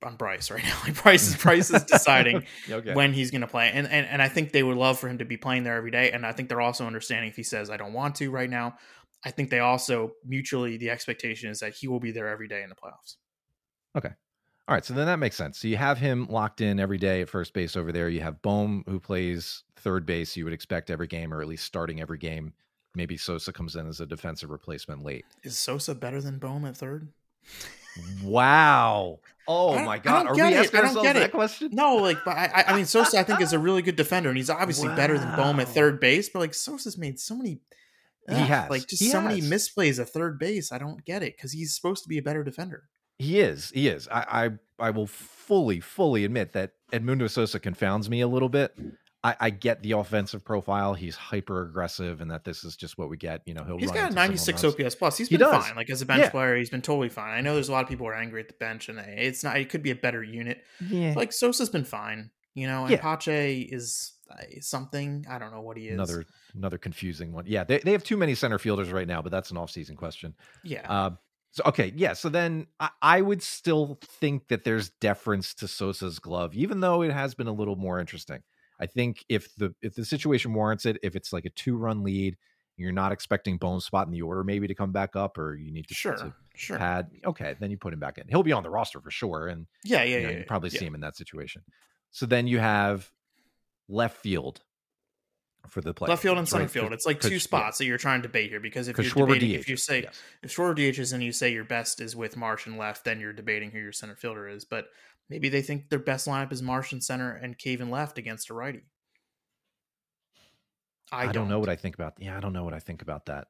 On 0.03 0.16
Bryce 0.16 0.50
right 0.50 0.62
now, 0.64 0.77
like 0.85 1.03
Bryce 1.03 1.29
is 1.29 1.37
Bryce 1.37 1.70
is 1.70 1.83
deciding 1.85 2.44
okay. 2.70 2.92
when 2.92 3.14
he's 3.14 3.31
going 3.31 3.40
to 3.40 3.46
play, 3.46 3.70
and, 3.72 3.88
and 3.88 4.07
and 4.07 4.20
I 4.20 4.29
think 4.29 4.53
they 4.53 4.62
would 4.62 4.77
love 4.77 4.98
for 4.98 5.09
him 5.09 5.16
to 5.18 5.24
be 5.24 5.38
playing 5.38 5.64
there 5.64 5.77
every 5.77 5.90
day, 5.90 6.11
and 6.11 6.27
I 6.27 6.33
think 6.33 6.50
they're 6.50 6.61
also 6.61 6.87
understanding 6.87 7.31
if 7.31 7.37
he 7.37 7.42
says 7.42 7.70
I 7.70 7.79
don't 7.79 7.94
want 7.94 8.16
to 8.16 8.31
right 8.31 8.50
now. 8.50 8.77
I 9.24 9.31
think 9.31 9.48
they 9.48 9.61
also 9.61 10.12
mutually 10.27 10.77
the 10.77 10.90
expectation 10.90 11.48
is 11.48 11.61
that 11.61 11.74
he 11.74 11.88
will 11.88 12.00
be 12.00 12.12
there 12.12 12.29
every 12.29 12.48
day 12.48 12.62
in 12.62 12.68
the 12.68 12.74
playoffs. 12.74 13.16
Okay. 13.96 14.14
All 14.66 14.74
right, 14.74 14.85
so 14.85 14.94
then 14.94 15.07
that 15.07 15.18
makes 15.18 15.37
sense. 15.37 15.59
So 15.59 15.68
you 15.68 15.77
have 15.77 15.98
him 15.98 16.27
locked 16.31 16.62
in 16.62 16.81
every 16.81 16.96
day 16.96 17.20
at 17.20 17.29
first 17.29 17.53
base 17.53 17.77
over 17.77 17.92
there. 17.92 18.09
You 18.09 18.20
have 18.20 18.40
Bohm 18.40 18.83
who 18.88 18.98
plays 18.98 19.62
third 19.85 20.05
base. 20.07 20.37
You 20.37 20.44
would 20.44 20.53
expect 20.53 20.90
every 20.90 21.07
game, 21.07 21.33
or 21.33 21.40
at 21.40 21.47
least 21.47 21.64
starting 21.64 22.01
every 22.01 22.18
game. 22.18 22.53
Maybe 22.97 23.16
Sosa 23.16 23.53
comes 23.53 23.77
in 23.77 23.87
as 23.87 24.01
a 24.01 24.07
defensive 24.07 24.51
replacement 24.51 25.05
late. 25.05 25.25
Is 25.44 25.57
Sosa 25.59 25.94
better 25.94 26.20
than 26.20 26.38
Bohm 26.38 26.64
at 26.64 26.77
third? 26.77 27.09
Wow! 28.23 29.20
Oh 29.47 29.79
my 29.85 29.99
God! 29.99 30.27
Are 30.27 30.35
we 30.35 30.40
it. 30.40 30.55
asking 30.55 30.79
I 30.79 30.83
don't 30.83 30.88
ourselves 30.88 31.07
get 31.07 31.12
that 31.14 31.23
it. 31.27 31.33
question? 31.33 31.68
No, 31.73 31.97
like, 31.97 32.18
but 32.25 32.37
I, 32.37 32.64
I- 32.68 32.77
mean, 32.77 32.87
Sosa, 32.87 33.18
I 33.18 33.23
think 33.23 33.40
is 33.40 33.53
a 33.53 33.59
really 33.59 33.83
good 33.83 33.97
defender, 33.97 34.29
and 34.31 34.37
he's 34.38 34.51
obviously 34.51 34.88
better 34.88 35.18
than 35.18 35.37
Bohm 35.37 35.61
at 35.61 35.68
third 35.68 36.01
base. 36.01 36.29
But 36.29 36.40
like, 36.40 36.55
Sosa's 36.55 36.99
made 36.99 37.20
so 37.20 37.37
many, 37.37 37.61
He 38.29 38.35
has. 38.35 38.70
like 38.70 38.87
just 38.88 39.03
He 39.03 39.11
so 39.11 39.20
many 39.20 39.40
misplays 39.40 40.01
at 40.01 40.09
third 40.09 40.38
base. 40.38 40.73
I 40.73 40.79
don't 40.79 41.05
get 41.05 41.23
it 41.23 41.37
because 41.37 41.53
he's 41.53 41.75
supposed 41.75 42.03
to 42.05 42.09
be 42.09 42.18
a 42.18 42.23
better 42.23 42.42
defender. 42.42 42.85
He 43.18 43.38
is. 43.38 43.70
He 43.70 43.87
is. 43.87 44.09
I, 44.09 44.49
I 44.79 44.87
I 44.87 44.90
will 44.90 45.07
fully, 45.07 45.79
fully 45.79 46.25
admit 46.25 46.53
that 46.55 46.73
Edmundo 46.92 47.31
Sosa 47.31 47.61
confounds 47.61 48.11
me 48.11 48.22
a 48.22 48.28
little 48.28 48.49
bit. 48.49 48.76
I, 49.25 49.37
I 49.41 49.51
get 49.51 49.83
the 49.83 49.93
offensive 49.93 50.45
profile. 50.45 50.93
He's 50.95 51.16
hyper 51.16 51.62
aggressive, 51.62 52.20
and 52.20 52.31
that 52.31 52.45
this 52.45 52.62
is 52.62 52.77
just 52.77 52.99
what 52.99 53.09
we 53.09 53.16
get. 53.16 53.41
You 53.47 53.55
know, 53.55 53.64
he'll 53.64 53.79
He's 53.79 53.91
got 53.91 53.97
a 53.97 54.07
into 54.07 54.37
some 54.39 54.55
home 54.55 54.62
96. 54.62 54.64
OPS 54.64 54.95
plus. 54.97 55.16
He's 55.18 55.29
He 55.29 55.37
been 55.39 55.49
fine. 55.51 55.75
Like 55.75 55.89
as 55.89 56.03
a 56.03 56.07
bench 56.07 56.25
Yeah. 56.25 56.31
player, 56.31 56.57
he's 56.57 56.68
been 56.70 56.83
totally 56.83 57.09
fine. 57.09 57.31
I 57.37 57.41
know 57.41 57.55
there's 57.55 57.70
a 57.70 57.72
lot 57.72 57.83
of 57.83 57.89
people 57.89 58.05
who 58.07 58.11
are 58.12 58.14
angry 58.16 58.41
at 58.43 58.49
the 58.49 58.55
bench, 58.55 58.89
and 58.91 58.99
it's 58.99 59.43
not. 59.43 59.57
It 59.57 59.70
could 59.70 59.83
be 59.83 59.91
a 59.91 59.97
better 59.97 60.22
unit. 60.22 60.62
Yeah. 60.89 61.14
Like 61.16 61.33
Sosa's 61.33 61.70
been 61.70 61.85
fine, 61.85 62.31
you 62.55 62.66
know. 62.66 62.83
And 62.83 62.91
Yeah. 62.93 63.01
Pache 63.01 63.62
is 63.62 64.12
uh, 64.31 64.37
something. 64.61 65.25
I 65.29 65.39
don't 65.39 65.53
know 65.53 65.62
what 65.62 65.77
he 65.79 65.89
is. 65.89 65.95
another 65.95 66.27
another 66.55 66.79
confusing 66.79 67.33
one. 67.33 67.45
Yeah, 67.47 67.64
they, 67.64 67.79
they 67.79 67.93
have 67.93 68.05
too 68.05 68.16
many 68.18 68.35
center 68.35 68.59
fielders 68.59 68.91
right 68.93 69.09
now, 69.09 69.22
but 69.22 69.33
that's 69.33 69.51
an 69.51 69.57
off-season 69.57 69.97
question. 69.97 70.35
Yeah. 70.62 70.87
Uh, 70.91 71.11
so 71.53 71.62
okay, 71.66 71.93
yeah. 71.97 72.12
So 72.14 72.29
then 72.29 72.66
I, 72.81 72.91
I 73.01 73.20
would 73.22 73.43
still 73.43 73.99
think 74.03 74.49
that 74.49 74.64
there's 74.64 74.91
deference 75.01 75.55
to 75.55 75.68
Sosa's 75.68 76.18
glove, 76.18 76.55
even 76.55 76.81
though 76.81 77.03
it 77.03 77.12
has 77.12 77.35
been 77.35 77.47
a 77.47 77.53
little 77.53 77.77
more 77.77 78.01
interesting. 78.01 78.43
I 78.81 78.87
think 78.87 79.25
if 79.29 79.55
the 79.57 79.75
if 79.83 79.95
the 79.95 80.05
situation 80.05 80.53
warrants 80.53 80.87
it, 80.87 80.99
if 81.03 81.16
it's 81.16 81.33
like 81.33 81.45
a 81.45 81.51
two-run 81.51 82.03
lead, 82.03 82.37
you're 82.77 82.93
not 82.93 83.12
expecting 83.12 83.59
Bohm's 83.59 83.85
Spot 83.85 84.07
in 84.07 84.12
the 84.12 84.22
order 84.22 84.43
maybe 84.43 84.66
to 84.66 84.75
come 84.75 84.93
back 84.93 85.16
up, 85.16 85.39
or 85.39 85.55
you 85.55 85.72
need 85.72 85.89
to, 85.89 85.95
sure. 85.95 86.16
to 86.16 86.35
Sure. 86.57 86.79
pad. 86.79 87.11
Okay, 87.25 87.57
then 87.59 87.70
you 87.70 87.77
put 87.77 87.93
him 87.93 87.99
back 87.99 88.18
in. 88.18 88.29
He'll 88.29 88.45
be 88.45 88.53
on 88.53 88.62
the 88.62 88.70
roster 88.70 89.01
for 89.01 89.11
sure, 89.11 89.49
and 89.49 89.66
yeah. 89.85 90.03
Yeah. 90.03 90.18
you, 90.18 90.22
know, 90.22 90.31
yeah. 90.31 90.39
you 90.39 90.45
probably 90.45 90.70
yeah. 90.70 90.81
see 90.81 90.87
him 90.87 90.95
in 90.95 91.01
that 91.01 91.16
situation. 91.16 91.62
So 92.11 92.27
then 92.27 92.47
you 92.47 92.61
have 92.61 93.11
left 93.89 94.18
field 94.18 94.61
for 95.68 95.81
the 95.81 95.93
play. 95.93 96.09
Left 96.09 96.22
field 96.22 96.39
and 96.39 96.49
center 96.49 96.68
field. 96.68 96.93
It's 96.93 97.07
like 97.07 97.20
two 97.20 97.35
yeah. 97.35 97.39
spots 97.39 97.79
that 97.79 97.87
you're 97.87 97.99
trying 97.99 98.22
to 98.22 98.29
debate 98.29 98.51
here 98.51 98.61
because 98.61 98.89
if 98.89 98.97
you're 98.97 99.07
Schwarber 99.07 99.35
debating, 99.35 99.51
if 99.53 99.68
you 99.68 99.77
say 99.77 100.03
yes. 100.03 100.22
if 100.43 100.55
Schwarber 100.55 100.77
DHs 100.77 101.12
and 101.12 101.22
you 101.22 101.33
say 101.33 101.53
your 101.53 101.64
best 101.64 102.01
is 102.01 102.14
with 102.14 102.37
Marsh 102.37 102.66
and 102.66 102.79
left, 102.79 103.05
then 103.05 103.18
you're 103.20 103.33
debating 103.33 103.70
who 103.70 103.79
your 103.79 103.93
center 103.93 104.14
fielder 104.14 104.47
is. 104.47 104.64
But 104.64 104.87
Maybe 105.31 105.49
they 105.49 105.62
think 105.62 105.89
their 105.89 105.99
best 105.99 106.27
lineup 106.29 106.53
is 106.53 106.62
Marsh 106.62 106.93
in 106.93 107.01
center 107.01 107.33
and 107.35 107.57
Cave 107.57 107.81
in 107.81 107.91
left 107.91 108.18
against 108.18 108.51
a 108.51 108.55
righty. 108.55 108.83
I, 111.12 111.31
don't. 111.33 111.49
know 111.49 111.61
what 111.61 111.68
I 111.68 111.77
think 111.77 111.95
about. 111.95 112.14
Yeah, 112.18 112.37
I 112.37 112.41
don't 112.41 112.53
know 112.53 112.64
what 112.64 112.75
I 112.75 112.81
think 112.81 113.03
about 113.03 113.27
that. 113.27 113.49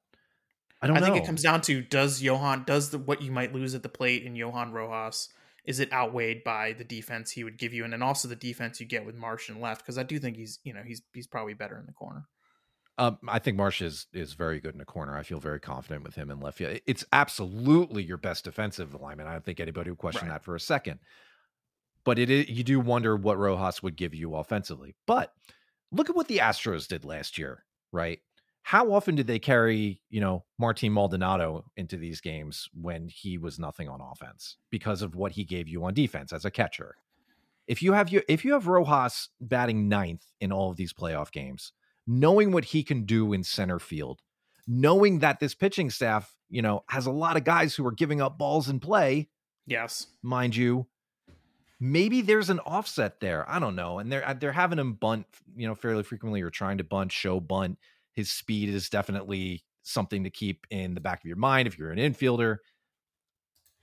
I 0.82 0.86
don't 0.86 0.96
I 0.96 1.00
know. 1.00 1.06
think 1.06 1.22
it 1.22 1.26
comes 1.26 1.42
down 1.42 1.62
to 1.62 1.80
does 1.80 2.20
Johan 2.20 2.64
does 2.66 2.90
the 2.90 2.98
what 2.98 3.22
you 3.22 3.32
might 3.32 3.54
lose 3.54 3.74
at 3.74 3.82
the 3.82 3.88
plate 3.88 4.24
in 4.24 4.36
Johan 4.36 4.70
Rojas 4.70 5.30
is 5.64 5.80
it 5.80 5.90
outweighed 5.94 6.44
by 6.44 6.74
the 6.74 6.84
defense 6.84 7.30
he 7.30 7.42
would 7.42 7.56
give 7.58 7.72
you 7.72 7.84
and 7.84 7.92
then 7.92 8.02
also 8.02 8.28
the 8.28 8.36
defense 8.36 8.80
you 8.80 8.86
get 8.86 9.06
with 9.06 9.14
Marsh 9.14 9.48
and 9.48 9.62
left 9.62 9.80
because 9.80 9.96
I 9.96 10.02
do 10.02 10.18
think 10.18 10.36
he's 10.36 10.58
you 10.62 10.74
know 10.74 10.82
he's 10.84 11.00
he's 11.14 11.26
probably 11.26 11.54
better 11.54 11.78
in 11.78 11.86
the 11.86 11.92
corner. 11.92 12.26
Um, 12.98 13.18
I 13.26 13.38
think 13.38 13.56
Marsh 13.56 13.80
is 13.80 14.06
is 14.12 14.34
very 14.34 14.60
good 14.60 14.72
in 14.72 14.78
the 14.78 14.84
corner. 14.84 15.16
I 15.16 15.22
feel 15.22 15.40
very 15.40 15.58
confident 15.60 16.04
with 16.04 16.16
him 16.16 16.30
in 16.30 16.38
left 16.40 16.58
field. 16.58 16.78
It's 16.86 17.04
absolutely 17.12 18.02
your 18.02 18.18
best 18.18 18.44
defensive 18.44 18.92
alignment. 18.92 19.28
I 19.28 19.32
don't 19.32 19.44
think 19.44 19.60
anybody 19.60 19.90
would 19.90 19.98
question 19.98 20.28
Right. 20.28 20.34
that 20.34 20.44
for 20.44 20.54
a 20.54 20.60
second. 20.60 20.98
But 22.04 22.18
it 22.18 22.30
is, 22.30 22.48
you 22.48 22.62
do 22.62 22.80
wonder 22.80 23.16
what 23.16 23.38
Rojas 23.38 23.82
would 23.82 23.96
give 23.96 24.14
you 24.14 24.34
offensively. 24.34 24.94
But 25.06 25.32
look 25.90 26.10
at 26.10 26.16
what 26.16 26.28
the 26.28 26.38
Astros 26.38 26.86
did 26.86 27.04
last 27.04 27.38
year, 27.38 27.64
right? 27.92 28.20
How 28.62 28.92
often 28.92 29.14
did 29.14 29.26
they 29.26 29.38
carry, 29.38 30.00
you 30.08 30.20
know, 30.20 30.44
Martin 30.58 30.92
Maldonado 30.92 31.66
into 31.76 31.96
these 31.96 32.20
games 32.20 32.68
when 32.72 33.08
he 33.08 33.36
was 33.36 33.58
nothing 33.58 33.88
on 33.88 34.00
offense 34.00 34.56
because 34.70 35.02
of 35.02 35.14
what 35.14 35.32
he 35.32 35.44
gave 35.44 35.68
you 35.68 35.84
on 35.84 35.94
defense 35.94 36.32
as 36.32 36.44
a 36.44 36.50
catcher? 36.50 36.96
If 37.66 37.82
you 37.82 37.92
have 37.92 38.10
your 38.10 38.22
if 38.28 38.44
you 38.44 38.52
have 38.52 38.66
Rojas 38.66 39.30
batting 39.40 39.88
ninth 39.88 40.24
in 40.40 40.52
all 40.52 40.70
of 40.70 40.76
these 40.76 40.92
playoff 40.92 41.30
games, 41.30 41.72
knowing 42.06 42.52
what 42.52 42.66
he 42.66 42.82
can 42.82 43.04
do 43.04 43.32
in 43.32 43.42
center 43.44 43.78
field, 43.78 44.20
knowing 44.66 45.20
that 45.20 45.40
this 45.40 45.54
pitching 45.54 45.88
staff, 45.90 46.34
you 46.50 46.60
know, 46.62 46.84
has 46.88 47.06
a 47.06 47.10
lot 47.10 47.36
of 47.36 47.44
guys 47.44 47.74
who 47.74 47.86
are 47.86 47.92
giving 47.92 48.20
up 48.20 48.36
balls 48.38 48.68
in 48.68 48.80
play, 48.80 49.28
Yes. 49.66 50.06
mind 50.22 50.56
you. 50.56 50.86
Maybe 51.86 52.22
there's 52.22 52.48
an 52.48 52.60
offset 52.60 53.20
there. 53.20 53.44
I 53.46 53.58
don't 53.58 53.76
know. 53.76 53.98
And 53.98 54.10
they're 54.10 54.26
uh, 54.26 54.32
they're 54.32 54.52
having 54.52 54.78
him 54.78 54.94
bunt, 54.94 55.26
you 55.54 55.66
know, 55.68 55.74
fairly 55.74 56.02
frequently 56.02 56.40
or 56.40 56.48
trying 56.48 56.78
to 56.78 56.84
bunt, 56.84 57.12
show 57.12 57.40
bunt. 57.40 57.78
His 58.14 58.30
speed 58.30 58.70
is 58.70 58.88
definitely 58.88 59.62
something 59.82 60.24
to 60.24 60.30
keep 60.30 60.66
in 60.70 60.94
the 60.94 61.02
back 61.02 61.20
of 61.20 61.26
your 61.26 61.36
mind 61.36 61.68
if 61.68 61.78
you're 61.78 61.90
an 61.90 61.98
infielder. 61.98 62.56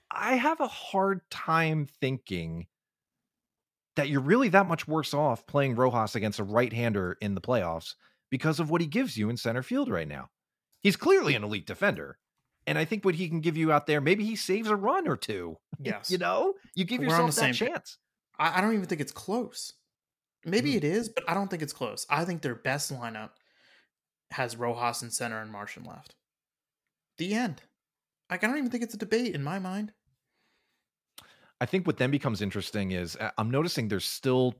I 0.09 0.33
have 0.33 0.59
a 0.59 0.67
hard 0.67 1.21
time 1.29 1.85
thinking 1.85 2.65
that 3.95 4.09
you're 4.09 4.19
really 4.19 4.49
that 4.49 4.67
much 4.67 4.87
worse 4.87 5.13
off 5.13 5.45
playing 5.45 5.75
Rojas 5.75 6.15
against 6.15 6.39
a 6.39 6.43
right-hander 6.43 7.17
in 7.21 7.35
the 7.35 7.41
playoffs 7.41 7.93
because 8.31 8.59
of 8.59 8.71
what 8.71 8.81
he 8.81 8.87
gives 8.87 9.15
you 9.15 9.29
in 9.29 9.37
center 9.37 9.61
field 9.61 9.89
right 9.89 10.07
now. 10.07 10.29
He's 10.81 10.95
clearly 10.95 11.35
an 11.35 11.43
elite 11.43 11.67
defender. 11.67 12.17
And 12.67 12.77
I 12.77 12.85
think 12.85 13.03
what 13.03 13.15
he 13.15 13.27
can 13.27 13.39
give 13.41 13.57
you 13.57 13.71
out 13.71 13.87
there, 13.87 14.01
maybe 14.01 14.23
he 14.23 14.35
saves 14.35 14.69
a 14.69 14.75
run 14.75 15.07
or 15.07 15.17
two. 15.17 15.57
Yes. 15.83 16.11
You 16.11 16.19
know, 16.19 16.53
you 16.75 16.85
give 16.85 16.99
We're 16.99 17.05
yourself 17.05 17.31
the 17.33 17.41
that 17.41 17.55
same 17.55 17.67
chance. 17.69 17.97
I, 18.37 18.59
I 18.59 18.61
don't 18.61 18.73
even 18.75 18.85
think 18.85 19.01
it's 19.01 19.11
close. 19.11 19.73
Maybe 20.45 20.71
Hmm. 20.71 20.77
it 20.77 20.83
is, 20.83 21.09
but 21.09 21.23
I 21.27 21.33
don't 21.33 21.47
think 21.49 21.63
it's 21.63 21.73
close. 21.73 22.05
I 22.07 22.23
think 22.23 22.43
their 22.43 22.53
best 22.53 22.93
lineup 22.93 23.31
has 24.29 24.55
Rojas 24.55 25.01
in 25.01 25.09
center 25.09 25.41
and 25.41 25.51
Marsh 25.51 25.77
in 25.77 25.83
left. 25.83 26.13
The 27.17 27.33
end. 27.33 27.63
Like 28.29 28.43
I 28.43 28.47
don't 28.47 28.57
even 28.59 28.69
think 28.69 28.83
it's 28.83 28.93
a 28.93 28.97
debate 28.97 29.33
in 29.33 29.43
my 29.43 29.57
mind. 29.57 29.91
I 31.59 31.65
think 31.65 31.85
what 31.87 31.97
then 31.97 32.11
becomes 32.11 32.41
interesting 32.43 32.91
is 32.91 33.15
uh, 33.15 33.31
I'm 33.39 33.49
noticing 33.51 33.87
there's 33.87 34.05
still 34.05 34.55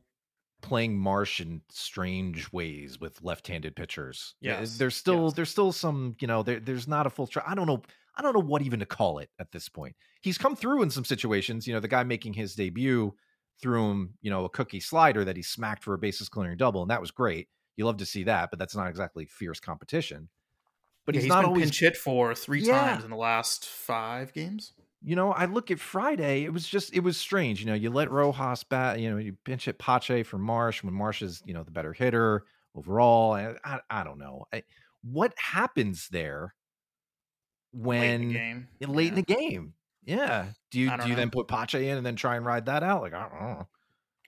playing 0.61 0.97
Marsh 0.97 1.41
in 1.41 1.61
strange 1.69 2.51
ways 2.51 2.99
with 2.99 3.23
left-handed 3.23 3.75
pitchers. 3.75 4.35
Eh, 4.43 4.47
yeah, 4.47 4.65
there's 4.77 4.95
still 4.95 5.25
yes. 5.25 5.33
there's 5.33 5.49
still 5.49 5.71
some 5.71 6.15
you 6.19 6.27
know 6.27 6.43
there, 6.43 6.59
there's 6.59 6.87
not 6.87 7.07
a 7.07 7.09
full. 7.09 7.27
Try- 7.27 7.43
I 7.45 7.55
don't 7.55 7.67
know. 7.67 7.81
I 8.15 8.21
don't 8.21 8.33
know 8.33 8.41
what 8.41 8.61
even 8.61 8.79
to 8.79 8.85
call 8.85 9.19
it 9.19 9.29
at 9.39 9.51
this 9.51 9.69
point. 9.69 9.95
He's 10.21 10.37
come 10.37 10.55
through 10.55 10.83
in 10.83 10.89
some 10.89 11.05
situations. 11.05 11.65
You 11.65 11.73
know, 11.73 11.79
the 11.79 11.87
guy 11.87 12.03
making 12.03 12.33
his 12.33 12.55
debut 12.55 13.13
threw 13.61 13.89
him 13.91 14.13
you 14.21 14.29
know 14.29 14.45
a 14.45 14.49
cookie 14.49 14.79
slider 14.79 15.23
that 15.25 15.35
he 15.35 15.43
smacked 15.43 15.83
for 15.83 15.93
a 15.93 15.97
bases 15.97 16.29
clearing 16.29 16.57
double, 16.57 16.81
and 16.81 16.91
that 16.91 17.01
was 17.01 17.11
great. 17.11 17.47
You 17.77 17.85
love 17.85 17.97
to 17.97 18.05
see 18.05 18.23
that, 18.23 18.49
but 18.49 18.59
that's 18.59 18.75
not 18.75 18.89
exactly 18.89 19.25
fierce 19.25 19.59
competition. 19.59 20.29
But 21.05 21.15
Yeah, 21.15 21.19
he's, 21.19 21.23
he's 21.25 21.29
not 21.29 21.41
been 21.41 21.45
always 21.49 21.63
pinch 21.65 21.79
hit 21.79 21.97
for 21.97 22.35
three 22.35 22.61
Yeah. 22.61 22.79
times 22.79 23.03
in 23.03 23.09
the 23.09 23.15
last 23.15 23.65
five 23.65 24.33
games. 24.33 24.73
You 25.03 25.15
know, 25.15 25.31
I 25.31 25.45
look 25.45 25.71
at 25.71 25.79
Friday. 25.79 26.43
It 26.43 26.53
was 26.53 26.67
just, 26.67 26.93
it 26.93 27.01
was 27.01 27.17
strange. 27.17 27.59
You 27.59 27.67
know, 27.67 27.73
you 27.73 27.89
let 27.89 28.11
Rojas 28.11 28.63
bat, 28.63 28.99
you 28.99 29.09
know, 29.09 29.17
you 29.17 29.35
pinch 29.43 29.65
hit 29.65 29.79
Pache 29.79 30.23
for 30.23 30.37
Marsh 30.37 30.83
when 30.83 30.93
Marsh 30.93 31.21
is, 31.21 31.41
you 31.45 31.53
know, 31.53 31.63
the 31.63 31.71
better 31.71 31.93
hitter 31.93 32.45
overall. 32.75 33.33
I, 33.33 33.55
I, 33.63 33.79
I 33.89 34.03
don't 34.03 34.19
know. 34.19 34.45
I, 34.53 34.63
what 35.03 35.33
happens 35.37 36.07
there 36.09 36.53
late 37.73 38.03
in 38.03 38.21
when 38.21 38.27
the 38.27 38.33
game. 38.33 38.67
late 38.81 39.09
in 39.09 39.15
the 39.15 39.21
game? 39.23 39.73
Yeah. 40.03 40.45
Do 40.71 40.79
you 40.79 40.89
do 40.97 41.09
you 41.09 41.15
then 41.15 41.27
know. 41.27 41.31
put 41.31 41.47
Pache 41.47 41.87
in 41.87 41.97
and 41.97 42.05
then 42.05 42.15
try 42.15 42.35
and 42.35 42.45
ride 42.45 42.65
that 42.65 42.83
out? 42.83 43.01
Like 43.01 43.13
I 43.13 43.21
don't 43.21 43.41
know. 43.41 43.67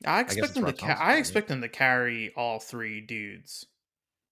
I 0.06 0.22
expect 0.22 0.46
it's 0.46 0.54
them 0.54 0.66
to. 0.66 0.74
Ca- 0.74 0.98
I 1.00 1.16
expect 1.16 1.48
them 1.48 1.62
to 1.62 1.70
carry 1.70 2.32
all 2.36 2.60
three 2.60 3.02
dudes. 3.02 3.66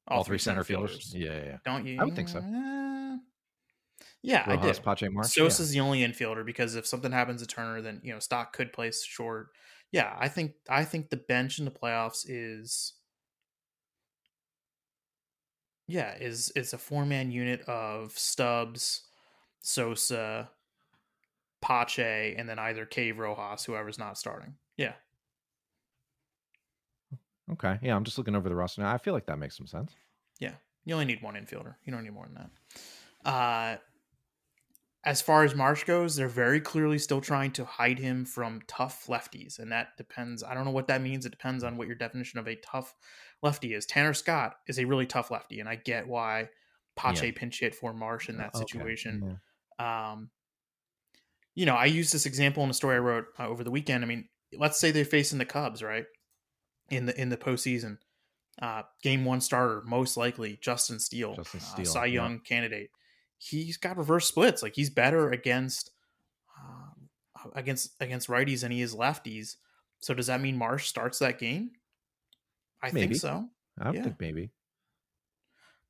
All, 0.07 0.23
three 0.23 0.39
center 0.39 0.63
fielders. 0.63 1.13
Yeah, 1.15 1.29
yeah, 1.29 1.43
yeah. 1.45 1.57
Don't 1.63 1.85
you? 1.85 1.97
I 1.99 2.03
would 2.03 2.15
think 2.15 2.27
so. 2.27 2.39
Uh, 2.39 3.17
yeah, 4.21 4.43
I 4.45 4.55
Rojas, 4.55 4.77
do. 4.77 4.83
Pache, 4.83 5.09
Marsh. 5.09 5.37
yeah. 5.37 5.47
The 5.47 5.79
only 5.79 5.99
infielder 6.01 6.45
because 6.45 6.75
if 6.75 6.85
something 6.85 7.11
happens 7.11 7.41
to 7.41 7.47
Turner, 7.47 7.81
then 7.81 8.01
you 8.03 8.13
know 8.13 8.19
Stott 8.19 8.53
could 8.53 8.73
place 8.73 9.03
short. 9.03 9.49
Yeah, 9.91 10.15
I 10.17 10.27
think 10.27 10.53
I 10.69 10.85
think 10.85 11.09
the 11.09 11.17
bench 11.17 11.59
in 11.59 11.65
the 11.65 11.71
playoffs 11.71 12.25
is 12.27 12.93
yeah 15.87 16.15
is 16.19 16.51
is 16.55 16.73
a 16.73 16.77
four 16.77 17.05
man 17.05 17.31
unit 17.31 17.61
of 17.61 18.11
Stubbs, 18.17 19.03
Sosa, 19.61 20.49
Pache, 21.61 22.35
and 22.37 22.47
then 22.47 22.59
either 22.59 22.85
Cave 22.85 23.19
Rojas, 23.19 23.65
whoever's 23.65 23.99
not 23.99 24.17
starting. 24.17 24.55
Yeah, 24.77 24.93
Okay. 27.51 27.77
Yeah, 27.81 27.95
I'm 27.95 28.03
just 28.03 28.17
looking 28.17 28.35
over 28.35 28.47
the 28.47 28.55
roster 28.55 28.81
now. 28.81 28.93
I 28.93 28.97
feel 28.97 29.13
like 29.13 29.25
that 29.25 29.37
makes 29.37 29.57
some 29.57 29.67
sense. 29.67 29.93
Yeah, 30.39 30.53
you 30.85 30.93
only 30.93 31.05
need 31.05 31.21
one 31.21 31.35
infielder. 31.35 31.75
You 31.83 31.91
don't 31.91 32.03
need 32.03 32.13
more 32.13 32.25
than 32.25 32.35
that. 32.35 33.29
Uh, 33.29 33.77
as 35.03 35.21
far 35.21 35.43
as 35.43 35.55
Marsh 35.55 35.83
goes, 35.83 36.15
they're 36.15 36.27
very 36.27 36.61
clearly 36.61 36.99
still 36.99 37.21
trying 37.21 37.51
to 37.53 37.65
hide 37.65 37.97
him 37.97 38.23
from 38.25 38.61
tough 38.67 39.07
lefties, 39.07 39.57
and 39.57 39.71
that 39.71 39.97
depends. 39.97 40.43
I 40.43 40.53
don't 40.53 40.65
know 40.65 40.71
what 40.71 40.87
that 40.87 41.01
means. 41.01 41.25
It 41.25 41.31
depends 41.31 41.63
on 41.63 41.75
what 41.77 41.87
your 41.87 41.95
definition 41.95 42.39
of 42.39 42.47
a 42.47 42.55
tough 42.57 42.93
lefty 43.41 43.73
is. 43.73 43.85
Tanner 43.87 44.13
Scott 44.13 44.57
is 44.67 44.77
a 44.77 44.85
really 44.85 45.07
tough 45.07 45.31
lefty, 45.31 45.59
and 45.59 45.67
I 45.67 45.75
get 45.75 46.07
why 46.07 46.49
Pache 46.95 47.25
Yeah. 47.27 47.33
pinch 47.35 47.59
hit 47.59 47.73
for 47.73 47.93
Marsh 47.93 48.29
in 48.29 48.37
that 48.37 48.53
Okay, 48.53 48.65
situation. 48.65 49.39
yeah. 49.79 50.11
Um, 50.11 50.29
you 51.55 51.65
know, 51.65 51.75
I 51.75 51.85
used 51.85 52.13
this 52.13 52.25
example 52.25 52.63
in 52.63 52.69
a 52.69 52.73
story 52.73 52.95
I 52.95 52.99
wrote 52.99 53.25
uh, 53.39 53.47
over 53.47 53.63
the 53.63 53.71
weekend. 53.71 54.03
I 54.03 54.07
mean, 54.07 54.29
let's 54.53 54.79
say 54.79 54.91
they're 54.91 55.03
facing 55.05 55.39
the 55.39 55.45
Cubs, 55.45 55.81
right? 55.81 56.05
In 56.89 57.05
the 57.05 57.19
in 57.19 57.29
the 57.29 57.37
postseason, 57.37 57.97
uh, 58.61 58.83
game 59.01 59.25
one 59.25 59.41
starter, 59.41 59.81
most 59.85 60.15
likely 60.17 60.57
Justin 60.61 60.99
Steele, 60.99 61.35
Justin 61.35 61.59
uh, 61.61 61.63
Steele, 61.63 61.85
Cy 61.85 62.05
yeah. 62.05 62.13
Young 62.21 62.39
candidate. 62.41 62.91
He's 63.43 63.77
got 63.77 63.97
reverse 63.97 64.27
splits. 64.27 64.61
Like 64.61 64.75
he's 64.75 64.91
better 64.91 65.31
against 65.31 65.89
uh, 66.59 67.49
against 67.55 67.99
against 67.99 68.27
righties 68.27 68.61
than 68.61 68.71
he 68.71 68.81
is 68.81 68.95
lefties. 68.95 69.55
So 69.99 70.13
does 70.13 70.27
that 70.27 70.41
mean 70.41 70.57
Marsh 70.57 70.87
starts 70.87 71.17
that 71.19 71.39
game? 71.39 71.71
I 72.83 72.87
Maybe. 72.91 73.07
think 73.07 73.21
so. 73.21 73.47
I 73.79 73.91
Yeah. 73.91 74.03
think 74.03 74.19
maybe. 74.19 74.51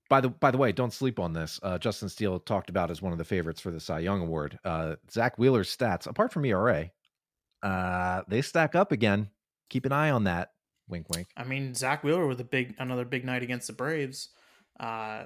By 0.09 0.21
the 0.21 0.29
by 0.29 0.51
the 0.51 0.57
way, 0.57 0.71
don't 0.71 0.93
sleep 0.93 1.19
on 1.19 1.33
this. 1.33 1.59
Uh, 1.61 1.77
Justin 1.77 2.07
Steele 2.09 2.39
talked 2.39 2.69
about 2.69 2.89
as 2.91 3.01
one 3.01 3.11
of 3.11 3.17
the 3.17 3.25
favorites 3.25 3.59
for 3.61 3.71
the 3.71 3.79
Cy 3.79 3.99
Young 3.99 4.21
Award. 4.21 4.57
Uh, 4.63 4.95
Zack 5.09 5.37
Wheeler's 5.37 5.75
stats, 5.75 6.07
apart 6.07 6.31
from 6.33 6.45
ERA, 6.45 6.89
uh, 7.63 8.21
they 8.27 8.41
stack 8.41 8.75
up 8.75 8.91
again. 8.91 9.29
Keep 9.69 9.85
an 9.85 9.91
eye 9.93 10.09
on 10.11 10.25
that. 10.25 10.51
Wink, 10.89 11.07
wink. 11.13 11.27
I 11.37 11.43
mean, 11.45 11.73
Zack 11.73 12.03
Wheeler 12.03 12.27
with 12.27 12.39
a 12.41 12.45
big 12.45 12.75
another 12.77 13.05
big 13.05 13.23
night 13.25 13.43
against 13.43 13.67
the 13.67 13.73
Braves. 13.73 14.29
Uh, 14.79 15.25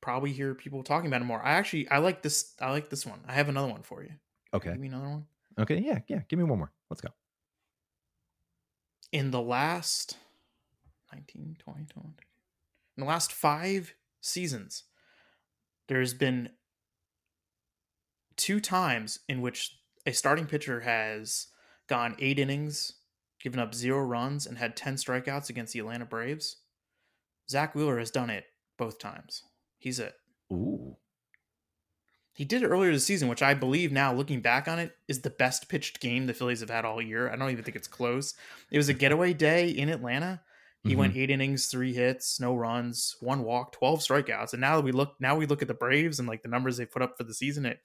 probably 0.00 0.32
hear 0.32 0.54
people 0.54 0.82
talking 0.82 1.08
about 1.08 1.22
it 1.22 1.24
more. 1.24 1.42
I 1.42 1.52
actually 1.52 1.88
I 1.90 1.98
like 1.98 2.22
this. 2.22 2.54
I 2.60 2.70
like 2.70 2.90
this 2.90 3.06
one. 3.06 3.20
I 3.26 3.32
have 3.34 3.48
another 3.48 3.68
one 3.68 3.82
for 3.82 4.02
you. 4.02 4.10
Okay. 4.52 4.70
Give 4.70 4.80
me 4.80 4.88
another 4.88 5.08
one. 5.08 5.26
Okay. 5.58 5.78
Yeah. 5.78 6.00
Yeah. 6.08 6.20
Give 6.28 6.38
me 6.38 6.44
one 6.44 6.58
more. 6.58 6.72
Let's 6.88 7.00
go. 7.00 7.10
In 9.12 9.30
the 9.30 9.40
last 9.40 10.16
19, 11.12 11.56
20, 11.58 11.84
21, 11.86 12.14
in 12.96 13.04
the 13.04 13.08
last 13.08 13.32
five 13.32 13.94
seasons, 14.20 14.84
there's 15.88 16.14
been 16.14 16.50
two 18.36 18.60
times 18.60 19.18
in 19.28 19.42
which 19.42 19.76
a 20.06 20.12
starting 20.12 20.46
pitcher 20.46 20.80
has 20.80 21.48
gone 21.88 22.16
eight 22.20 22.38
innings, 22.38 22.92
given 23.42 23.58
up 23.58 23.74
zero 23.74 24.00
runs, 24.02 24.46
and 24.46 24.58
had 24.58 24.76
10 24.76 24.94
strikeouts 24.94 25.50
against 25.50 25.72
the 25.72 25.80
Atlanta 25.80 26.04
Braves. 26.04 26.58
Zack 27.50 27.74
Wheeler 27.74 27.98
has 27.98 28.12
done 28.12 28.30
it 28.30 28.44
both 28.78 28.98
times. 28.98 29.42
He's 29.80 29.98
it. 29.98 30.14
Ooh. 30.52 30.96
He 32.32 32.44
did 32.44 32.62
it 32.62 32.68
earlier 32.68 32.92
this 32.92 33.04
season, 33.04 33.28
which 33.28 33.42
I 33.42 33.54
believe 33.54 33.90
now, 33.90 34.14
looking 34.14 34.40
back 34.40 34.68
on 34.68 34.78
it, 34.78 34.96
is 35.08 35.20
the 35.20 35.30
best 35.30 35.68
pitched 35.68 36.00
game 36.00 36.26
the 36.26 36.32
Phillies 36.32 36.60
have 36.60 36.70
had 36.70 36.84
all 36.84 37.02
year. 37.02 37.28
I 37.28 37.36
don't 37.36 37.50
even 37.50 37.64
think 37.64 37.76
it's 37.76 37.88
close. 37.88 38.34
It 38.70 38.78
was 38.78 38.88
a 38.88 38.94
getaway 38.94 39.32
day 39.32 39.68
in 39.70 39.88
Atlanta. 39.88 40.40
He 40.82 40.96
went 40.96 41.14
eight 41.14 41.28
innings, 41.28 41.66
three 41.66 41.92
hits, 41.92 42.40
no 42.40 42.54
runs, 42.54 43.16
one 43.20 43.42
walk, 43.42 43.72
twelve 43.72 44.00
strikeouts. 44.00 44.52
And 44.54 44.62
now 44.62 44.76
that 44.76 44.84
we 44.84 44.92
look, 44.92 45.14
now 45.20 45.36
we 45.36 45.44
look 45.44 45.60
at 45.60 45.68
the 45.68 45.74
Braves 45.74 46.18
and 46.18 46.26
like 46.26 46.42
the 46.42 46.48
numbers 46.48 46.78
they 46.78 46.86
put 46.86 47.02
up 47.02 47.18
for 47.18 47.24
the 47.24 47.34
season. 47.34 47.66
It 47.66 47.80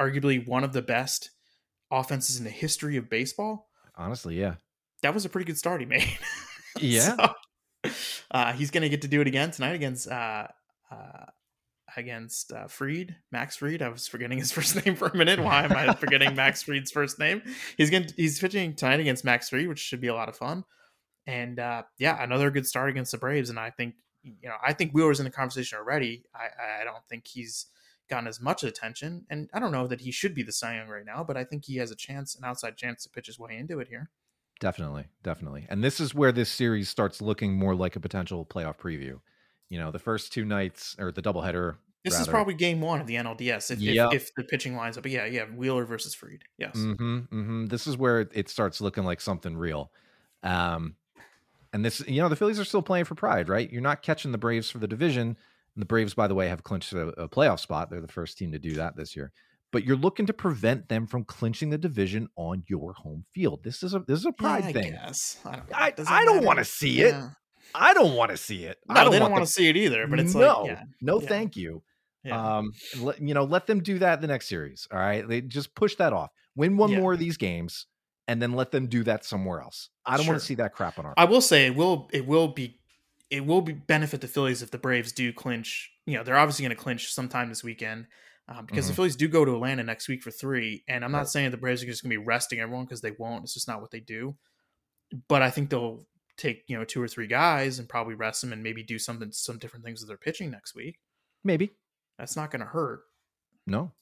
arguably 0.00 0.46
one 0.46 0.62
of 0.62 0.72
the 0.72 0.82
best 0.82 1.30
offenses 1.90 2.38
in 2.38 2.44
the 2.44 2.50
history 2.50 2.96
of 2.96 3.10
baseball. 3.10 3.68
Honestly, 3.96 4.38
yeah. 4.38 4.54
That 5.02 5.12
was 5.12 5.24
a 5.24 5.28
pretty 5.28 5.46
good 5.46 5.58
start 5.58 5.80
he 5.80 5.86
made. 5.86 6.06
Yeah. 6.78 7.16
So, 7.16 7.90
uh, 8.30 8.52
he's 8.52 8.70
going 8.70 8.82
to 8.82 8.88
get 8.88 9.02
to 9.02 9.08
do 9.08 9.20
it 9.20 9.26
again 9.26 9.50
tonight 9.50 9.74
against 9.74 10.08
uh, 10.08 10.46
uh, 10.90 11.26
against 11.96 12.52
uh, 12.52 12.66
Fried, 12.66 13.16
Max 13.32 13.56
Fried. 13.56 13.82
I 13.82 13.88
was 13.88 14.06
forgetting 14.06 14.38
his 14.38 14.52
first 14.56 14.84
name 14.84 14.96
for 14.96 15.08
a 15.08 15.16
minute. 15.16 15.40
Why 15.40 15.64
am 15.64 15.72
I 15.72 15.94
forgetting 16.00 16.34
Max 16.34 16.62
Fried's 16.62 16.90
first 16.90 17.18
name? 17.18 17.42
He's 17.76 17.90
going 17.90 18.08
he's 18.16 18.38
pitching 18.38 18.74
tonight 18.74 19.00
against 19.00 19.24
Max 19.24 19.48
Fried, 19.48 19.68
which 19.68 19.78
should 19.78 20.00
be 20.00 20.08
a 20.08 20.14
lot 20.14 20.28
of 20.28 20.36
fun. 20.36 20.64
And 21.26 21.58
uh, 21.58 21.82
yeah, 21.98 22.22
another 22.22 22.50
good 22.50 22.66
start 22.66 22.90
against 22.90 23.12
the 23.12 23.18
Braves. 23.18 23.50
And 23.50 23.58
I 23.58 23.70
think 23.70 23.94
you 24.22 24.48
know 24.48 24.56
I 24.62 24.72
think 24.72 24.92
Wheeler's 24.92 25.20
in 25.20 25.24
the 25.24 25.30
conversation 25.30 25.78
already. 25.78 26.24
I 26.34 26.80
I 26.80 26.84
don't 26.84 27.04
think 27.08 27.26
he's 27.26 27.66
gotten 28.08 28.26
as 28.26 28.40
much 28.40 28.64
attention, 28.64 29.24
and 29.30 29.48
I 29.54 29.60
don't 29.60 29.72
know 29.72 29.86
that 29.86 30.00
he 30.00 30.10
should 30.10 30.34
be 30.34 30.42
the 30.42 30.52
Cy 30.52 30.76
Young 30.76 30.88
right 30.88 31.04
now, 31.06 31.22
but 31.22 31.36
I 31.36 31.44
think 31.44 31.64
he 31.64 31.76
has 31.76 31.90
a 31.90 31.96
chance, 31.96 32.34
an 32.34 32.44
outside 32.44 32.76
chance 32.76 33.04
to 33.04 33.10
pitch 33.10 33.26
his 33.26 33.38
way 33.38 33.56
into 33.56 33.78
it 33.78 33.88
here. 33.88 34.10
Definitely, 34.58 35.06
definitely. 35.22 35.66
And 35.70 35.82
this 35.82 36.00
is 36.00 36.14
where 36.14 36.32
this 36.32 36.50
series 36.50 36.90
starts 36.90 37.22
looking 37.22 37.54
more 37.54 37.74
like 37.74 37.96
a 37.96 38.00
potential 38.00 38.44
playoff 38.44 38.76
preview. 38.76 39.20
You 39.70 39.78
know, 39.78 39.90
the 39.90 39.98
first 39.98 40.32
two 40.32 40.44
nights 40.44 40.96
or 40.98 41.12
the 41.12 41.22
doubleheader. 41.22 41.76
This 42.04 42.14
rather. 42.14 42.22
is 42.22 42.28
probably 42.28 42.54
game 42.54 42.80
one 42.80 43.00
of 43.00 43.06
the 43.06 43.14
NLDS 43.16 43.70
if, 43.70 43.78
Yep. 43.80 44.12
if, 44.14 44.22
if 44.22 44.34
the 44.34 44.44
pitching 44.44 44.74
lines 44.76 44.96
up. 44.96 45.02
But 45.04 45.12
yeah, 45.12 45.26
yeah, 45.26 45.44
Wheeler 45.44 45.84
versus 45.84 46.14
Fried. 46.14 46.44
Yes. 46.58 46.76
Mm-hmm, 46.76 47.16
mm-hmm. 47.18 47.66
This 47.66 47.86
is 47.86 47.96
where 47.96 48.20
it 48.20 48.48
starts 48.48 48.80
looking 48.80 49.04
like 49.04 49.20
something 49.20 49.56
real. 49.56 49.90
Um, 50.42 50.96
and 51.72 51.84
this, 51.84 52.00
you 52.08 52.20
know, 52.20 52.28
the 52.28 52.36
Phillies 52.36 52.58
are 52.58 52.64
still 52.64 52.82
playing 52.82 53.04
for 53.04 53.14
pride, 53.14 53.48
right? 53.48 53.70
You're 53.70 53.82
not 53.82 54.02
catching 54.02 54.32
the 54.32 54.38
Braves 54.38 54.70
for 54.70 54.78
the 54.78 54.88
division. 54.88 55.28
And 55.28 55.82
the 55.82 55.86
Braves, 55.86 56.14
by 56.14 56.26
the 56.26 56.34
way, 56.34 56.48
have 56.48 56.64
clinched 56.64 56.92
a, 56.94 57.08
a 57.08 57.28
playoff 57.28 57.60
spot. 57.60 57.90
They're 57.90 58.00
the 58.00 58.08
first 58.08 58.38
team 58.38 58.50
to 58.52 58.58
do 58.58 58.72
that 58.74 58.96
this 58.96 59.14
year. 59.14 59.30
But 59.70 59.84
you're 59.84 59.96
looking 59.96 60.26
to 60.26 60.32
prevent 60.32 60.88
them 60.88 61.06
from 61.06 61.22
clinching 61.24 61.70
the 61.70 61.78
division 61.78 62.28
on 62.34 62.64
your 62.66 62.92
home 62.94 63.24
field. 63.32 63.62
This 63.62 63.84
is 63.84 63.94
a 63.94 64.00
this 64.00 64.18
is 64.18 64.26
a 64.26 64.32
pride 64.32 64.64
Yeah, 64.64 64.68
I 64.68 64.72
thing. 64.72 64.92
guess. 64.92 65.38
I 65.44 65.56
don't, 65.56 66.08
I, 66.10 66.20
I 66.22 66.24
don't 66.24 66.44
want 66.44 66.58
to 66.58 66.64
see 66.64 67.02
it. 67.02 67.14
Yeah. 67.14 67.28
I 67.74 67.94
don't 67.94 68.14
want 68.14 68.30
to 68.30 68.36
see 68.36 68.64
it. 68.64 68.78
No, 68.88 69.00
I 69.00 69.04
don't 69.04 69.20
want 69.20 69.32
want 69.32 69.44
to 69.46 69.50
see 69.52 69.68
it 69.68 69.76
either. 69.76 70.06
But 70.06 70.20
it's 70.20 70.34
no, 70.34 70.62
like, 70.62 70.70
yeah, 70.70 70.82
no, 71.00 71.20
yeah. 71.20 71.28
thank 71.28 71.56
you. 71.56 71.82
yeah. 72.24 72.58
Um, 72.58 72.72
let, 72.98 73.20
you 73.20 73.34
know, 73.34 73.44
let 73.44 73.66
them 73.66 73.82
do 73.82 73.98
that 74.00 74.20
the 74.20 74.26
next 74.26 74.48
series. 74.48 74.86
All 74.92 74.98
right, 74.98 75.26
they 75.26 75.40
just 75.40 75.74
push 75.74 75.94
that 75.96 76.12
off. 76.12 76.30
Win 76.56 76.76
one 76.76 76.92
more 76.94 77.12
of 77.12 77.18
these 77.18 77.36
games, 77.36 77.86
and 78.28 78.40
then 78.42 78.52
let 78.52 78.70
them 78.72 78.86
do 78.88 79.04
that 79.04 79.24
somewhere 79.24 79.60
else. 79.60 79.88
I 80.04 80.16
don't 80.16 80.26
want 80.26 80.38
to 80.40 80.44
see 80.44 80.56
that 80.56 80.72
crap 80.74 80.98
on 80.98 81.06
our. 81.06 81.14
I 81.16 81.24
will 81.24 81.40
say 81.40 81.66
it 81.66 81.74
will 81.74 82.08
it 82.12 82.26
will 82.26 82.48
be 82.48 82.78
it 83.30 83.46
will 83.46 83.62
be 83.62 83.72
benefit 83.72 84.20
the 84.20 84.26
Phillies 84.28 84.60
if 84.62 84.70
the 84.72 84.78
Braves 84.78 85.12
do 85.12 85.32
clinch. 85.32 85.90
You 86.06 86.16
know, 86.16 86.24
they're 86.24 86.36
obviously 86.36 86.64
going 86.64 86.76
to 86.76 86.82
clinch 86.82 87.12
sometime 87.12 87.48
this 87.48 87.62
weekend 87.62 88.06
um, 88.48 88.66
because 88.66 88.88
the 88.88 88.92
Mhm. 88.92 88.96
Phillies 88.96 89.14
do 89.14 89.28
go 89.28 89.44
to 89.44 89.54
Atlanta 89.54 89.84
next 89.84 90.08
week 90.08 90.22
for 90.24 90.32
three. 90.32 90.82
And 90.88 91.04
I'm 91.04 91.12
not 91.12 91.18
Right. 91.18 91.28
saying 91.28 91.50
the 91.52 91.56
Braves 91.56 91.80
are 91.84 91.86
just 91.86 92.02
going 92.02 92.10
to 92.10 92.18
be 92.18 92.24
resting 92.26 92.58
everyone 92.58 92.86
because 92.86 93.00
they 93.02 93.12
won't. 93.12 93.44
It's 93.44 93.54
just 93.54 93.68
not 93.68 93.80
what 93.80 93.92
they 93.92 94.00
do. 94.00 94.36
But 95.28 95.42
I 95.42 95.50
think 95.50 95.70
they'll 95.70 96.04
take 96.40 96.64
you 96.66 96.76
know 96.78 96.84
two 96.84 97.02
or 97.02 97.06
three 97.08 97.26
guys 97.26 97.78
and 97.78 97.88
probably 97.88 98.14
rest 98.14 98.40
them 98.40 98.52
and 98.52 98.62
maybe 98.62 98.82
do 98.82 98.98
something 98.98 99.30
some 99.32 99.58
different 99.58 99.84
things 99.84 100.00
with 100.00 100.08
their 100.08 100.16
pitching 100.16 100.50
next 100.50 100.74
week. 100.74 100.98
Maybe 101.44 101.70
That's 102.18 102.36
not 102.36 102.50
going 102.50 102.60
to 102.60 102.66
hurt. 102.66 103.02
no. 103.66 103.92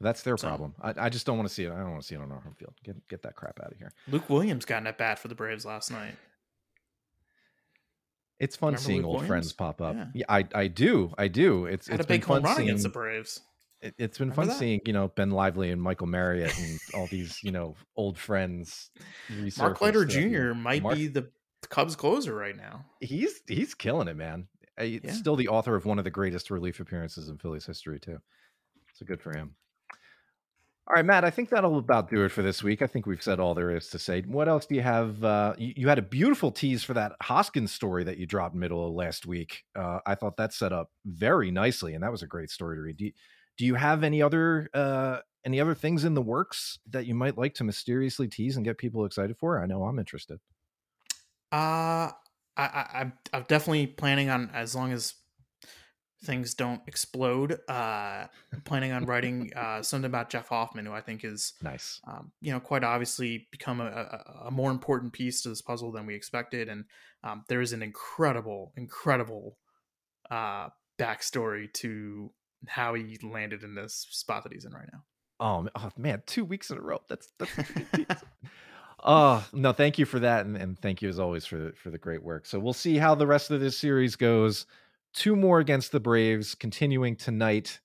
That's 0.00 0.22
their 0.22 0.36
So- 0.36 0.46
problem. 0.48 0.74
I, 0.80 0.92
I 1.06 1.08
just 1.08 1.24
don't 1.24 1.38
want 1.38 1.48
to 1.48 1.54
see 1.54 1.64
it. 1.64 1.72
I 1.72 1.78
don't 1.78 1.90
want 1.92 2.02
to 2.02 2.06
see 2.06 2.14
it 2.14 2.20
on 2.20 2.30
our 2.30 2.40
home 2.40 2.54
field. 2.58 2.74
Get 2.84 3.08
get 3.08 3.22
that 3.22 3.34
crap 3.34 3.58
out 3.62 3.72
of 3.72 3.78
here. 3.78 3.92
Luke 4.08 4.28
Williams 4.28 4.64
got 4.66 4.82
in 4.82 4.86
at 4.86 4.98
bat 4.98 5.18
for 5.18 5.28
the 5.28 5.34
Braves 5.34 5.64
last 5.64 5.90
night. 5.90 6.14
It's 8.38 8.56
fun 8.56 8.74
Remember 8.74 8.84
seeing 8.84 8.98
Luke 8.98 9.06
old 9.06 9.14
Williams? 9.14 9.28
friends 9.28 9.52
pop 9.54 9.80
up. 9.80 9.96
Yeah. 9.96 10.06
Yeah, 10.12 10.24
I 10.28 10.46
I 10.54 10.66
do. 10.66 11.14
I 11.16 11.28
do. 11.28 11.64
It's 11.64 11.88
Had 11.88 12.00
it's 12.00 12.04
a 12.04 12.08
big 12.08 12.20
been 12.20 12.28
fun 12.28 12.36
home 12.42 12.44
run 12.44 12.56
seeing. 12.56 12.68
against 12.68 12.82
the 12.82 12.90
Braves. 12.90 13.40
It, 13.82 13.94
it's 13.98 14.18
been 14.18 14.28
Remember 14.30 14.42
fun 14.42 14.48
that? 14.48 14.58
seeing 14.58 14.80
you 14.86 14.92
know 14.92 15.08
Ben 15.08 15.30
Lively 15.30 15.70
and 15.70 15.80
Michael 15.82 16.06
Marriott 16.06 16.56
and 16.58 16.78
all 16.94 17.06
these 17.06 17.38
you 17.42 17.52
know 17.52 17.74
old 17.96 18.18
friends. 18.18 18.90
Mark 19.58 19.80
Leiter 19.80 20.06
throughout 20.06 20.12
the 20.22 20.28
year. 20.28 20.52
Jr. 20.52 20.54
might 20.58 20.82
Mark- 20.82 20.94
be 20.96 21.06
the 21.08 21.30
Cubs 21.68 21.96
closer 21.96 22.34
right 22.34 22.56
now. 22.56 22.84
he's 23.00 23.40
he's 23.48 23.74
killing 23.74 24.08
it, 24.08 24.16
man. 24.16 24.46
Uh, 24.78 24.84
He's 24.84 25.00
Yeah. 25.02 25.12
still 25.12 25.36
the 25.36 25.48
author 25.48 25.74
of 25.74 25.84
one 25.86 25.98
of 25.98 26.04
the 26.04 26.10
greatest 26.10 26.50
relief 26.50 26.80
appearances 26.80 27.28
in 27.28 27.38
Phillies 27.38 27.64
history, 27.66 27.98
too. 27.98 28.18
So 28.94 29.04
good 29.06 29.20
for 29.22 29.36
him. 29.36 29.54
All 30.88 30.94
right, 30.94 31.04
Matt. 31.04 31.24
I 31.24 31.30
think 31.30 31.48
that'll 31.48 31.78
about 31.78 32.08
do 32.10 32.22
it 32.24 32.28
for 32.30 32.42
this 32.42 32.62
week. 32.62 32.80
I 32.80 32.86
think 32.86 33.06
we've 33.06 33.22
said 33.22 33.40
all 33.40 33.54
there 33.54 33.74
is 33.74 33.88
to 33.88 33.98
say. 33.98 34.20
What 34.22 34.48
else 34.48 34.66
do 34.66 34.76
you 34.76 34.82
have? 34.82 35.24
Uh, 35.24 35.54
you, 35.58 35.72
you 35.76 35.88
had 35.88 35.98
a 35.98 36.02
beautiful 36.02 36.52
tease 36.52 36.84
for 36.84 36.94
that 36.94 37.12
Hoskins 37.22 37.72
story 37.72 38.04
that 38.04 38.18
you 38.18 38.26
dropped 38.26 38.54
middle 38.54 38.86
of 38.86 38.94
last 38.94 39.26
week. 39.26 39.64
Uh, 39.74 39.98
I 40.06 40.14
thought 40.14 40.36
that 40.36 40.52
set 40.52 40.72
up 40.72 40.90
very 41.04 41.50
nicely, 41.50 41.94
and 41.94 42.04
that 42.04 42.12
was 42.12 42.22
a 42.22 42.26
great 42.28 42.50
story 42.50 42.76
to 42.76 42.82
read. 42.82 42.98
Do 42.98 43.06
you, 43.06 43.12
do 43.56 43.64
you 43.66 43.74
have 43.74 44.02
any 44.04 44.22
other 44.22 44.68
uh, 44.74 45.20
any 45.44 45.60
other 45.60 45.74
things 45.74 46.04
in 46.04 46.14
the 46.14 46.22
works 46.22 46.78
that 46.88 47.06
you 47.06 47.14
might 47.14 47.38
like 47.38 47.54
to 47.54 47.64
mysteriously 47.64 48.28
tease 48.28 48.56
and 48.56 48.64
get 48.64 48.78
people 48.78 49.04
excited 49.04 49.36
for? 49.38 49.60
I 49.60 49.66
know 49.66 49.84
I'm 49.84 49.98
interested. 49.98 50.40
Uh 51.52 52.10
I, 52.56 52.64
I 52.64 52.88
I'm 53.00 53.12
I'm 53.32 53.44
definitely 53.44 53.86
planning 53.86 54.30
on 54.30 54.50
as 54.50 54.74
long 54.74 54.92
as 54.92 55.14
things 56.22 56.54
don't 56.54 56.82
explode. 56.86 57.60
Uh, 57.68 58.26
planning 58.64 58.92
on 58.92 59.04
writing 59.04 59.52
uh 59.56 59.82
something 59.82 60.06
about 60.06 60.30
Jeff 60.30 60.48
Hoffman, 60.48 60.86
who 60.86 60.92
I 60.92 61.00
think 61.00 61.24
is 61.24 61.54
Nice. 61.60 62.02
um, 62.04 62.32
you 62.40 62.52
know 62.52 62.60
quite 62.60 62.84
obviously 62.84 63.48
become 63.50 63.80
a, 63.80 63.86
a, 63.86 64.42
a 64.46 64.50
more 64.50 64.70
important 64.70 65.12
piece 65.12 65.42
to 65.42 65.48
this 65.50 65.62
puzzle 65.62 65.92
than 65.92 66.06
we 66.06 66.14
expected, 66.14 66.68
and 66.68 66.86
um, 67.22 67.44
there 67.48 67.60
is 67.60 67.72
an 67.72 67.82
incredible, 67.82 68.72
incredible 68.76 69.58
uh 70.30 70.70
backstory 70.98 71.72
to 71.74 72.32
how 72.68 72.94
he 72.94 73.18
landed 73.22 73.62
in 73.62 73.74
this 73.74 74.06
spot 74.10 74.42
that 74.44 74.52
he's 74.52 74.64
in 74.64 74.72
right 74.72 74.88
now. 74.92 75.02
Oh, 75.38 75.68
oh 75.74 75.90
man, 75.96 76.22
two 76.26 76.44
weeks 76.44 76.70
in 76.70 76.78
a 76.78 76.80
row. 76.80 77.00
That's 77.08 77.28
that's. 77.38 77.58
a 77.58 77.62
good 77.62 77.92
piece. 77.92 78.06
oh 79.04 79.46
no, 79.52 79.72
thank 79.72 79.98
you 79.98 80.06
for 80.06 80.20
that, 80.20 80.46
and, 80.46 80.56
and 80.56 80.78
thank 80.78 81.02
you 81.02 81.08
as 81.08 81.18
always 81.18 81.44
for 81.44 81.56
the, 81.56 81.72
for 81.72 81.90
the 81.90 81.98
great 81.98 82.22
work. 82.22 82.46
So 82.46 82.58
we'll 82.58 82.72
see 82.72 82.96
how 82.96 83.14
the 83.14 83.26
rest 83.26 83.50
of 83.50 83.60
this 83.60 83.78
series 83.78 84.16
goes. 84.16 84.66
Two 85.12 85.36
more 85.36 85.60
against 85.60 85.92
the 85.92 86.00
Braves, 86.00 86.54
continuing 86.54 87.16
tonight. 87.16 87.80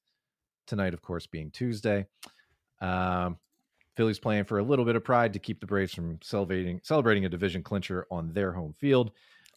Tonight, 0.68 0.94
of 0.94 1.02
course, 1.02 1.28
being 1.28 1.52
Tuesday. 1.52 2.06
Um, 2.82 3.38
Phillies 3.96 4.20
playing 4.20 4.46
for 4.46 4.60
a 4.60 4.64
little 4.64 4.86
bit 4.86 4.96
of 4.96 5.04
pride 5.04 5.34
to 5.34 5.40
keep 5.40 5.60
the 5.60 5.68
Braves 5.68 5.94
from 5.94 6.20
celebrating 6.22 6.80
celebrating 6.84 7.26
a 7.26 7.30
division 7.30 7.64
clincher 7.64 8.08
on 8.10 8.34
their 8.34 8.54
home 8.54 8.74
field. 8.80 9.12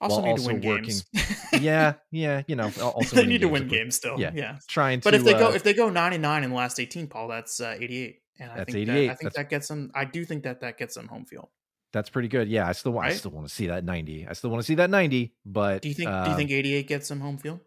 Also 0.04 0.22
need 0.22 0.36
to 0.38 0.46
win 0.46 0.60
working- 0.60 0.84
games. 0.84 1.04
Yeah, 1.60 1.94
yeah, 2.10 2.42
you 2.48 2.56
know. 2.56 2.70
al- 2.80 2.90
Also, 2.90 3.16
they 3.20 3.26
need 3.26 3.40
to 3.42 3.48
win 3.48 3.68
games 3.68 3.94
still. 3.96 4.18
Yeah. 4.18 4.32
Yeah, 4.34 4.58
Trying 4.68 5.00
to, 5.00 5.04
But 5.04 5.14
if 5.14 5.24
they 5.24 5.32
go 5.34 5.48
uh, 5.48 5.52
if 5.52 5.62
they 5.62 5.72
go 5.74 5.88
99 5.88 6.42
in 6.44 6.50
the 6.50 6.56
last 6.56 6.80
18, 6.80 7.06
Paul, 7.06 7.28
that's 7.28 7.60
uh, 7.60 7.76
88. 7.78 8.20
And 8.40 8.50
I 8.50 8.56
That's 8.56 8.72
think 8.72 8.88
88. 8.88 9.06
That, 9.06 9.12
I 9.12 9.14
think 9.14 9.18
That's- 9.32 9.34
that 9.36 9.50
gets 9.50 9.68
them. 9.68 9.90
I 9.94 10.04
do 10.04 10.24
think 10.24 10.42
that 10.42 10.60
that 10.62 10.76
gets 10.78 10.94
them 10.94 11.06
home 11.08 11.24
field. 11.24 11.48
That's 11.92 12.10
pretty 12.10 12.26
good. 12.26 12.48
Yeah, 12.48 12.66
I 12.66 12.72
still 12.72 12.90
want. 12.92 13.06
I 13.06 13.12
still 13.12 13.30
want 13.30 13.46
to 13.46 13.54
see 13.54 13.68
that 13.68 13.84
ninety. 13.84 14.26
I 14.28 14.32
still 14.32 14.50
want 14.50 14.60
to 14.62 14.66
see 14.66 14.74
that 14.74 14.90
ninety. 14.90 15.32
But 15.46 15.82
Do 15.82 15.88
you 15.88 15.94
think? 15.94 16.08
do 16.10 16.14
uh, 16.14 16.28
you 16.30 16.34
think 16.36 16.50
88 16.50 16.88
gets 16.88 17.08
them 17.08 17.20
home 17.20 17.38
field? 17.38 17.60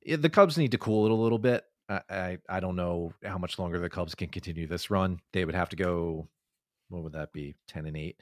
it- 0.00 0.22
the 0.22 0.30
Cubs 0.30 0.56
need 0.56 0.70
to 0.70 0.78
cool 0.78 1.04
it 1.04 1.10
a 1.10 1.14
little 1.14 1.38
bit? 1.38 1.64
I, 1.90 2.00
I 2.08 2.38
I 2.48 2.60
don't 2.60 2.76
know 2.76 3.12
how 3.22 3.36
much 3.36 3.58
longer 3.58 3.78
the 3.78 3.90
Cubs 3.90 4.14
can 4.14 4.28
continue 4.28 4.66
this 4.66 4.90
run. 4.90 5.20
They 5.34 5.44
would 5.44 5.54
have 5.54 5.68
to 5.70 5.76
go. 5.76 6.26
What 6.88 7.02
would 7.02 7.12
that 7.12 7.34
be? 7.34 7.54
Ten 7.68 7.84
and 7.84 7.96
eight. 7.98 8.18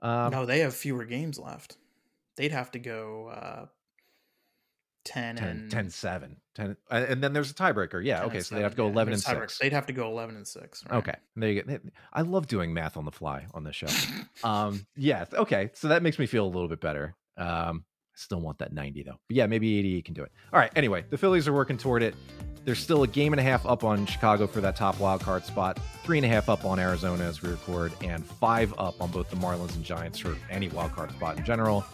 Um, 0.00 0.30
no, 0.30 0.46
they 0.46 0.60
have 0.60 0.74
fewer 0.74 1.04
games 1.04 1.40
left. 1.40 1.76
They'd 2.38 2.52
have 2.52 2.70
to 2.70 2.78
go 2.78 3.26
uh, 3.28 3.66
10, 5.04 5.36
10, 5.36 5.48
and 5.48 5.70
10 5.70 5.90
7 5.90 6.36
10 6.54 6.76
uh, 6.90 6.94
and 7.08 7.22
then 7.22 7.32
there's 7.32 7.50
a 7.50 7.54
tiebreaker 7.54 8.04
yeah 8.04 8.24
okay 8.24 8.40
so 8.40 8.54
they 8.54 8.60
have 8.60 8.72
to 8.72 8.76
go 8.76 8.84
yeah, 8.86 8.92
11 8.92 9.14
and 9.14 9.22
there's 9.22 9.36
tiebreakers. 9.36 9.50
6 9.52 9.58
They'd 9.58 9.72
have 9.72 9.86
to 9.86 9.92
go 9.94 10.06
11 10.10 10.36
and 10.36 10.46
six. 10.46 10.84
right? 10.90 10.98
okay 10.98 11.14
there 11.34 11.50
you 11.50 11.62
go 11.62 11.78
i 12.12 12.20
love 12.22 12.46
doing 12.46 12.74
math 12.74 12.96
on 12.98 13.04
the 13.06 13.10
fly 13.10 13.46
on 13.54 13.64
this 13.64 13.74
show 13.76 13.86
um 14.44 14.86
yeah 14.96 15.24
okay 15.32 15.70
so 15.72 15.88
that 15.88 16.02
makes 16.02 16.18
me 16.18 16.26
feel 16.26 16.44
a 16.44 16.48
little 16.52 16.68
bit 16.68 16.80
better 16.80 17.14
um 17.38 17.84
I 17.86 18.20
still 18.20 18.40
want 18.40 18.58
that 18.58 18.72
90 18.72 19.02
though 19.04 19.18
but 19.28 19.36
yeah 19.36 19.46
maybe 19.46 19.78
88 19.78 20.04
can 20.04 20.14
do 20.14 20.22
it 20.24 20.32
all 20.52 20.60
right 20.60 20.70
anyway 20.76 21.04
the 21.08 21.16
phillies 21.18 21.48
are 21.48 21.54
working 21.54 21.78
toward 21.78 22.02
it 22.02 22.14
there's 22.64 22.80
still 22.80 23.02
a 23.02 23.08
game 23.08 23.32
and 23.32 23.40
a 23.40 23.44
half 23.44 23.64
up 23.64 23.84
on 23.84 24.04
chicago 24.04 24.46
for 24.46 24.60
that 24.60 24.76
top 24.76 25.00
wild 25.00 25.22
card 25.22 25.42
spot 25.44 25.78
three 26.02 26.18
and 26.18 26.26
a 26.26 26.28
half 26.28 26.50
up 26.50 26.66
on 26.66 26.78
arizona 26.78 27.24
as 27.24 27.40
we 27.40 27.48
record 27.48 27.92
and 28.02 28.26
five 28.26 28.74
up 28.78 29.00
on 29.00 29.10
both 29.10 29.30
the 29.30 29.36
marlins 29.36 29.74
and 29.74 29.84
giants 29.84 30.18
for 30.18 30.36
any 30.50 30.68
wild 30.68 30.92
card 30.92 31.10
spot 31.12 31.38
in 31.38 31.44
general 31.44 31.86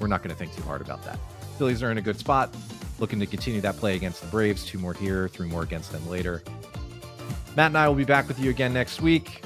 we're 0.00 0.06
not 0.06 0.22
going 0.22 0.34
to 0.34 0.36
think 0.36 0.54
too 0.54 0.62
hard 0.62 0.80
about 0.80 1.02
that 1.04 1.18
phillies 1.58 1.82
are 1.82 1.90
in 1.90 1.98
a 1.98 2.02
good 2.02 2.18
spot 2.18 2.54
looking 2.98 3.20
to 3.20 3.26
continue 3.26 3.60
that 3.60 3.76
play 3.76 3.96
against 3.96 4.20
the 4.20 4.26
braves 4.28 4.64
two 4.64 4.78
more 4.78 4.94
here 4.94 5.28
three 5.28 5.48
more 5.48 5.62
against 5.62 5.92
them 5.92 6.06
later 6.08 6.42
matt 7.56 7.66
and 7.66 7.78
i 7.78 7.86
will 7.86 7.94
be 7.94 8.04
back 8.04 8.26
with 8.28 8.38
you 8.38 8.50
again 8.50 8.72
next 8.72 9.00
week 9.00 9.42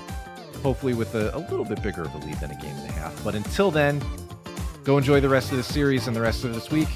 hopefully 0.65 0.95
with 0.95 1.15
a, 1.15 1.37
a 1.37 1.41
little 1.51 1.65
bit 1.65 1.83
bigger 1.83 2.03
of 2.03 2.15
a 2.15 2.19
lead 2.27 2.41
than 2.41 2.51
a 2.51 2.57
game 2.57 2.75
and 2.75 2.89
a 2.89 2.93
half. 2.93 3.23
But 3.23 3.35
until 3.35 3.71
then, 3.71 4.03
go 4.83 4.97
enjoy 4.97 5.21
the 5.21 5.29
rest 5.29 5.51
of 5.53 5.59
the 5.59 5.63
series 5.63 6.09
and 6.09 6.17
the 6.17 6.23
rest 6.23 6.43
of 6.43 6.55
this 6.55 6.71
week, 6.71 6.89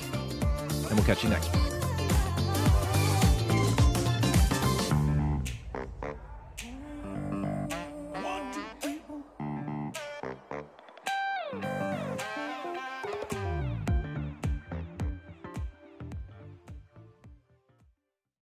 and 0.62 0.94
we'll 0.94 1.04
catch 1.04 1.22
you 1.22 1.28
next 1.28 1.54
week. 1.54 1.67